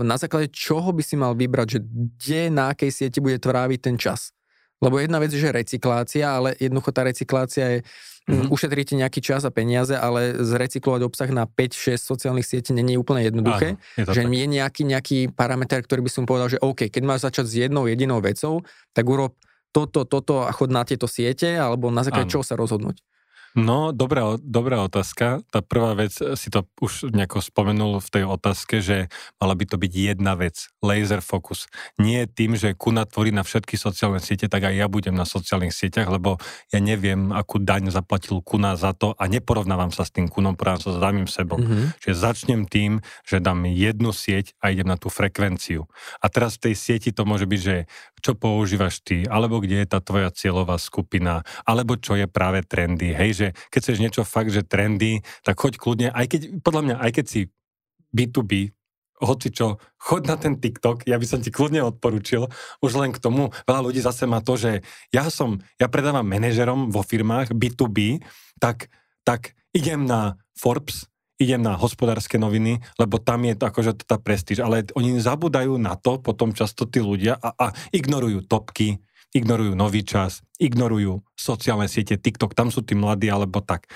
na 0.00 0.16
základe 0.16 0.48
čoho 0.48 0.96
by 0.96 1.02
si 1.04 1.18
mal 1.18 1.36
vybrať, 1.36 1.66
že 1.76 1.78
kde, 1.84 2.42
na 2.48 2.72
akej 2.72 2.88
sieti 2.88 3.20
bude 3.20 3.36
tráviť 3.36 3.80
ten 3.84 3.96
čas. 4.00 4.32
Lebo 4.80 4.98
jedna 4.98 5.20
vec 5.22 5.30
je, 5.30 5.38
že 5.38 5.54
recyklácia, 5.54 6.26
ale 6.26 6.58
jednoducho 6.58 6.90
tá 6.90 7.06
recyklácia 7.06 7.64
je, 7.68 7.78
mm-hmm. 8.26 8.50
ušetríte 8.50 8.98
nejaký 8.98 9.22
čas 9.22 9.46
a 9.46 9.52
peniaze, 9.54 9.94
ale 9.94 10.40
zrecyklovať 10.42 11.00
obsah 11.06 11.30
na 11.30 11.46
5-6 11.46 12.02
sociálnych 12.02 12.48
sietí 12.48 12.74
není 12.74 12.98
úplne 12.98 13.22
jednoduché. 13.22 13.78
Áno, 13.78 14.10
je 14.10 14.10
že 14.10 14.22
tak. 14.26 14.32
je 14.32 14.46
nejaký, 14.50 14.82
nejaký 14.88 15.18
parameter, 15.36 15.86
ktorý 15.86 16.02
by 16.02 16.10
som 16.10 16.24
povedal, 16.26 16.48
že 16.50 16.58
OK, 16.58 16.90
keď 16.90 17.02
máš 17.06 17.22
začať 17.28 17.44
s 17.46 17.54
jednou 17.62 17.86
jedinou 17.86 18.18
vecou, 18.18 18.66
tak 18.90 19.06
urob 19.06 19.38
toto, 19.72 20.04
toto 20.04 20.44
a 20.44 20.52
chod 20.52 20.68
na 20.68 20.84
tieto 20.84 21.08
siete, 21.08 21.56
alebo 21.56 21.88
na 21.88 22.04
základe 22.04 22.28
čoho 22.28 22.44
sa 22.44 22.54
rozhodnúť? 22.54 23.00
No, 23.52 23.92
dobrá, 23.92 24.40
dobrá 24.40 24.80
otázka. 24.80 25.44
Tá 25.52 25.60
prvá 25.60 25.92
vec, 25.92 26.16
si 26.16 26.48
to 26.48 26.64
už 26.80 27.12
nejako 27.12 27.44
spomenul 27.44 28.00
v 28.00 28.08
tej 28.08 28.24
otázke, 28.24 28.80
že 28.80 29.12
mala 29.36 29.52
by 29.52 29.68
to 29.68 29.76
byť 29.76 29.92
jedna 29.92 30.32
vec, 30.40 30.72
laser 30.80 31.20
focus. 31.20 31.68
Nie 32.00 32.24
tým, 32.24 32.56
že 32.56 32.72
Kuna 32.72 33.04
tvorí 33.04 33.28
na 33.28 33.44
všetky 33.44 33.76
sociálne 33.76 34.24
siete, 34.24 34.48
tak 34.48 34.64
aj 34.64 34.72
ja 34.72 34.86
budem 34.88 35.12
na 35.12 35.28
sociálnych 35.28 35.76
sieťach, 35.76 36.08
lebo 36.08 36.40
ja 36.72 36.80
neviem, 36.80 37.28
akú 37.36 37.60
daň 37.60 37.92
zaplatil 37.92 38.40
Kuna 38.40 38.72
za 38.72 38.96
to 38.96 39.12
a 39.20 39.28
neporovnávam 39.28 39.92
sa 39.92 40.08
s 40.08 40.16
tým 40.16 40.32
Kunom, 40.32 40.56
porovnávam 40.56 40.84
sa 40.88 40.92
s 40.96 41.00
samým 41.04 41.28
sebou. 41.28 41.60
Mm-hmm. 41.60 42.00
Čiže 42.00 42.16
začnem 42.16 42.62
tým, 42.64 43.04
že 43.28 43.36
dám 43.36 43.68
jednu 43.68 44.16
sieť 44.16 44.56
a 44.64 44.72
idem 44.72 44.88
na 44.88 44.96
tú 44.96 45.12
frekvenciu. 45.12 45.92
A 46.24 46.32
teraz 46.32 46.56
v 46.56 46.72
tej 46.72 46.74
sieti 46.80 47.12
to 47.12 47.28
môže 47.28 47.44
byť, 47.44 47.60
že 47.60 47.84
čo 48.22 48.38
používaš 48.38 49.02
ty, 49.02 49.26
alebo 49.26 49.58
kde 49.58 49.82
je 49.82 49.88
tá 49.90 49.98
tvoja 49.98 50.30
cieľová 50.30 50.78
skupina, 50.78 51.42
alebo 51.66 51.98
čo 51.98 52.14
je 52.14 52.30
práve 52.30 52.62
trendy. 52.62 53.10
Hej, 53.10 53.30
že 53.34 53.46
keď 53.74 53.80
chceš 53.82 53.98
niečo 53.98 54.22
fakt, 54.22 54.54
že 54.54 54.62
trendy, 54.62 55.26
tak 55.42 55.58
choď 55.58 55.76
kľudne, 55.76 56.08
aj 56.14 56.26
keď, 56.30 56.40
podľa 56.62 56.82
mňa, 56.86 56.96
aj 57.02 57.10
keď 57.18 57.24
si 57.26 57.40
B2B, 58.14 58.70
hoci 59.22 59.54
čo, 59.54 59.78
choď 60.02 60.22
na 60.26 60.36
ten 60.38 60.54
TikTok, 60.58 61.06
ja 61.06 61.14
by 61.18 61.26
som 61.26 61.38
ti 61.38 61.54
kľudne 61.54 61.82
odporučil, 61.86 62.50
už 62.82 62.92
len 62.98 63.14
k 63.14 63.22
tomu, 63.22 63.54
veľa 63.66 63.80
ľudí 63.86 64.02
zase 64.02 64.26
má 64.26 64.42
to, 64.42 64.58
že 64.58 64.82
ja 65.14 65.30
som, 65.30 65.62
ja 65.78 65.86
predávam 65.86 66.26
manažerom 66.26 66.90
vo 66.90 67.06
firmách 67.06 67.54
B2B, 67.54 68.22
tak, 68.58 68.90
tak 69.22 69.54
idem 69.70 70.06
na 70.06 70.38
Forbes, 70.58 71.11
idem 71.40 71.60
na 71.60 71.78
hospodárske 71.78 72.36
noviny, 72.36 72.82
lebo 73.00 73.16
tam 73.18 73.44
je 73.46 73.54
akože 73.56 74.04
tá 74.04 74.16
prestíž, 74.20 74.62
ale 74.64 74.88
oni 74.92 75.18
zabúdajú 75.18 75.76
na 75.80 75.96
to 75.96 76.20
potom 76.20 76.52
často 76.52 76.84
tí 76.84 77.00
ľudia 77.00 77.38
a, 77.40 77.52
a 77.56 77.66
ignorujú 77.90 78.44
topky, 78.46 79.00
ignorujú 79.32 79.72
nový 79.72 80.04
čas, 80.04 80.44
ignorujú 80.60 81.24
sociálne 81.32 81.88
siete, 81.88 82.20
TikTok, 82.20 82.52
tam 82.52 82.68
sú 82.68 82.84
tí 82.84 82.92
mladí 82.92 83.32
alebo 83.32 83.64
tak. 83.64 83.88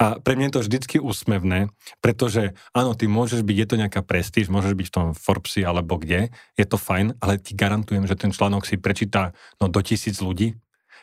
A 0.00 0.16
pre 0.16 0.34
mňa 0.34 0.48
je 0.48 0.54
to 0.56 0.64
vždycky 0.64 0.96
úsmevné, 0.96 1.68
pretože 2.00 2.56
áno, 2.72 2.96
ty 2.96 3.04
môžeš 3.04 3.44
byť, 3.44 3.56
je 3.56 3.68
to 3.68 3.76
nejaká 3.76 4.00
prestíž, 4.00 4.48
môžeš 4.48 4.72
byť 4.72 4.86
v 4.88 4.94
tom 4.96 5.06
Forbesi 5.12 5.60
alebo 5.62 6.00
kde, 6.00 6.32
je 6.56 6.64
to 6.64 6.80
fajn, 6.80 7.20
ale 7.20 7.36
ti 7.36 7.52
garantujem, 7.52 8.08
že 8.08 8.16
ten 8.16 8.32
článok 8.32 8.64
si 8.64 8.80
prečíta 8.80 9.36
no, 9.60 9.68
do 9.68 9.84
tisíc 9.84 10.24
ľudí, 10.24 10.56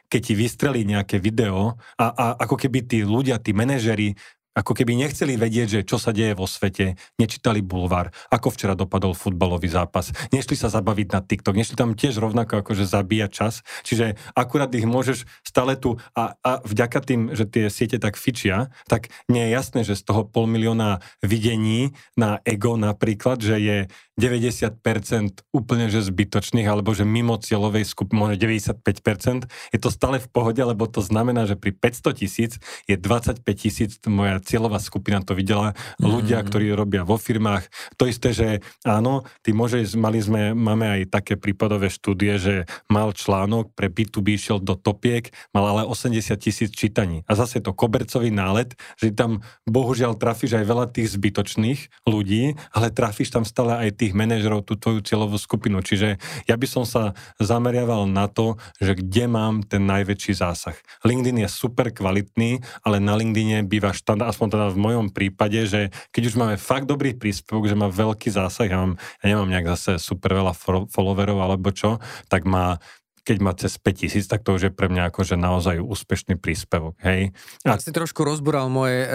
keď 0.10 0.22
ti 0.22 0.34
vystrelí 0.34 0.82
nejaké 0.86 1.22
video 1.22 1.78
a, 1.98 2.06
a 2.10 2.26
ako 2.42 2.58
keby 2.58 2.86
tí 2.86 3.06
ľudia, 3.06 3.42
tí 3.42 3.54
manažeri 3.54 4.18
ako 4.56 4.72
keby 4.72 4.96
nechceli 4.96 5.36
vedieť, 5.36 5.68
že 5.68 5.82
čo 5.84 6.00
sa 6.00 6.16
deje 6.16 6.32
vo 6.34 6.48
svete, 6.48 6.96
nečítali 7.20 7.60
bulvár, 7.60 8.16
ako 8.32 8.56
včera 8.56 8.74
dopadol 8.74 9.12
futbalový 9.12 9.68
zápas, 9.68 10.16
nešli 10.32 10.56
sa 10.56 10.72
zabaviť 10.72 11.08
na 11.12 11.20
TikTok, 11.20 11.60
nešli 11.60 11.76
tam 11.76 11.94
tiež 11.94 12.18
rovnako 12.24 12.64
akože 12.64 12.88
zabíjať 12.88 13.32
čas, 13.36 13.54
čiže 13.84 14.16
akurát 14.32 14.72
ich 14.72 14.88
môžeš 14.88 15.28
stále 15.44 15.76
tu 15.76 16.00
a, 16.16 16.40
a 16.40 16.64
vďaka 16.64 17.00
tým, 17.04 17.36
že 17.36 17.44
tie 17.46 17.68
siete 17.68 18.00
tak 18.00 18.16
fičia, 18.16 18.72
tak 18.88 19.12
nie 19.28 19.44
je 19.46 19.52
jasné, 19.52 19.80
že 19.84 20.00
z 20.00 20.08
toho 20.08 20.24
pol 20.24 20.48
milióna 20.48 21.04
videní 21.20 21.92
na 22.16 22.40
ego 22.48 22.80
napríklad, 22.80 23.44
že 23.44 23.60
je 23.60 23.78
90% 24.16 25.44
úplne 25.52 25.92
že 25.92 26.00
zbytočných, 26.00 26.68
alebo 26.68 26.96
že 26.96 27.04
mimo 27.04 27.36
cieľovej 27.36 27.84
skupiny, 27.84 28.16
možno 28.16 28.36
95%, 28.40 29.48
je 29.76 29.80
to 29.80 29.90
stále 29.92 30.18
v 30.20 30.28
pohode, 30.32 30.60
lebo 30.60 30.88
to 30.88 31.04
znamená, 31.04 31.44
že 31.44 31.60
pri 31.60 31.76
500 31.76 32.22
tisíc 32.24 32.52
je 32.88 32.96
25 32.96 33.44
tisíc 33.56 34.00
moja 34.08 34.40
cieľová 34.40 34.80
skupina 34.80 35.20
to 35.20 35.36
videla, 35.36 35.76
mm. 36.00 36.08
ľudia, 36.08 36.40
ktorí 36.48 36.72
robia 36.72 37.04
vo 37.04 37.20
firmách. 37.20 37.68
To 38.00 38.08
isté, 38.08 38.32
že 38.32 38.48
áno, 38.88 39.28
ty 39.44 39.52
môžeš, 39.52 40.00
mali 40.00 40.24
sme, 40.24 40.56
máme 40.56 40.88
aj 40.88 41.12
také 41.12 41.36
prípadové 41.36 41.92
štúdie, 41.92 42.40
že 42.40 42.56
mal 42.88 43.12
článok 43.12 43.76
pre 43.76 43.92
B2B 43.92 44.40
šiel 44.40 44.64
do 44.64 44.80
topiek, 44.80 45.28
mal 45.52 45.68
ale 45.68 45.84
80 45.84 46.40
tisíc 46.40 46.72
čítaní. 46.72 47.28
A 47.28 47.36
zase 47.36 47.60
to 47.60 47.76
kobercový 47.76 48.32
nálet, 48.32 48.80
že 48.96 49.12
tam 49.12 49.44
bohužiaľ 49.68 50.16
trafíš 50.16 50.56
aj 50.56 50.66
veľa 50.66 50.86
tých 50.92 51.12
zbytočných 51.20 52.08
ľudí, 52.08 52.56
ale 52.72 52.96
trafíš 52.96 53.36
tam 53.36 53.44
stále 53.44 53.76
aj 53.76 53.90
tých 53.98 54.05
tých 54.06 54.14
manažerov, 54.14 54.62
tú 54.70 54.78
tvoju 54.78 55.02
cieľovú 55.02 55.42
skupinu. 55.42 55.82
Čiže 55.82 56.22
ja 56.46 56.56
by 56.56 56.68
som 56.70 56.86
sa 56.86 57.18
zameriaval 57.42 58.06
na 58.06 58.30
to, 58.30 58.62
že 58.78 58.94
kde 58.94 59.26
mám 59.26 59.66
ten 59.66 59.90
najväčší 59.90 60.38
zásah. 60.38 60.78
LinkedIn 61.02 61.42
je 61.42 61.50
super 61.50 61.90
kvalitný, 61.90 62.62
ale 62.86 63.02
na 63.02 63.18
LinkedIne 63.18 63.66
býva 63.66 63.98
štandard, 63.98 64.30
aspoň 64.30 64.48
teda 64.54 64.68
v 64.70 64.78
mojom 64.78 65.08
prípade, 65.10 65.66
že 65.66 65.90
keď 66.14 66.24
už 66.30 66.36
máme 66.38 66.56
fakt 66.62 66.86
dobrý 66.86 67.18
príspevok, 67.18 67.66
že 67.66 67.74
má 67.74 67.90
veľký 67.90 68.30
zásah, 68.30 68.70
ja, 68.70 68.78
mám, 68.78 68.94
ja 69.26 69.26
nemám 69.26 69.50
nejak 69.50 69.74
zase 69.74 69.98
super 69.98 70.38
veľa 70.38 70.54
followerov 70.94 71.42
alebo 71.42 71.74
čo, 71.74 71.98
tak 72.30 72.46
má 72.46 72.78
keď 73.26 73.38
má 73.42 73.52
cez 73.58 73.82
5000, 73.82 74.30
tak 74.30 74.46
to 74.46 74.54
už 74.54 74.70
je 74.70 74.72
pre 74.72 74.86
mňa 74.86 75.10
akože 75.10 75.34
naozaj 75.34 75.82
úspešný 75.82 76.38
príspevok, 76.38 76.94
hej. 77.02 77.34
A... 77.66 77.74
Ja 77.74 77.82
si 77.82 77.90
trošku 77.90 78.22
rozboral 78.22 78.70
moje 78.70 79.02
e, 79.02 79.10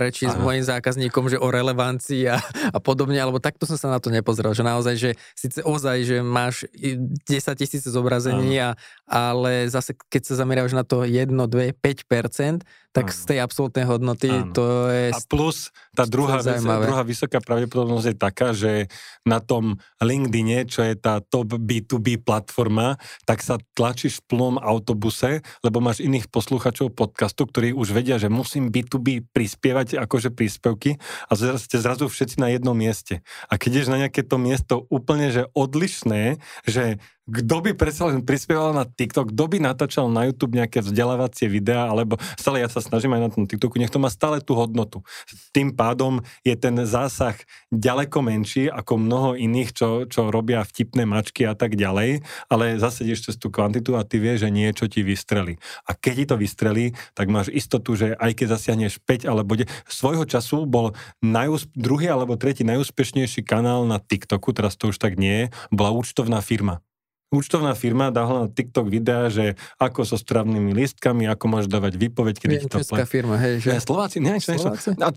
reči 0.00 0.24
Aha. 0.24 0.32
s 0.32 0.36
mojim 0.40 0.64
zákazníkom, 0.64 1.28
že 1.28 1.36
o 1.36 1.52
relevancii 1.52 2.32
a, 2.32 2.40
a 2.72 2.78
podobne, 2.80 3.20
alebo 3.20 3.36
takto 3.36 3.68
som 3.68 3.76
sa 3.76 3.92
na 3.92 4.00
to 4.00 4.08
nepozrel, 4.08 4.56
že 4.56 4.64
naozaj, 4.64 4.94
že 4.96 5.10
síce 5.36 5.60
ozaj, 5.60 5.96
že 6.08 6.16
máš 6.24 6.64
10 6.72 7.28
tisíc 7.60 7.84
zobrazení, 7.84 8.56
a, 8.56 8.72
ale 9.04 9.68
zase 9.68 9.92
keď 10.08 10.32
sa 10.32 10.34
zameriavaš 10.40 10.72
na 10.72 10.88
to 10.88 11.04
1, 11.04 11.28
2, 11.28 11.76
5%, 11.76 12.64
tak 12.96 13.12
z 13.12 13.22
tej 13.28 13.38
absolútnej 13.44 13.84
hodnoty 13.84 14.32
Áno. 14.32 14.56
to 14.56 14.64
je... 14.88 15.12
A 15.12 15.20
plus 15.28 15.68
tá 15.92 16.08
druhá, 16.08 16.40
vec, 16.40 16.64
druhá 16.64 17.04
vysoká 17.04 17.44
pravdepodobnosť 17.44 18.06
je 18.08 18.16
taká, 18.16 18.48
že 18.56 18.88
na 19.28 19.44
tom 19.44 19.76
LinkedIne, 20.00 20.64
čo 20.64 20.80
je 20.80 20.96
tá 20.96 21.20
top 21.20 21.60
B2B 21.60 22.24
platforma, 22.24 22.96
tak 23.28 23.44
sa 23.44 23.60
tlačíš 23.76 24.24
v 24.24 24.32
plnom 24.32 24.56
autobuse, 24.56 25.44
lebo 25.60 25.84
máš 25.84 26.00
iných 26.00 26.32
posluchačov 26.32 26.96
podcastu, 26.96 27.44
ktorí 27.44 27.76
už 27.76 27.92
vedia, 27.92 28.16
že 28.16 28.32
musím 28.32 28.72
B2B 28.72 29.28
prispievať 29.28 30.00
akože 30.00 30.32
príspevky 30.32 30.96
a 31.28 31.32
ste 31.36 31.76
zrazu 31.76 32.08
všetci 32.08 32.40
na 32.40 32.48
jednom 32.48 32.72
mieste. 32.72 33.20
A 33.52 33.60
keď 33.60 33.84
ješ 33.84 33.92
na 33.92 34.00
nejaké 34.00 34.24
to 34.24 34.40
miesto 34.40 34.88
úplne 34.88 35.28
že 35.28 35.44
odlišné, 35.52 36.40
že 36.64 36.96
kto 37.26 37.58
by 37.58 37.74
predsa 37.74 38.06
len 38.06 38.22
prispieval 38.22 38.70
na 38.70 38.86
TikTok, 38.86 39.34
kto 39.34 39.44
by 39.50 39.58
natáčal 39.58 40.06
na 40.06 40.30
YouTube 40.30 40.54
nejaké 40.54 40.78
vzdelávacie 40.78 41.50
videá, 41.50 41.90
alebo 41.90 42.22
stále 42.38 42.62
ja 42.62 42.70
sa 42.70 42.78
snažím 42.78 43.18
aj 43.18 43.22
na 43.26 43.30
tom 43.34 43.50
TikToku, 43.50 43.82
nech 43.82 43.90
to 43.90 43.98
má 43.98 44.06
stále 44.06 44.38
tú 44.38 44.54
hodnotu. 44.54 45.02
Tým 45.50 45.74
pádom 45.74 46.22
je 46.46 46.54
ten 46.54 46.78
zásah 46.86 47.34
ďaleko 47.74 48.22
menší 48.22 48.70
ako 48.70 49.02
mnoho 49.02 49.30
iných, 49.34 49.74
čo, 49.74 49.88
čo 50.06 50.30
robia 50.30 50.62
vtipné 50.62 51.02
mačky 51.02 51.42
a 51.42 51.58
tak 51.58 51.74
ďalej, 51.74 52.22
ale 52.46 52.78
zase 52.78 53.02
ideš 53.02 53.34
cez 53.34 53.36
tú 53.42 53.50
kvantitu 53.50 53.98
a 53.98 54.06
ty 54.06 54.22
vieš, 54.22 54.46
že 54.46 54.54
niečo 54.54 54.86
ti 54.86 55.02
vystrelí. 55.02 55.58
A 55.90 55.98
keď 55.98 56.14
ti 56.14 56.24
to 56.30 56.36
vystrelí, 56.38 56.94
tak 57.18 57.26
máš 57.26 57.50
istotu, 57.50 57.98
že 57.98 58.14
aj 58.14 58.38
keď 58.38 58.54
zasiahneš 58.54 59.02
5 59.02 59.26
alebo 59.26 59.58
10, 59.58 59.66
svojho 59.90 60.22
času 60.30 60.62
bol 60.62 60.94
najúsp- 61.26 61.74
druhý 61.74 62.06
alebo 62.06 62.38
tretí 62.38 62.62
najúspešnejší 62.62 63.42
kanál 63.42 63.82
na 63.82 63.98
TikToku, 63.98 64.54
teraz 64.54 64.78
to 64.78 64.94
už 64.94 65.02
tak 65.02 65.18
nie 65.18 65.50
bola 65.74 65.90
účtovná 65.90 66.38
firma 66.38 66.86
účtovná 67.30 67.74
firma 67.74 68.14
dala 68.14 68.46
na 68.46 68.48
TikTok 68.48 68.86
videa, 68.86 69.26
že 69.28 69.58
ako 69.82 70.06
so 70.06 70.16
stravnými 70.16 70.72
listkami, 70.72 71.26
ako 71.26 71.44
môžeš 71.50 71.68
dávať 71.70 71.98
výpoveď, 71.98 72.34
ti 72.38 72.46
to 72.66 72.80
Česká 72.82 73.04
firma, 73.04 73.36
hej, 73.42 73.62
že... 73.62 73.68
Ne, 73.74 73.80
Slováci, 73.82 74.16
nie, 74.22 74.38
Slováci? 74.38 74.94
A, 75.02 75.10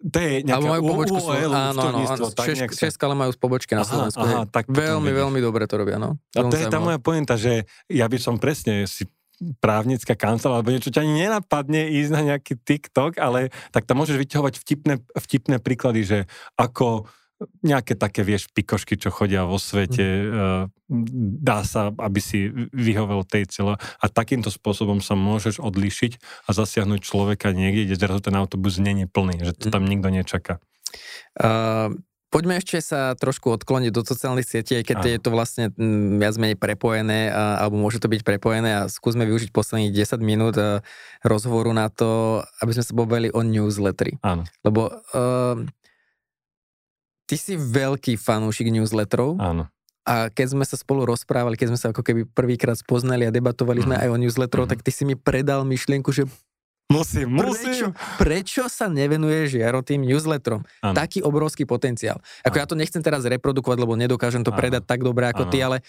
to 0.00 0.16
je 0.16 0.40
nejaká 0.48 0.64
majú 0.64 0.96
pobočku, 0.96 1.20
UOL, 1.20 1.52
áno, 1.52 1.80
áno, 1.92 1.98
áno, 2.08 2.26
Češ, 2.32 2.72
Česka, 2.72 3.04
ale 3.04 3.16
majú 3.20 3.36
pobočky 3.36 3.76
na 3.76 3.84
Slovensku. 3.84 4.24
Aha, 4.24 4.48
aha, 4.48 4.48
tak 4.48 4.72
veľmi, 4.72 5.12
veľmi 5.12 5.40
dobre 5.44 5.68
to 5.68 5.76
robia, 5.76 6.00
no. 6.00 6.16
A 6.32 6.40
to 6.48 6.56
je 6.56 6.64
tá 6.72 6.80
moja 6.80 6.96
pointa, 6.96 7.36
že 7.36 7.68
ja 7.84 8.08
by 8.08 8.16
som 8.16 8.40
presne 8.40 8.88
si 8.88 9.04
právnická 9.60 10.16
kancel 10.16 10.52
alebo 10.52 10.72
niečo 10.72 10.92
ťa 10.92 11.04
ani 11.04 11.28
nenapadne 11.28 11.88
ísť 12.00 12.10
na 12.12 12.20
nejaký 12.32 12.60
TikTok, 12.60 13.16
ale 13.16 13.48
tak 13.72 13.88
tam 13.88 14.00
môžeš 14.00 14.20
vyťahovať 14.20 14.54
vtipné, 14.60 14.94
vtipné 15.16 15.56
príklady, 15.60 16.00
že 16.04 16.18
ako 16.60 17.08
nejaké 17.64 17.96
také, 17.96 18.20
vieš, 18.20 18.52
pikošky, 18.52 19.00
čo 19.00 19.08
chodia 19.08 19.48
vo 19.48 19.56
svete, 19.56 20.04
mm. 20.04 20.68
dá 21.40 21.64
sa, 21.64 21.88
aby 21.88 22.20
si 22.20 22.52
vyhovel 22.72 23.24
tej 23.24 23.48
celo 23.48 23.74
a 23.76 24.06
takýmto 24.06 24.52
spôsobom 24.52 25.00
sa 25.00 25.16
môžeš 25.16 25.60
odlišiť 25.60 26.12
a 26.46 26.50
zasiahnuť 26.52 27.00
človeka 27.00 27.56
niekde, 27.56 27.88
kde 27.88 27.96
zrazu 27.96 28.20
ten 28.28 28.36
autobus 28.36 28.76
je 28.76 29.08
plný, 29.08 29.36
že 29.40 29.52
to 29.56 29.66
mm. 29.68 29.72
tam 29.72 29.82
nikto 29.88 30.08
nečaká. 30.12 30.54
Uh, 31.38 31.96
Poďme 32.30 32.62
ešte 32.62 32.78
sa 32.78 33.18
trošku 33.18 33.50
odkloniť 33.58 33.90
do 33.90 34.06
sociálnych 34.06 34.46
sietí, 34.46 34.78
aj 34.78 34.86
keď 34.86 34.98
Aha. 35.02 35.10
je 35.10 35.18
to 35.18 35.34
vlastne 35.34 35.64
mm, 35.74 36.22
viac 36.22 36.38
menej 36.38 36.58
prepojené, 36.62 37.26
a, 37.26 37.58
alebo 37.58 37.82
môže 37.82 37.98
to 37.98 38.06
byť 38.06 38.22
prepojené 38.22 38.70
a 38.70 38.82
skúsme 38.86 39.26
využiť 39.26 39.50
posledných 39.50 39.90
10 39.90 40.22
minút 40.22 40.54
a, 40.54 40.78
rozhovoru 41.26 41.74
na 41.74 41.90
to, 41.90 42.38
aby 42.62 42.70
sme 42.70 42.86
sa 42.86 42.94
pobavili 42.94 43.34
o 43.34 43.42
newsletteri. 43.42 44.22
Áno. 44.22 44.46
Lebo 44.62 44.94
uh, 44.94 45.58
Ty 47.30 47.36
si 47.38 47.54
veľký 47.54 48.18
fanúšik 48.18 48.74
newsletterov. 48.74 49.38
Áno. 49.38 49.70
A 50.02 50.26
keď 50.34 50.58
sme 50.58 50.64
sa 50.66 50.74
spolu 50.74 51.06
rozprávali, 51.06 51.54
keď 51.54 51.70
sme 51.70 51.78
sa 51.78 51.86
ako 51.94 52.02
keby 52.02 52.26
prvýkrát 52.26 52.74
spoznali 52.74 53.22
a 53.22 53.30
debatovali 53.30 53.78
mm. 53.78 53.86
sme 53.86 53.94
mhm. 53.94 54.02
aj 54.02 54.08
o 54.10 54.16
newsletterov, 54.18 54.66
mm. 54.66 54.72
tak 54.74 54.80
ty 54.82 54.90
si 54.90 55.06
mi 55.06 55.14
predal 55.14 55.62
myšlienku, 55.62 56.10
že 56.10 56.26
Musím, 56.90 57.38
musím. 57.38 57.70
Prečo, 57.70 57.86
prečo 58.18 58.62
sa 58.66 58.90
nevenuješ 58.90 59.62
Jaro 59.62 59.78
tým 59.78 60.02
newsletterom? 60.02 60.66
Ano. 60.82 60.94
Taký 60.98 61.22
obrovský 61.22 61.62
potenciál. 61.62 62.18
Ako 62.42 62.58
ano. 62.58 62.62
ja 62.66 62.66
to 62.66 62.74
nechcem 62.74 62.98
teraz 62.98 63.22
reprodukovať, 63.22 63.78
lebo 63.78 63.94
nedokážem 63.94 64.42
to 64.42 64.50
ano. 64.50 64.58
predať 64.58 64.90
tak 64.90 65.06
dobre 65.06 65.30
ako 65.30 65.46
ano. 65.46 65.52
ty, 65.54 65.62
ale 65.62 65.86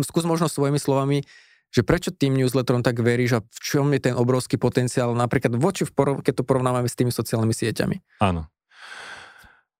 skús 0.00 0.24
možno 0.24 0.48
svojimi 0.48 0.80
slovami, 0.80 1.20
že 1.68 1.84
prečo 1.84 2.16
tým 2.16 2.32
newsletterom 2.40 2.80
tak 2.80 2.96
veríš 3.04 3.36
a 3.36 3.40
v 3.44 3.58
čom 3.60 3.92
je 3.92 4.00
ten 4.00 4.16
obrovský 4.16 4.56
potenciál 4.56 5.12
napríklad 5.12 5.52
voči, 5.60 5.84
keď 6.24 6.40
to 6.40 6.48
porovnávame 6.48 6.88
s 6.88 6.96
tými 6.96 7.12
sociálnymi 7.12 7.52
sieťami? 7.52 7.96
Áno. 8.24 8.48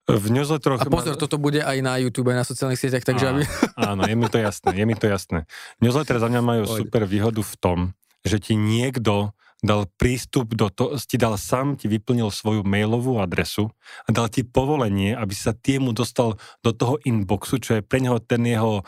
V 0.08 0.26
newsletteroch... 0.32 0.80
A 0.80 0.88
pozor, 0.88 1.14
ma... 1.14 1.20
toto 1.20 1.36
bude 1.36 1.60
aj 1.60 1.84
na 1.84 2.00
YouTube, 2.00 2.32
aj 2.32 2.40
na 2.40 2.46
sociálnych 2.48 2.80
sieťach, 2.80 3.04
takže 3.04 3.28
áno, 3.28 3.32
aby... 3.36 3.42
Áno, 3.76 4.02
je 4.08 4.16
mi 4.16 4.26
to 4.32 4.40
jasné, 4.40 4.72
je 4.72 4.84
mi 4.88 4.96
to 4.96 5.04
jasné. 5.04 5.44
Newsletter 5.84 6.16
za 6.16 6.32
mňa 6.32 6.40
majú 6.40 6.62
Poď. 6.64 6.78
super 6.80 7.02
výhodu 7.04 7.44
v 7.44 7.54
tom, 7.60 7.78
že 8.24 8.40
ti 8.40 8.56
niekto 8.56 9.36
dal 9.60 9.90
prístup 10.00 10.54
do 10.54 10.70
toho, 10.70 10.96
ti 10.96 11.18
dal 11.18 11.34
sám, 11.36 11.76
ti 11.76 11.90
vyplnil 11.90 12.30
svoju 12.30 12.62
mailovú 12.64 13.18
adresu 13.20 13.68
a 14.06 14.14
dal 14.14 14.30
ti 14.30 14.46
povolenie, 14.46 15.12
aby 15.12 15.34
sa 15.34 15.52
tiemu 15.52 15.90
dostal 15.92 16.38
do 16.62 16.70
toho 16.70 16.96
inboxu, 17.02 17.58
čo 17.58 17.76
je 17.76 17.82
pre 17.82 17.98
neho 17.98 18.22
ten 18.22 18.46
jeho, 18.46 18.86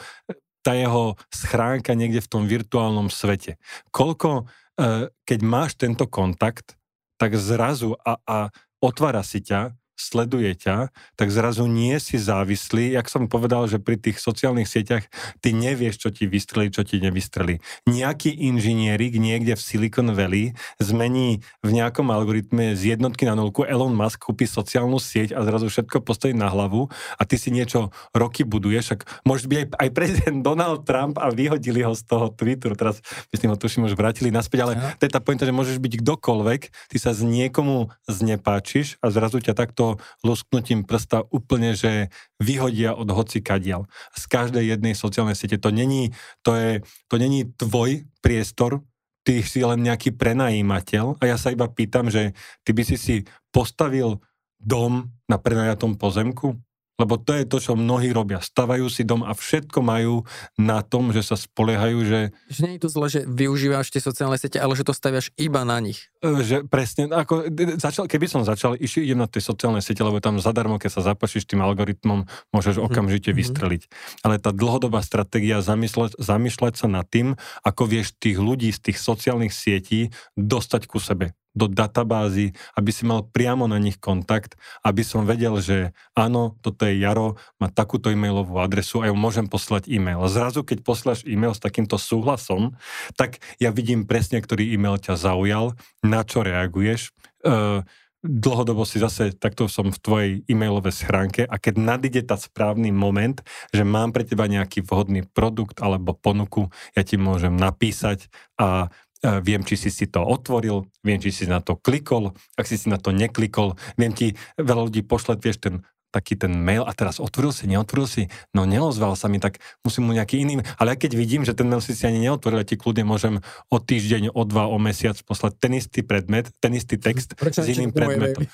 tá 0.63 0.73
jeho 0.73 1.19
schránka 1.29 1.93
niekde 1.99 2.23
v 2.23 2.31
tom 2.31 2.43
virtuálnom 2.47 3.11
svete. 3.11 3.59
Koľko, 3.91 4.47
e, 4.79 5.11
keď 5.27 5.39
máš 5.43 5.75
tento 5.75 6.07
kontakt, 6.07 6.79
tak 7.19 7.35
zrazu 7.35 7.99
a, 8.01 8.17
a 8.25 8.37
otvára 8.79 9.27
si 9.27 9.43
ťa 9.43 9.75
sleduje 10.01 10.57
ťa, 10.57 10.89
tak 11.21 11.29
zrazu 11.29 11.69
nie 11.69 12.01
si 12.01 12.17
závislý. 12.17 12.97
Jak 12.97 13.13
som 13.13 13.29
povedal, 13.29 13.69
že 13.69 13.77
pri 13.77 14.01
tých 14.01 14.17
sociálnych 14.17 14.67
sieťach 14.67 15.05
ty 15.45 15.53
nevieš, 15.53 16.01
čo 16.01 16.09
ti 16.09 16.25
vystrelí, 16.25 16.73
čo 16.73 16.81
ti 16.81 16.97
nevystrelí. 16.97 17.61
Nejaký 17.85 18.33
inžinierik 18.33 19.21
niekde 19.21 19.55
v 19.55 19.63
Silicon 19.63 20.17
Valley 20.17 20.57
zmení 20.81 21.45
v 21.61 21.71
nejakom 21.71 22.09
algoritme 22.09 22.73
z 22.73 22.97
jednotky 22.97 23.29
na 23.29 23.37
nulku, 23.37 23.69
Elon 23.69 23.93
Musk 23.93 24.25
kúpi 24.25 24.49
sociálnu 24.49 24.97
sieť 24.97 25.37
a 25.37 25.45
zrazu 25.45 25.69
všetko 25.69 26.01
postaví 26.01 26.33
na 26.33 26.49
hlavu 26.49 26.89
a 27.19 27.23
ty 27.27 27.37
si 27.37 27.53
niečo 27.53 27.93
roky 28.17 28.47
buduješ, 28.47 28.97
ak 28.97 29.01
môže 29.27 29.51
byť 29.51 29.59
aj, 29.59 29.67
aj 29.77 29.89
prezident 29.91 30.39
Donald 30.49 30.87
Trump 30.87 31.19
a 31.19 31.29
vyhodili 31.35 31.83
ho 31.83 31.93
z 31.93 32.07
toho 32.07 32.31
Twitteru. 32.31 32.79
Teraz 32.79 33.03
myslím, 33.35 33.53
ho 33.53 33.59
tuším 33.59 33.91
už 33.91 33.99
vrátili 33.99 34.31
naspäť, 34.31 34.59
ale 34.65 34.73
to 34.97 35.05
je 35.05 35.13
tá 35.13 35.19
pointa, 35.19 35.45
že 35.45 35.53
môžeš 35.53 35.83
byť 35.83 35.93
kdokoľvek, 36.01 36.61
ty 36.93 36.97
sa 36.97 37.11
z 37.11 37.27
niekomu 37.27 37.91
znepáčiš 38.07 39.01
a 39.03 39.11
zrazu 39.11 39.43
ťa 39.43 39.57
takto 39.59 39.90
lusknutím 40.21 40.85
prsta 40.85 41.25
úplne, 41.33 41.73
že 41.73 42.13
vyhodia 42.39 42.93
od 42.95 43.09
hoci 43.09 43.41
kadial. 43.41 43.89
Z 44.13 44.29
každej 44.29 44.77
jednej 44.77 44.95
sociálnej 44.95 45.35
siete. 45.35 45.57
To 45.59 45.73
není, 45.73 46.13
to 46.45 46.55
je, 46.55 46.85
to 47.09 47.17
není 47.17 47.49
tvoj 47.57 48.05
priestor, 48.21 48.85
ty 49.25 49.45
si 49.45 49.61
len 49.65 49.85
nejaký 49.85 50.17
prenajímateľ 50.17 51.21
a 51.21 51.23
ja 51.29 51.37
sa 51.37 51.53
iba 51.53 51.69
pýtam, 51.69 52.09
že 52.09 52.33
ty 52.65 52.71
by 52.73 52.83
si 52.85 52.97
si 52.97 53.17
postavil 53.53 54.21
dom 54.61 55.09
na 55.29 55.37
prenajatom 55.41 55.97
pozemku? 55.97 56.57
Lebo 57.01 57.17
to 57.17 57.33
je 57.33 57.49
to, 57.49 57.57
čo 57.57 57.73
mnohí 57.73 58.13
robia. 58.13 58.45
Stavajú 58.45 58.93
si 58.93 59.09
dom 59.09 59.25
a 59.25 59.33
všetko 59.33 59.81
majú 59.81 60.29
na 60.61 60.85
tom, 60.85 61.17
že 61.17 61.25
sa 61.25 61.41
spoliehajú, 61.41 61.99
že... 62.05 62.21
Že 62.53 62.61
nie 62.69 62.75
je 62.77 62.83
to 62.85 62.91
zle, 62.93 63.07
že 63.09 63.21
využívaš 63.25 63.89
tie 63.89 64.05
sociálne 64.05 64.37
siete, 64.37 64.61
ale 64.61 64.77
že 64.77 64.85
to 64.85 64.93
staviaš 64.93 65.33
iba 65.41 65.65
na 65.65 65.81
nich. 65.81 66.13
E, 66.21 66.45
že 66.45 66.57
presne, 66.69 67.09
ako, 67.09 67.49
začal, 67.81 68.05
keby 68.05 68.29
som 68.29 68.45
začal, 68.45 68.77
iši, 68.77 69.01
idem 69.01 69.25
na 69.25 69.29
tie 69.33 69.41
sociálne 69.41 69.81
siete, 69.81 70.05
lebo 70.05 70.21
tam 70.21 70.37
zadarmo, 70.37 70.77
keď 70.77 71.01
sa 71.01 71.17
zapašíš 71.17 71.49
tým 71.49 71.65
algoritmom, 71.65 72.29
môžeš 72.53 72.77
mm-hmm. 72.77 72.93
okamžite 72.93 73.31
mhm. 73.33 73.37
vystreliť. 73.41 73.83
Ale 74.21 74.37
tá 74.37 74.53
dlhodobá 74.53 75.01
stratégia 75.01 75.65
zamýšľať, 75.65 76.21
zamýšľať 76.21 76.75
sa 76.77 76.87
nad 76.93 77.09
tým, 77.09 77.41
ako 77.65 77.89
vieš 77.89 78.13
tých 78.21 78.37
ľudí 78.37 78.69
z 78.69 78.93
tých 78.93 79.01
sociálnych 79.01 79.57
sietí 79.57 80.13
dostať 80.37 80.85
ku 80.85 81.01
sebe 81.01 81.33
do 81.51 81.67
databázy, 81.67 82.55
aby 82.79 82.91
si 82.95 83.03
mal 83.03 83.27
priamo 83.27 83.67
na 83.67 83.79
nich 83.83 83.99
kontakt, 83.99 84.55
aby 84.87 85.03
som 85.03 85.27
vedel, 85.27 85.59
že 85.59 85.91
áno, 86.15 86.55
toto 86.63 86.87
je 86.87 87.03
Jaro, 87.03 87.35
má 87.59 87.67
takúto 87.67 88.09
e-mailovú 88.11 88.63
adresu 88.63 89.03
a 89.03 89.11
ja 89.11 89.15
môžem 89.15 89.51
poslať 89.51 89.91
e-mail. 89.91 90.23
A 90.23 90.31
zrazu, 90.31 90.63
keď 90.63 90.87
posláš 90.87 91.27
e-mail 91.27 91.53
s 91.53 91.63
takýmto 91.63 91.99
súhlasom, 91.99 92.79
tak 93.19 93.43
ja 93.59 93.75
vidím 93.75 94.07
presne, 94.07 94.39
ktorý 94.39 94.71
e-mail 94.71 95.03
ťa 95.03 95.19
zaujal, 95.19 95.75
na 96.07 96.23
čo 96.23 96.47
reaguješ. 96.47 97.11
E, 97.43 97.83
dlhodobo 98.21 98.85
si 98.85 99.01
zase, 99.01 99.33
takto 99.33 99.65
som 99.65 99.89
v 99.89 99.99
tvojej 99.99 100.33
e-mailovej 100.45 100.93
schránke 100.93 101.43
a 101.49 101.57
keď 101.57 101.75
nadíde 101.81 102.23
tá 102.29 102.37
správny 102.37 102.93
moment, 102.93 103.41
že 103.73 103.81
mám 103.81 104.13
pre 104.13 104.29
teba 104.29 104.45
nejaký 104.45 104.85
vhodný 104.85 105.25
produkt 105.25 105.81
alebo 105.81 106.13
ponuku, 106.13 106.69
ja 106.93 107.03
ti 107.03 107.17
môžem 107.17 107.57
napísať 107.57 108.29
a 108.61 108.93
viem, 109.21 109.61
či 109.65 109.77
si 109.77 109.91
si 109.93 110.09
to 110.09 110.25
otvoril, 110.25 110.89
viem, 111.05 111.21
či 111.21 111.33
si 111.33 111.45
na 111.45 111.61
to 111.61 111.77
klikol, 111.77 112.33
ak 112.57 112.65
si 112.65 112.81
si 112.81 112.89
na 112.89 112.97
to 112.97 113.13
neklikol, 113.13 113.77
viem 114.01 114.17
ti, 114.17 114.33
veľa 114.57 114.89
ľudí 114.89 115.05
pošle, 115.05 115.37
vieš, 115.37 115.61
ten 115.61 115.75
taký 116.11 116.35
ten 116.35 116.51
mail 116.51 116.83
a 116.83 116.93
teraz 116.93 117.23
otvoril 117.23 117.55
si, 117.55 117.71
neotvoril 117.71 118.07
si, 118.11 118.23
no 118.51 118.67
neozval 118.67 119.15
sa 119.15 119.31
mi, 119.31 119.39
tak 119.39 119.63
musím 119.87 120.11
mu 120.11 120.13
nejaký 120.13 120.43
iný, 120.43 120.61
ale 120.77 120.99
keď 120.99 121.15
vidím, 121.15 121.43
že 121.47 121.55
ten 121.55 121.71
mail 121.71 121.79
si 121.79 121.95
si 121.95 122.05
ani 122.05 122.19
neotvoril, 122.27 122.63
ja 122.63 122.67
ti 122.67 122.75
kľudne 122.75 123.07
môžem 123.07 123.39
o 123.71 123.77
týždeň, 123.79 124.35
o 124.35 124.43
dva, 124.45 124.67
o 124.67 124.77
mesiac 124.83 125.17
poslať 125.23 125.57
ten 125.63 125.73
istý 125.79 126.03
predmet, 126.03 126.51
ten 126.59 126.75
istý 126.75 126.99
text 126.99 127.39
Prečo 127.39 127.63
s 127.63 127.71
iným 127.71 127.95
predmetom. 127.95 128.45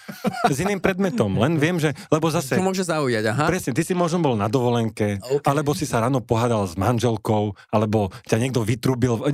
s 0.53 0.59
iným 0.61 0.81
predmetom, 0.85 1.33
len 1.41 1.57
viem, 1.57 1.81
že, 1.81 1.97
lebo 2.13 2.29
zase... 2.29 2.61
To 2.61 2.65
môže 2.65 2.85
zaujať, 2.85 3.25
aha. 3.33 3.49
Presne, 3.49 3.73
ty 3.73 3.83
si 3.83 3.97
možno 3.97 4.21
bol 4.21 4.37
na 4.37 4.53
dovolenke, 4.53 5.19
okay. 5.19 5.49
alebo 5.49 5.73
si 5.73 5.89
sa 5.89 6.05
ráno 6.05 6.21
pohádal 6.21 6.69
s 6.69 6.77
manželkou, 6.77 7.57
alebo 7.73 8.13
ťa 8.29 8.37
niekto 8.37 8.61
vytrubil, 8.63 9.25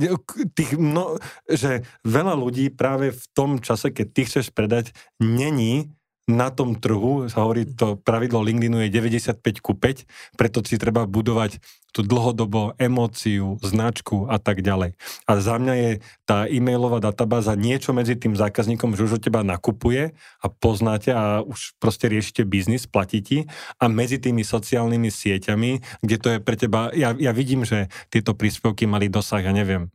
tých, 0.55 0.79
no, 0.79 1.19
že 1.51 1.83
veľa 2.07 2.39
ľudí 2.39 2.71
práve 2.71 3.11
v 3.11 3.25
tom 3.35 3.59
čase, 3.59 3.91
keď 3.91 4.07
ty 4.15 4.21
chceš 4.23 4.47
predať, 4.55 4.95
není 5.19 5.91
na 6.23 6.47
tom 6.47 6.79
trhu, 6.79 7.27
sa 7.27 7.43
hovorí, 7.43 7.67
to 7.67 7.99
pravidlo 7.99 8.39
LinkedInu 8.39 8.87
je 8.87 8.89
95 8.91 9.43
ku 9.59 9.75
5, 9.75 10.07
preto 10.39 10.63
si 10.63 10.79
treba 10.79 11.03
budovať 11.03 11.59
tú 11.93 12.01
dlhodobo 12.01 12.73
emóciu, 12.81 13.61
značku 13.61 14.25
a 14.25 14.41
tak 14.41 14.65
ďalej. 14.65 14.97
A 15.29 15.31
za 15.37 15.61
mňa 15.61 15.73
je 15.77 15.91
tá 16.25 16.49
e-mailová 16.49 16.97
databáza 16.97 17.53
niečo 17.53 17.93
medzi 17.93 18.17
tým 18.17 18.33
zákazníkom, 18.33 18.97
že 18.97 19.05
už 19.05 19.21
od 19.21 19.23
teba 19.29 19.45
nakupuje 19.45 20.17
a 20.41 20.45
poznáte 20.49 21.13
a 21.13 21.45
už 21.45 21.77
proste 21.77 22.09
riešite 22.09 22.49
biznis, 22.49 22.89
platí 22.89 23.21
ti 23.21 23.37
a 23.77 23.85
medzi 23.91 24.17
tými 24.17 24.41
sociálnymi 24.41 25.13
sieťami, 25.13 26.01
kde 26.01 26.17
to 26.17 26.27
je 26.33 26.39
pre 26.41 26.55
teba, 26.57 26.89
ja, 26.97 27.13
ja 27.13 27.29
vidím, 27.29 27.61
že 27.61 27.93
tieto 28.09 28.33
príspevky 28.33 28.89
mali 28.89 29.05
dosah, 29.05 29.45
ja 29.45 29.53
neviem, 29.53 29.93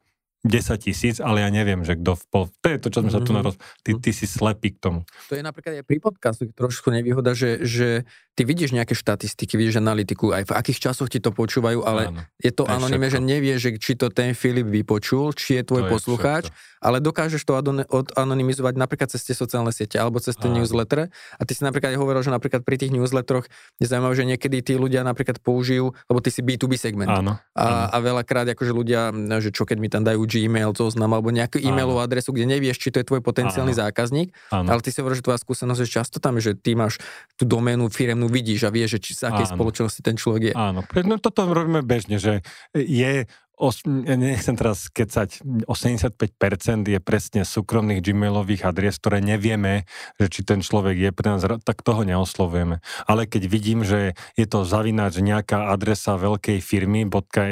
10 0.48 0.80
tisíc, 0.80 1.16
ale 1.20 1.44
ja 1.44 1.50
neviem, 1.52 1.84
že 1.84 1.94
kto 2.00 2.16
v 2.16 2.24
pol... 2.32 2.44
To 2.64 2.68
je 2.72 2.78
to, 2.80 2.88
čo 2.88 2.98
sme 3.04 3.12
mm-hmm. 3.12 3.22
sa 3.22 3.28
tu 3.28 3.32
mhm. 3.32 3.36
naroz... 3.38 3.54
Ty, 3.84 3.90
ty 4.00 4.10
si 4.16 4.26
slepý 4.26 4.74
k 4.74 4.78
tomu. 4.80 5.00
To 5.28 5.36
je 5.36 5.44
napríklad 5.44 5.80
aj 5.80 5.84
pri 5.84 5.98
podcastu 6.00 6.48
trošku 6.50 6.88
nevýhoda, 6.88 7.36
že, 7.36 7.62
že 7.62 8.08
ty 8.38 8.42
vidíš 8.46 8.70
nejaké 8.70 8.94
štatistiky, 8.94 9.58
vidíš 9.58 9.82
analytiku, 9.82 10.30
aj 10.30 10.48
v 10.48 10.52
akých 10.54 10.90
časoch 10.90 11.10
ti 11.10 11.18
to 11.18 11.34
počúvajú, 11.34 11.82
ale 11.82 12.14
Áno, 12.14 12.22
je 12.38 12.52
to 12.54 12.64
anonime, 12.64 13.10
že 13.10 13.18
nevieš, 13.18 13.58
že 13.58 13.70
či 13.82 13.92
to 13.98 14.08
ten 14.14 14.32
Filip 14.32 14.70
vypočul, 14.70 15.34
či 15.34 15.58
je 15.58 15.62
tvoj 15.66 15.86
to 15.86 15.90
poslucháč, 15.90 16.44
je 16.48 16.54
ale 16.78 17.02
dokážeš 17.02 17.42
to 17.42 17.58
anonymizovať 18.14 18.74
napríklad 18.78 19.10
cez 19.10 19.26
tie 19.26 19.34
sociálne 19.34 19.74
siete 19.74 19.98
alebo 19.98 20.22
cez 20.22 20.38
tie 20.38 20.46
newsletter. 20.46 21.10
A 21.10 21.42
ty 21.42 21.52
si 21.54 21.62
napríklad 21.66 21.94
aj 21.94 21.98
hovoril, 21.98 22.22
že 22.22 22.30
napríklad 22.30 22.62
pri 22.62 22.78
tých 22.78 22.94
newsletteroch 22.94 23.50
je 23.82 23.86
zaujímavé, 23.86 24.14
že 24.14 24.24
niekedy 24.26 24.56
tí 24.62 24.74
ľudia 24.78 25.02
napríklad 25.02 25.42
použijú, 25.42 25.94
lebo 26.06 26.18
ty 26.22 26.30
si 26.30 26.40
B2B 26.42 26.78
segment. 26.78 27.10
Áno, 27.10 27.42
a, 27.58 27.90
a 27.90 27.96
veľakrát 27.98 28.46
akože 28.54 28.70
ľudia, 28.70 29.10
že 29.42 29.50
čo 29.50 29.66
keď 29.66 29.76
mi 29.78 29.90
tam 29.90 30.06
dajú 30.06 30.22
Gmail, 30.44 30.70
zoznam 30.76 31.10
alebo 31.10 31.34
nejakú 31.34 31.58
e-mailovú 31.58 31.98
adresu, 31.98 32.30
kde 32.30 32.46
nevieš, 32.46 32.78
či 32.78 32.94
to 32.94 33.02
je 33.02 33.06
tvoj 33.08 33.24
potenciálny 33.24 33.74
áno. 33.74 33.82
zákazník, 33.82 34.28
áno. 34.54 34.68
ale 34.70 34.80
ty 34.84 34.94
si 34.94 35.02
hovoríš, 35.02 35.20
že 35.22 35.26
tvoja 35.26 35.40
skúsenosť 35.42 35.80
je 35.82 35.88
často 35.88 36.16
tam, 36.22 36.38
že 36.38 36.54
ty 36.54 36.78
máš 36.78 37.02
tú 37.34 37.44
doménu 37.48 37.90
firemnú 37.90 38.30
vidíš 38.30 38.66
a 38.66 38.70
vieš, 38.70 38.98
že 38.98 39.00
či 39.02 39.12
sa 39.18 39.34
akej 39.34 39.50
spoločnosti 39.54 40.00
ten 40.00 40.14
človek 40.14 40.42
je. 40.50 40.54
Áno, 40.54 40.86
no 40.86 41.14
toto 41.18 41.48
robíme 41.50 41.82
bežne, 41.82 42.22
že 42.22 42.46
je 42.74 43.26
os, 43.58 43.82
nechcem 43.84 44.54
teraz 44.54 44.86
skecať, 44.86 45.42
85% 45.66 46.86
je 46.86 47.00
presne 47.02 47.42
súkromných 47.42 48.00
gmailových 48.00 48.62
adries, 48.64 48.96
ktoré 48.96 49.18
nevieme, 49.18 49.84
že 50.16 50.30
či 50.30 50.40
ten 50.46 50.62
človek 50.62 50.96
je 50.96 51.10
pre 51.10 51.34
nás, 51.34 51.42
tak 51.42 51.82
toho 51.82 52.06
neoslovujeme. 52.06 52.78
Ale 53.10 53.26
keď 53.26 53.42
vidím, 53.50 53.82
že 53.82 54.14
je 54.38 54.46
to 54.46 54.62
zavináč 54.62 55.18
nejaká 55.18 55.74
adresa 55.74 56.14
veľkej 56.14 56.62
firmy 56.62 57.04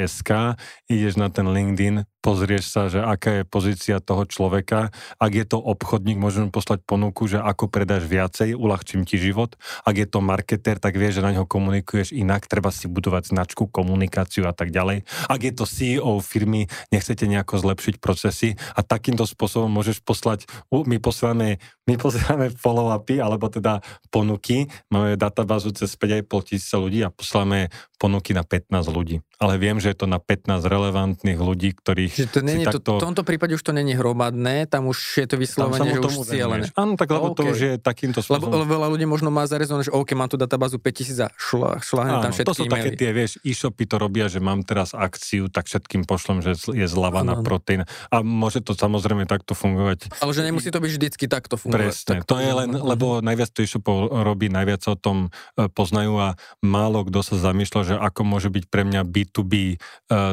.sk, 0.07 0.55
ideš 0.87 1.19
na 1.19 1.27
ten 1.27 1.51
LinkedIn, 1.51 2.07
pozrieš 2.21 2.69
sa, 2.69 2.91
že 2.91 2.99
aká 2.99 3.41
je 3.41 3.43
pozícia 3.47 3.97
toho 4.03 4.27
človeka. 4.27 4.91
Ak 5.21 5.31
je 5.31 5.45
to 5.47 5.61
obchodník, 5.61 6.19
môžeme 6.19 6.51
poslať 6.51 6.83
ponuku, 6.83 7.29
že 7.29 7.39
ako 7.39 7.69
predáš 7.71 8.09
viacej, 8.09 8.57
uľahčím 8.57 9.07
ti 9.07 9.15
život. 9.21 9.55
Ak 9.87 9.95
je 9.95 10.07
to 10.09 10.19
marketer, 10.19 10.81
tak 10.81 10.97
vieš, 10.99 11.21
že 11.21 11.25
na 11.25 11.31
ňo 11.33 11.47
komunikuješ 11.47 12.11
inak, 12.11 12.49
treba 12.49 12.73
si 12.73 12.89
budovať 12.89 13.31
značku, 13.31 13.69
komunikáciu 13.69 14.49
a 14.49 14.53
tak 14.53 14.73
ďalej. 14.73 15.07
Ak 15.29 15.41
je 15.41 15.53
to 15.53 15.63
CEO 15.69 16.19
firmy, 16.19 16.67
nechcete 16.91 17.29
nejako 17.29 17.61
zlepšiť 17.61 17.95
procesy 18.01 18.59
a 18.75 18.81
takýmto 18.83 19.23
spôsobom 19.23 19.69
môžeš 19.71 20.01
poslať, 20.03 20.49
my 20.73 20.97
posielame, 20.99 21.61
my 21.87 21.95
posielame 21.95 22.51
follow-upy, 22.51 23.23
alebo 23.23 23.47
teda 23.47 23.79
ponuky, 24.11 24.67
máme 24.91 25.15
databázu 25.15 25.71
cez 25.71 25.95
5,5 25.95 26.47
tisíce 26.51 26.75
ľudí 26.75 26.99
a 27.01 27.09
posláme 27.09 27.71
ponuky 27.97 28.35
na 28.35 28.45
15 28.45 28.93
ľudí. 28.93 29.25
Ale 29.37 29.57
viem, 29.57 29.77
že 29.77 29.93
je 29.93 29.97
to 29.97 30.07
na 30.09 30.21
15 30.21 30.65
relevantných 30.65 31.37
ľudí, 31.37 31.73
ktorých 31.77 32.13
Čiže 32.13 32.29
to 32.29 32.41
není, 32.41 32.65
takto... 32.65 32.81
to, 32.81 32.91
v 33.01 33.05
tomto 33.09 33.23
prípade 33.25 33.53
už 33.53 33.61
to 33.61 33.73
není 33.73 33.93
hromadné, 33.93 34.65
tam 34.69 34.89
už 34.89 34.97
je 35.25 35.27
to 35.29 35.35
vyslovene, 35.37 35.93
že 35.93 36.01
už 36.01 36.25
cieľené. 36.25 36.65
Áno, 36.73 36.97
tak 36.97 37.09
lebo 37.13 37.33
okay. 37.33 37.37
to 37.37 37.43
už 37.53 37.59
je 37.61 37.73
takýmto 37.77 38.19
spôsobom. 38.21 38.49
Lebo, 38.49 38.65
lebo 38.65 38.73
veľa 38.77 38.87
ľudí 38.93 39.05
možno 39.05 39.29
má 39.29 39.45
zarezované, 39.45 39.85
že 39.85 39.93
OK, 39.93 40.13
mám 40.17 40.29
tu 40.29 40.41
databázu 40.41 40.81
5000 40.81 41.25
a 41.25 41.29
šla, 41.37 41.81
šlahnem 41.81 42.17
tam 42.21 42.31
všetky 42.33 42.49
to 42.49 42.57
sú 42.57 42.65
e-maily. 42.65 42.73
také 42.73 42.89
tie, 42.97 43.09
vieš, 43.13 43.31
e-shopy 43.45 43.83
to 43.85 43.95
robia, 44.01 44.25
že 44.25 44.41
mám 44.41 44.65
teraz 44.65 44.97
akciu, 44.97 45.49
tak 45.49 45.69
všetkým 45.69 46.09
pošlem, 46.09 46.41
že 46.41 46.57
je 46.57 46.87
zľava 46.89 47.21
na 47.21 47.37
proteín. 47.41 47.85
A 48.09 48.25
môže 48.25 48.61
to 48.65 48.73
samozrejme 48.73 49.29
takto 49.29 49.53
fungovať. 49.53 50.17
Ale 50.21 50.33
že 50.33 50.41
nemusí 50.41 50.73
to 50.73 50.81
byť 50.81 50.91
vždycky 50.97 51.25
takto 51.29 51.61
fungovať. 51.61 51.76
Presne, 51.77 52.09
tak 52.09 52.25
to 52.25 52.41
je 52.41 52.51
len, 52.51 52.69
lebo 52.73 53.21
najviac 53.21 53.49
to 53.53 53.61
e-shopov 53.61 54.09
robí, 54.09 54.49
najviac 54.49 54.81
o 54.89 54.95
tom 54.97 55.17
e, 55.57 55.69
poznajú 55.69 56.17
a 56.17 56.29
málo 56.65 57.05
kto 57.05 57.21
sa 57.21 57.35
zamýšľa, 57.37 57.81
že 57.85 57.95
ako 57.95 58.21
môže 58.25 58.49
byť 58.49 58.65
pre 58.67 58.83
mňa 58.83 59.01
B2B 59.05 59.53
uh, 59.53 59.75
e, 59.75 59.77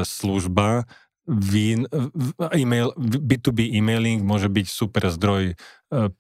služba, 0.03 0.89
Vin, 1.25 1.89
email, 2.53 2.93
B2B 3.01 3.73
emailing 3.73 4.21
môže 4.21 4.53
byť 4.53 4.67
super 4.69 5.09
zdroj 5.09 5.53
e, 5.53 5.55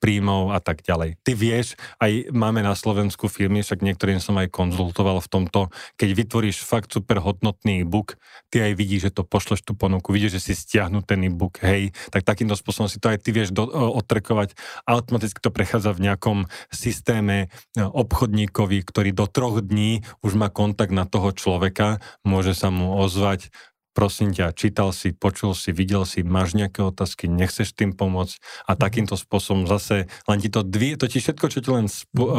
príjmov 0.00 0.56
a 0.56 0.64
tak 0.64 0.80
ďalej. 0.80 1.20
Ty 1.20 1.32
vieš, 1.36 1.76
aj 2.00 2.32
máme 2.32 2.64
na 2.64 2.72
Slovensku 2.72 3.28
firmy, 3.28 3.60
však 3.60 3.84
niektorým 3.84 4.16
som 4.16 4.40
aj 4.40 4.48
konzultoval 4.48 5.20
v 5.20 5.28
tomto, 5.28 5.60
keď 6.00 6.08
vytvoríš 6.08 6.64
fakt 6.64 6.96
super 6.96 7.20
hodnotný 7.20 7.84
e-book, 7.84 8.16
ty 8.48 8.64
aj 8.64 8.72
vidíš, 8.80 9.12
že 9.12 9.20
to 9.20 9.28
pošleš 9.28 9.60
tú 9.60 9.76
ponuku, 9.76 10.08
vidíš, 10.08 10.40
že 10.40 10.44
si 10.48 10.52
stiahnu 10.56 11.04
ten 11.04 11.20
e-book, 11.28 11.60
hej, 11.60 11.92
tak 12.08 12.24
takýmto 12.24 12.56
spôsobom 12.56 12.88
si 12.88 12.96
to 12.96 13.12
aj 13.12 13.20
ty 13.20 13.28
vieš 13.28 13.52
do, 13.52 13.68
otrkovať. 13.68 14.56
Automaticky 14.88 15.36
to 15.36 15.52
prechádza 15.52 15.92
v 15.92 16.08
nejakom 16.08 16.48
systéme 16.72 17.52
e, 17.76 17.84
obchodníkovi, 17.84 18.80
ktorý 18.80 19.12
do 19.12 19.28
troch 19.28 19.60
dní 19.60 20.00
už 20.24 20.32
má 20.40 20.48
kontakt 20.48 20.96
na 20.96 21.04
toho 21.04 21.28
človeka, 21.36 22.00
môže 22.24 22.56
sa 22.56 22.72
mu 22.72 22.96
ozvať, 23.04 23.52
prosím 23.94 24.34
ťa, 24.34 24.50
čítal 24.52 24.90
si, 24.90 25.14
počul 25.14 25.54
si, 25.54 25.70
videl 25.70 26.02
si, 26.04 26.26
máš 26.26 26.58
nejaké 26.58 26.82
otázky, 26.82 27.30
nechceš 27.30 27.72
tým 27.72 27.94
pomôcť 27.94 28.66
a 28.66 28.74
mhm. 28.74 28.78
takýmto 28.82 29.14
spôsobom 29.14 29.64
zase 29.70 30.10
len 30.26 30.38
ti 30.42 30.50
to 30.50 30.66
dví, 30.66 30.98
to 30.98 31.06
ti 31.06 31.22
všetko, 31.22 31.46
čo 31.48 31.62
ti 31.62 31.70
len 31.70 31.86
spo, 31.86 32.24
uh, 32.26 32.32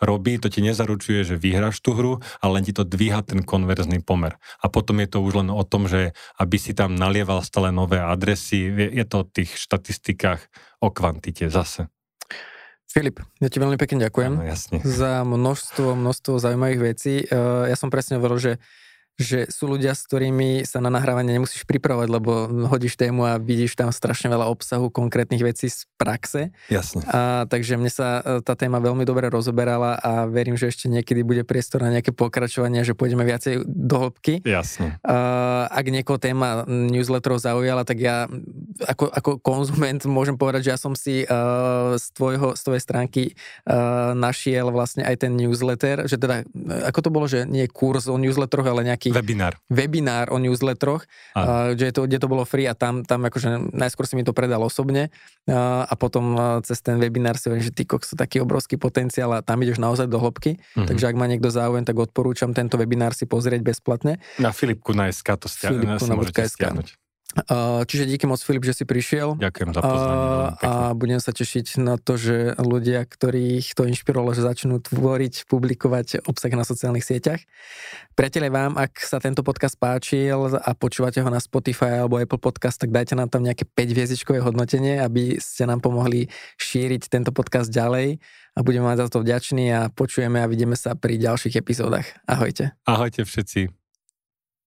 robí, 0.00 0.40
to 0.40 0.48
ti 0.48 0.64
nezaručuje, 0.64 1.28
že 1.28 1.36
vyhráš 1.36 1.84
tú 1.84 1.92
hru, 1.92 2.24
ale 2.40 2.58
len 2.58 2.64
ti 2.64 2.72
to 2.72 2.82
dvíha 2.82 3.20
ten 3.22 3.44
konverzný 3.44 4.00
pomer. 4.00 4.40
A 4.64 4.72
potom 4.72 4.98
je 5.04 5.08
to 5.12 5.20
už 5.20 5.44
len 5.44 5.52
o 5.52 5.62
tom, 5.62 5.86
že 5.86 6.16
aby 6.40 6.56
si 6.56 6.72
tam 6.72 6.96
nalieval 6.96 7.44
stále 7.44 7.68
nové 7.70 8.00
adresy, 8.00 8.72
je, 8.72 8.88
je 8.88 9.04
to 9.04 9.22
o 9.22 9.28
tých 9.28 9.54
štatistikách, 9.60 10.40
o 10.80 10.88
kvantite 10.88 11.52
zase. 11.52 11.92
Filip, 12.92 13.24
ja 13.40 13.48
ti 13.48 13.56
veľmi 13.56 13.80
pekne 13.80 14.04
ďakujem 14.04 14.32
Áno, 14.36 14.44
jasne. 14.44 14.84
za 14.84 15.24
množstvo, 15.24 15.96
množstvo 15.96 16.36
zaujímavých 16.36 16.80
vecí. 16.92 17.24
Uh, 17.24 17.64
ja 17.64 17.76
som 17.76 17.88
presne 17.88 18.20
hovoril, 18.20 18.36
že 18.36 18.52
že 19.20 19.48
sú 19.52 19.68
ľudia, 19.68 19.92
s 19.92 20.08
ktorými 20.08 20.64
sa 20.64 20.80
na 20.80 20.88
nahrávanie 20.88 21.36
nemusíš 21.36 21.68
pripravovať, 21.68 22.08
lebo 22.08 22.48
hodíš 22.68 22.96
tému 22.96 23.28
a 23.28 23.36
vidíš 23.36 23.76
tam 23.76 23.92
strašne 23.92 24.32
veľa 24.32 24.48
obsahu 24.48 24.88
konkrétnych 24.88 25.44
vecí 25.44 25.68
z 25.68 25.84
praxe. 26.00 26.50
Jasne. 26.72 27.04
A, 27.08 27.44
takže 27.46 27.76
mne 27.76 27.92
sa 27.92 28.20
e, 28.20 28.22
tá 28.40 28.56
téma 28.56 28.80
veľmi 28.80 29.04
dobre 29.04 29.28
rozoberala 29.28 30.00
a 30.00 30.24
verím, 30.26 30.56
že 30.56 30.72
ešte 30.72 30.88
niekedy 30.88 31.22
bude 31.22 31.42
priestor 31.44 31.84
na 31.84 31.92
nejaké 31.92 32.10
pokračovanie, 32.10 32.82
že 32.82 32.96
pôjdeme 32.96 33.22
viacej 33.22 33.68
do 33.68 33.96
hĺbky. 34.08 34.42
Jasne. 34.42 34.96
A, 35.04 35.68
ak 35.68 35.86
niekoho 35.92 36.16
téma 36.16 36.64
newsletterov 36.66 37.38
zaujala, 37.38 37.84
tak 37.84 38.00
ja 38.00 38.26
ako, 38.86 39.12
ako 39.12 39.30
konzument 39.42 40.02
môžem 40.08 40.34
povedať, 40.38 40.70
že 40.70 40.72
ja 40.74 40.78
som 40.80 40.94
si 40.96 41.24
uh, 41.26 41.94
z, 41.98 42.06
tvojho, 42.14 42.54
z 42.58 42.62
tvojej 42.62 42.82
stránky 42.82 43.22
uh, 43.66 44.14
našiel 44.16 44.70
vlastne 44.70 45.06
aj 45.06 45.26
ten 45.26 45.32
newsletter, 45.34 46.06
že 46.06 46.18
teda, 46.18 46.46
ako 46.88 46.98
to 47.02 47.10
bolo, 47.10 47.26
že 47.26 47.44
nie 47.46 47.66
kurz 47.70 48.06
o 48.06 48.16
newsletteroch, 48.18 48.68
ale 48.68 48.86
nejaký 48.86 49.01
nejaký 49.02 49.18
webinár, 49.18 49.58
webinár 49.66 50.26
o 50.30 50.38
newsletteroch, 50.38 51.02
uh, 51.34 51.74
kde, 51.74 51.90
to, 51.90 52.06
kde 52.06 52.18
to 52.22 52.28
bolo 52.30 52.46
free 52.46 52.70
a 52.70 52.74
tam, 52.78 53.02
tam 53.02 53.26
akože 53.26 53.74
najskôr 53.74 54.06
si 54.06 54.14
mi 54.14 54.22
to 54.22 54.30
predal 54.30 54.62
osobne 54.62 55.10
a 55.50 55.90
potom 55.98 56.38
cez 56.62 56.78
ten 56.78 57.02
webinár 57.02 57.34
si 57.34 57.50
hovorím, 57.50 57.66
že 57.66 57.74
ty 57.74 57.82
sú 57.82 58.14
taký 58.14 58.38
obrovský 58.38 58.78
potenciál 58.78 59.34
a 59.34 59.42
tam 59.42 59.58
ideš 59.66 59.82
naozaj 59.82 60.06
do 60.06 60.22
hĺbky, 60.22 60.54
uh-huh. 60.54 60.86
takže 60.86 61.10
ak 61.10 61.18
má 61.18 61.26
niekto 61.26 61.50
záujem, 61.50 61.82
tak 61.82 61.98
odporúčam 61.98 62.54
tento 62.54 62.78
webinár 62.78 63.10
si 63.16 63.26
pozrieť 63.26 63.66
bezplatne. 63.66 64.22
Na 64.38 64.54
Filipku 64.54 64.94
na 64.94 65.10
SK 65.10 65.28
to 65.42 65.48
stia- 65.50 65.74
môžete 65.74 66.46
stiahnuť. 66.46 67.01
Čiže 67.88 68.04
díky 68.04 68.28
moc, 68.28 68.44
Filip, 68.44 68.64
že 68.68 68.76
si 68.76 68.84
prišiel. 68.84 69.40
Ďakujem 69.40 69.70
za 69.72 69.80
pozvanie. 69.80 70.26
A 70.60 70.92
budem 70.92 71.16
sa 71.16 71.32
tešiť 71.32 71.80
na 71.80 71.96
to, 71.96 72.20
že 72.20 72.52
ľudia, 72.60 73.08
ktorých 73.08 73.72
to 73.72 73.88
inšpirovalo, 73.88 74.36
že 74.36 74.44
začnú 74.44 74.78
tvoriť, 74.84 75.48
publikovať 75.48 76.28
obsah 76.28 76.52
na 76.52 76.62
sociálnych 76.62 77.04
sieťach. 77.04 77.40
Priatelia, 78.12 78.52
vám, 78.52 78.76
ak 78.76 79.00
sa 79.00 79.16
tento 79.16 79.40
podcast 79.40 79.80
páčil 79.80 80.60
a 80.60 80.70
počúvate 80.76 81.24
ho 81.24 81.28
na 81.32 81.40
Spotify 81.40 82.04
alebo 82.04 82.20
Apple 82.20 82.36
Podcast, 82.36 82.76
tak 82.76 82.92
dajte 82.92 83.16
nám 83.16 83.32
tam 83.32 83.40
nejaké 83.42 83.64
5 83.64 83.96
hviezdičkové 83.96 84.44
hodnotenie, 84.44 85.00
aby 85.00 85.40
ste 85.40 85.64
nám 85.64 85.80
pomohli 85.80 86.28
šíriť 86.60 87.08
tento 87.08 87.32
podcast 87.32 87.72
ďalej 87.72 88.20
a 88.52 88.58
budeme 88.60 88.84
vám 88.84 89.00
za 89.00 89.08
to 89.08 89.24
vďační 89.24 89.72
a 89.72 89.88
počujeme 89.88 90.44
a 90.44 90.46
vidíme 90.46 90.76
sa 90.76 90.92
pri 90.92 91.16
ďalších 91.16 91.56
epizódach. 91.56 92.04
Ahojte. 92.28 92.76
Ahojte 92.84 93.24
všetci. 93.24 93.81